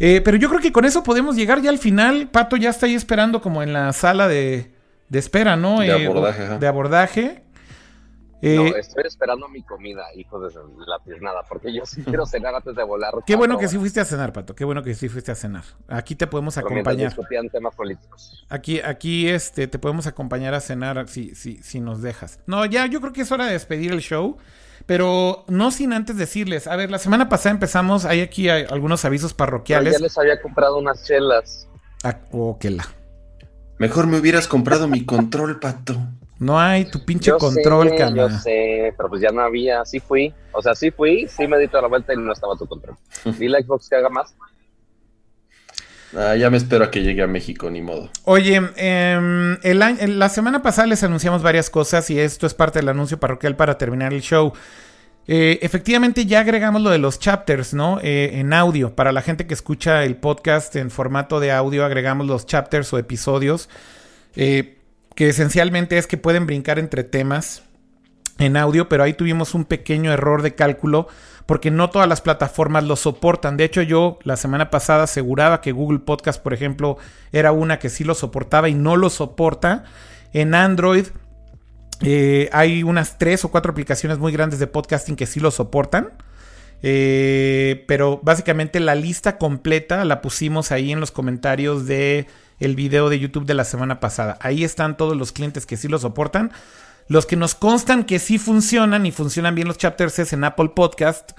[0.00, 2.28] Eh, pero yo creo que con eso podemos llegar ya al final.
[2.28, 4.72] Pato ya está ahí esperando como en la sala de,
[5.08, 5.80] de espera, ¿no?
[5.80, 6.58] De eh, abordaje.
[6.58, 7.44] De abordaje.
[8.46, 10.52] Eh, no, estoy esperando mi comida, hijo de
[10.86, 13.14] la piernada, porque yo sí quiero cenar antes de volar.
[13.26, 14.54] Qué bueno que sí fuiste a cenar, Pato.
[14.54, 15.64] Qué bueno que sí fuiste a cenar.
[15.88, 17.14] Aquí te podemos acompañar.
[17.50, 18.44] temas políticos.
[18.50, 22.38] Aquí, aquí este, te podemos acompañar a cenar si, si, si nos dejas.
[22.46, 24.36] No, ya, yo creo que es hora de despedir el show.
[24.86, 29.32] Pero no sin antes decirles, a ver, la semana pasada empezamos, hay aquí algunos avisos
[29.32, 29.94] parroquiales.
[29.94, 31.68] ya les había comprado unas chelas.
[32.02, 32.86] Ah, oh, que la.
[33.78, 35.96] Mejor me hubieras comprado mi control, pato.
[36.38, 40.34] No hay tu pinche control, sé, Yo sé, pero pues ya no había, sí fui.
[40.52, 42.96] O sea, sí fui, sí me di toda la vuelta y no estaba tu control.
[43.38, 44.34] Dile a Xbox que haga más.
[46.16, 48.10] Ah, ya me espero a que llegue a México, ni modo.
[48.24, 52.88] Oye, eh, el la semana pasada les anunciamos varias cosas y esto es parte del
[52.88, 54.52] anuncio parroquial para terminar el show.
[55.26, 57.98] Eh, efectivamente ya agregamos lo de los chapters, ¿no?
[58.02, 58.94] Eh, en audio.
[58.94, 62.98] Para la gente que escucha el podcast en formato de audio, agregamos los chapters o
[62.98, 63.68] episodios.
[64.36, 64.78] Eh,
[65.14, 67.62] que esencialmente es que pueden brincar entre temas
[68.38, 71.06] en audio, pero ahí tuvimos un pequeño error de cálculo
[71.46, 73.56] porque no todas las plataformas lo soportan.
[73.56, 76.96] De hecho, yo la semana pasada aseguraba que Google Podcast, por ejemplo,
[77.32, 79.84] era una que sí lo soportaba y no lo soporta.
[80.32, 81.06] En Android
[82.00, 86.12] eh, hay unas tres o cuatro aplicaciones muy grandes de podcasting que sí lo soportan.
[86.82, 92.26] Eh, pero básicamente la lista completa la pusimos ahí en los comentarios de
[92.60, 94.38] el video de YouTube de la semana pasada.
[94.40, 96.52] Ahí están todos los clientes que sí lo soportan.
[97.06, 100.70] Los que nos constan que sí funcionan y funcionan bien los chapters es en Apple
[100.74, 101.32] Podcast.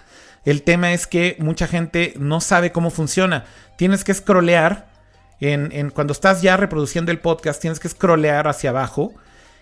[0.44, 3.46] El tema es que mucha gente no sabe cómo funciona.
[3.78, 4.94] Tienes que scrollear.
[5.42, 9.14] En, cuando estás ya reproduciendo el podcast, tienes que scrollear hacia abajo.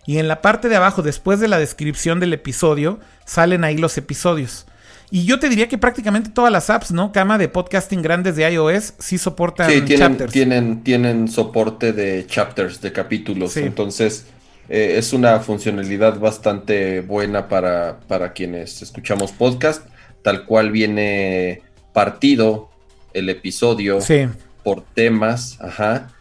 [0.05, 3.97] Y en la parte de abajo, después de la descripción del episodio, salen ahí los
[3.97, 4.65] episodios.
[5.09, 7.11] Y yo te diría que prácticamente todas las apps, ¿no?
[7.11, 10.33] Cama de podcasting grandes de iOS sí soportan sí, tienen, chapters.
[10.33, 13.55] Tienen, tienen soporte de chapters, de capítulos.
[13.55, 14.25] Entonces,
[14.69, 19.85] eh, es una funcionalidad bastante buena para, para quienes escuchamos podcast,
[20.21, 21.61] tal cual viene
[21.91, 22.69] partido
[23.13, 23.99] el episodio
[24.63, 26.11] por temas, ajá,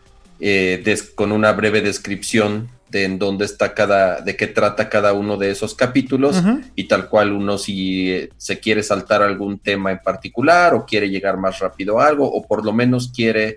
[0.40, 0.82] eh,
[1.14, 5.50] con una breve descripción de en dónde está cada, de qué trata cada uno de
[5.50, 6.42] esos capítulos
[6.74, 11.08] y tal cual uno si eh, se quiere saltar algún tema en particular o quiere
[11.08, 13.54] llegar más rápido a algo o por lo menos quiere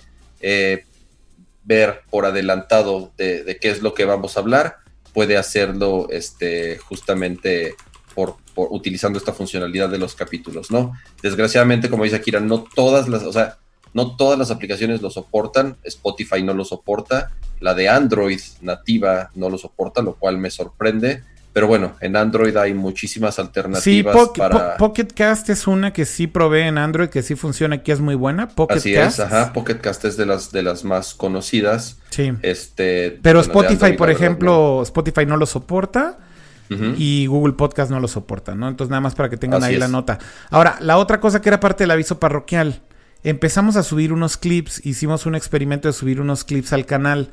[1.65, 4.77] ver por adelantado de, qué es lo que vamos a hablar,
[5.13, 7.75] puede hacerlo este, justamente
[8.13, 10.93] por, utilizando esta funcionalidad de los capítulos, ¿no?
[11.21, 13.57] Desgraciadamente, como dice Akira, no todas las, o sea,
[13.93, 19.49] no todas las aplicaciones lo soportan, Spotify no lo soporta, la de Android nativa no
[19.49, 21.23] lo soporta, lo cual me sorprende.
[21.55, 24.03] Pero bueno, en Android hay muchísimas alternativas sí,
[24.37, 24.75] para...
[24.75, 28.15] Pocket Cast es una que sí provee en Android, que sí funciona, que es muy
[28.15, 28.49] buena.
[28.49, 29.53] Pocket Así es, ajá.
[29.53, 31.97] Pocket Cast es de las, de las más conocidas.
[32.09, 32.33] Sí.
[32.41, 36.17] Este, Pero Spotify, por ejemplo, Spotify no lo soporta.
[36.97, 38.67] Y Google Podcast no lo soporta, ¿no?
[38.67, 40.19] Entonces nada más para que tengan ahí la nota.
[40.49, 42.81] Ahora, la otra cosa que era parte del aviso parroquial.
[43.23, 47.29] Empezamos a subir unos clips, hicimos un experimento de subir unos clips al canal.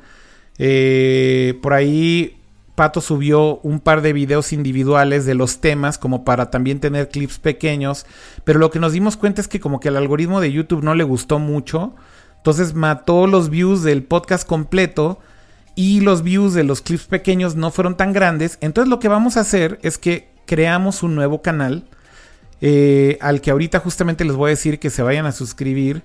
[0.59, 2.39] Eh, por ahí
[2.75, 7.37] Pato subió un par de videos individuales de los temas como para también tener clips
[7.37, 8.05] pequeños,
[8.43, 10.95] pero lo que nos dimos cuenta es que como que el algoritmo de YouTube no
[10.95, 11.93] le gustó mucho,
[12.37, 15.19] entonces mató los views del podcast completo
[15.75, 19.37] y los views de los clips pequeños no fueron tan grandes, entonces lo que vamos
[19.37, 21.85] a hacer es que creamos un nuevo canal
[22.65, 26.01] eh, al que ahorita justamente les voy a decir que se vayan a suscribir.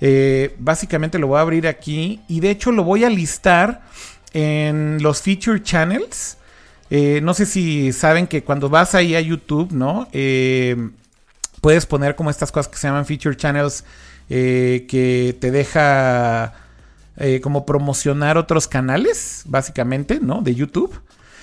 [0.00, 3.82] Eh, básicamente lo voy a abrir aquí y de hecho lo voy a listar
[4.32, 6.36] en los feature channels.
[6.90, 10.08] Eh, no sé si saben que cuando vas ahí a YouTube, ¿no?
[10.12, 10.90] Eh,
[11.60, 13.84] puedes poner como estas cosas que se llaman feature channels
[14.28, 16.54] eh, que te deja
[17.42, 20.40] como promocionar otros canales, básicamente, ¿no?
[20.40, 20.98] De YouTube.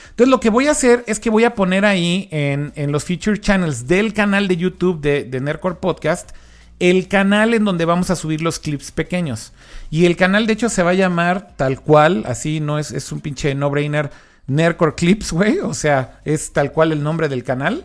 [0.10, 3.40] Entonces lo que voy a hacer es que voy a poner ahí en, los feature
[3.40, 6.32] channels del canal de YouTube de, de Nerdcore Podcast
[6.80, 9.54] el canal en donde vamos a subir los clips pequeños.
[9.90, 13.12] Y el canal de hecho se va a llamar tal cual, así no es, es
[13.12, 14.12] un pinche no-brainer,
[14.48, 15.60] Nerdcore Clips, güey.
[15.60, 17.84] O sea, es tal cual el nombre del canal.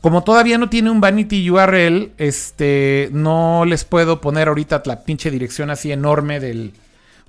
[0.00, 5.30] Como todavía no tiene un vanity URL, este, no les puedo poner ahorita la pinche
[5.30, 6.74] dirección así enorme del...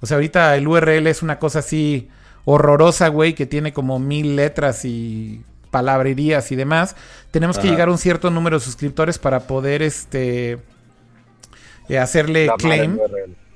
[0.02, 2.10] O sea, ahorita el URL es una cosa así
[2.44, 5.42] horrorosa, güey, que tiene como mil letras y
[5.72, 6.98] palabrerías y demás.
[7.32, 10.60] Tenemos que llegar a un cierto número de suscriptores para poder, este,
[11.90, 12.98] eh, hacerle claim.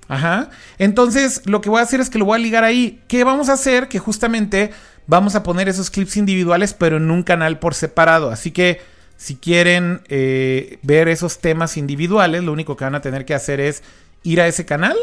[0.07, 0.49] Ajá.
[0.79, 2.99] Entonces, lo que voy a hacer es que lo voy a ligar ahí.
[3.07, 3.87] ¿Qué vamos a hacer?
[3.87, 4.71] Que justamente
[5.05, 8.31] vamos a poner esos clips individuales, pero en un canal por separado.
[8.31, 8.81] Así que
[9.17, 13.59] si quieren eh, ver esos temas individuales, lo único que van a tener que hacer
[13.59, 13.83] es
[14.23, 14.97] ir a ese canal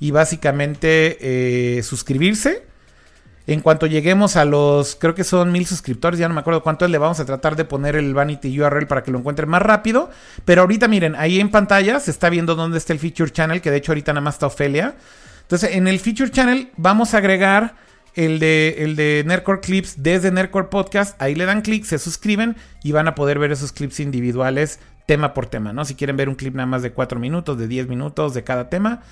[0.00, 2.64] y básicamente eh, suscribirse.
[3.46, 6.84] En cuanto lleguemos a los, creo que son mil suscriptores, ya no me acuerdo cuánto
[6.84, 9.62] es, le vamos a tratar de poner el Vanity URL para que lo encuentren más
[9.62, 10.10] rápido.
[10.44, 13.70] Pero ahorita miren, ahí en pantalla se está viendo dónde está el Feature Channel, que
[13.70, 14.96] de hecho ahorita nada más está Ofelia.
[15.42, 17.76] Entonces en el Feature Channel vamos a agregar
[18.16, 21.20] el de, el de Nerdcore Clips desde Nerdcore Podcast.
[21.22, 25.34] Ahí le dan clic, se suscriben y van a poder ver esos clips individuales tema
[25.34, 25.84] por tema, ¿no?
[25.84, 28.68] Si quieren ver un clip nada más de 4 minutos, de 10 minutos de cada
[28.68, 29.02] tema,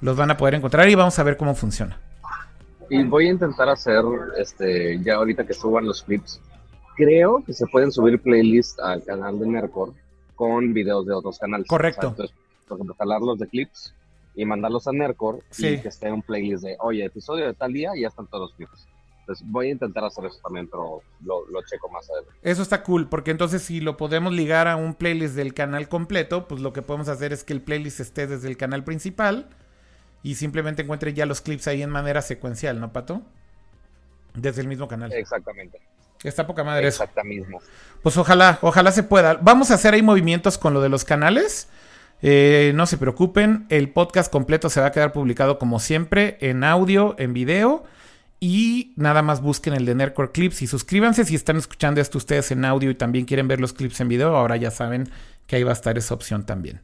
[0.00, 1.96] los van a poder encontrar y vamos a ver cómo funciona.
[2.90, 4.02] Y voy a intentar hacer,
[4.38, 6.40] este, ya ahorita que suban los clips,
[6.96, 9.92] creo que se pueden subir playlists al canal de Nerdcore
[10.34, 11.66] con videos de otros canales.
[11.66, 12.08] Correcto.
[12.08, 12.36] entonces,
[12.68, 13.94] por ejemplo, jalarlos de clips
[14.34, 17.92] y mandarlos a Nercor y que esté un playlist de, oye, episodio de tal día
[17.94, 18.86] y ya están todos los clips.
[19.20, 22.34] Entonces voy a intentar hacer eso también, pero lo, lo, checo más adelante.
[22.42, 26.46] Eso está cool, porque entonces si lo podemos ligar a un playlist del canal completo,
[26.46, 29.48] pues lo que podemos hacer es que el playlist esté desde el canal principal
[30.24, 33.22] y simplemente encuentre ya los clips ahí en manera secuencial, ¿no, Pato?
[34.32, 35.12] Desde el mismo canal.
[35.12, 35.78] Exactamente.
[36.24, 37.60] Está poca madre Exactamente mismo.
[38.02, 39.34] Pues ojalá, ojalá se pueda.
[39.34, 41.68] Vamos a hacer ahí movimientos con lo de los canales.
[42.22, 46.64] Eh, no se preocupen, el podcast completo se va a quedar publicado como siempre en
[46.64, 47.84] audio, en video.
[48.40, 52.50] Y nada más busquen el de Nerdcore Clips y suscríbanse si están escuchando esto ustedes
[52.50, 54.34] en audio y también quieren ver los clips en video.
[54.34, 55.10] Ahora ya saben
[55.46, 56.80] que ahí va a estar esa opción también.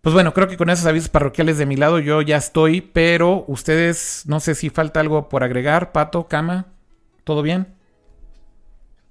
[0.00, 3.44] Pues bueno, creo que con esos avisos parroquiales de mi lado yo ya estoy, pero
[3.48, 5.92] ustedes no sé si falta algo por agregar.
[5.92, 6.66] Pato, Cama,
[7.24, 7.66] ¿todo bien?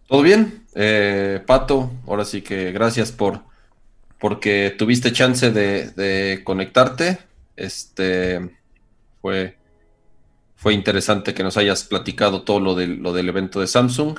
[0.07, 0.65] Todo bien.
[0.73, 3.41] Eh, Pato, ahora sí que gracias por
[4.19, 7.19] porque tuviste chance de, conectarte.
[7.55, 8.57] Este
[9.21, 9.57] fue,
[10.55, 14.17] fue interesante que nos hayas platicado todo lo, lo del evento de Samsung.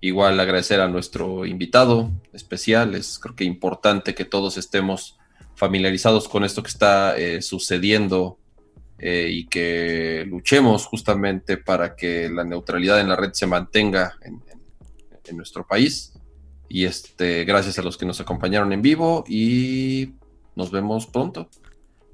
[0.00, 2.94] Igual agradecer a nuestro invitado especial.
[2.94, 5.15] Es creo que importante que todos estemos
[5.56, 8.38] familiarizados con esto que está eh, sucediendo
[8.98, 15.36] eh, y que luchemos justamente para que la neutralidad en la red se mantenga en
[15.36, 16.12] nuestro país.
[16.68, 20.14] Y este, gracias a los que nos acompañaron en vivo y
[20.54, 21.48] nos vemos pronto.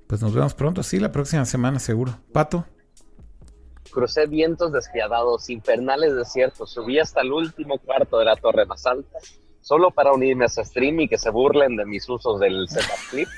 [0.07, 2.19] Pues nos vemos pronto, sí, la próxima semana seguro.
[2.33, 2.67] Pato.
[3.91, 9.19] Crucé vientos despiadados, infernales desiertos, subí hasta el último cuarto de la torre más alta,
[9.62, 12.99] solo para unirme a ese stream y que se burlen de mis usos del setup
[13.10, 13.28] clip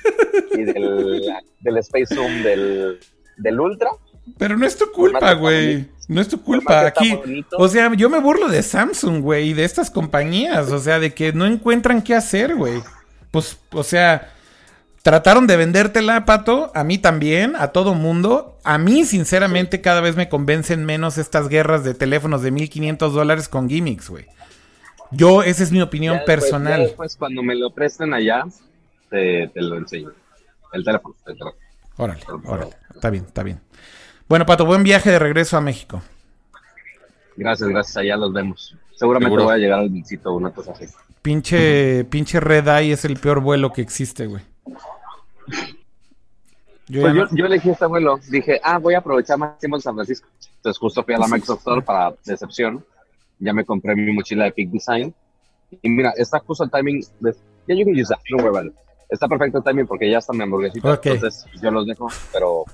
[0.52, 1.22] y del,
[1.60, 2.98] del Space Zoom del,
[3.36, 3.90] del Ultra.
[4.38, 5.86] Pero no es tu culpa, güey.
[6.08, 6.86] No es tu culpa.
[6.86, 7.18] Aquí,
[7.56, 10.70] o sea, yo me burlo de Samsung, güey, y de estas compañías.
[10.70, 12.82] O sea, de que no encuentran qué hacer, güey.
[13.30, 14.32] Pues, o sea,
[15.02, 16.72] trataron de vendértela, Pato.
[16.74, 18.58] A mí también, a todo mundo.
[18.64, 23.48] A mí, sinceramente, cada vez me convencen menos estas guerras de teléfonos de 1500 dólares
[23.48, 24.26] con gimmicks, güey.
[25.14, 26.80] Yo, esa es mi opinión personal.
[26.80, 28.44] Después, cuando me lo presten allá,
[29.10, 30.10] te, lo enseño.
[30.72, 31.56] El teléfono, el teléfono.
[31.96, 32.70] Órale, órale.
[32.94, 33.60] Está bien, está bien.
[34.28, 36.02] Bueno, Pato, buen viaje de regreso a México.
[37.36, 37.96] Gracias, gracias.
[37.96, 38.76] Allá los vemos.
[38.96, 40.86] Seguramente voy a llegar al visito una cosa así.
[41.22, 44.42] Pinche, pinche Red Eye es el peor vuelo que existe, güey.
[46.86, 48.18] Yo, pues yo, elegí este vuelo.
[48.28, 50.28] Dije, ah, voy a aprovechar máximo San Francisco.
[50.56, 52.84] Entonces justo fui a la Microsoft Store para decepción.
[53.44, 55.14] Ya me compré mi mochila de Peak Design.
[55.82, 57.04] Y mira, está justo el timing.
[57.20, 57.32] De,
[57.68, 58.72] ya you can use that, no
[59.08, 61.00] Está perfecto el timing porque ya está mi hamburguesita.
[61.02, 62.64] Entonces yo los dejo, pero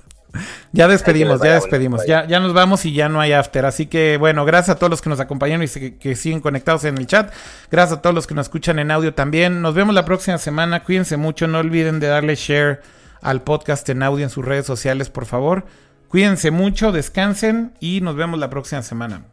[0.71, 2.05] ya despedimos, ya despedimos.
[2.05, 3.65] Ya, ya nos vamos y ya no hay after.
[3.65, 6.97] Así que bueno, gracias a todos los que nos acompañaron y que, siguen conectados en
[6.97, 7.33] el chat.
[7.69, 9.61] Gracias a todos los que nos escuchan en audio también.
[9.61, 10.83] Nos vemos la próxima semana.
[10.83, 11.47] Cuídense mucho.
[11.47, 12.81] No olviden de darle share
[13.21, 15.65] al podcast en audio en sus redes sociales, por favor.
[16.07, 19.25] Cuídense mucho, descansen y nos vemos la próxima semana.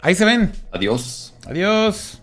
[0.00, 0.52] Ahí se ven.
[0.72, 1.34] Adiós.
[1.46, 2.22] Adiós.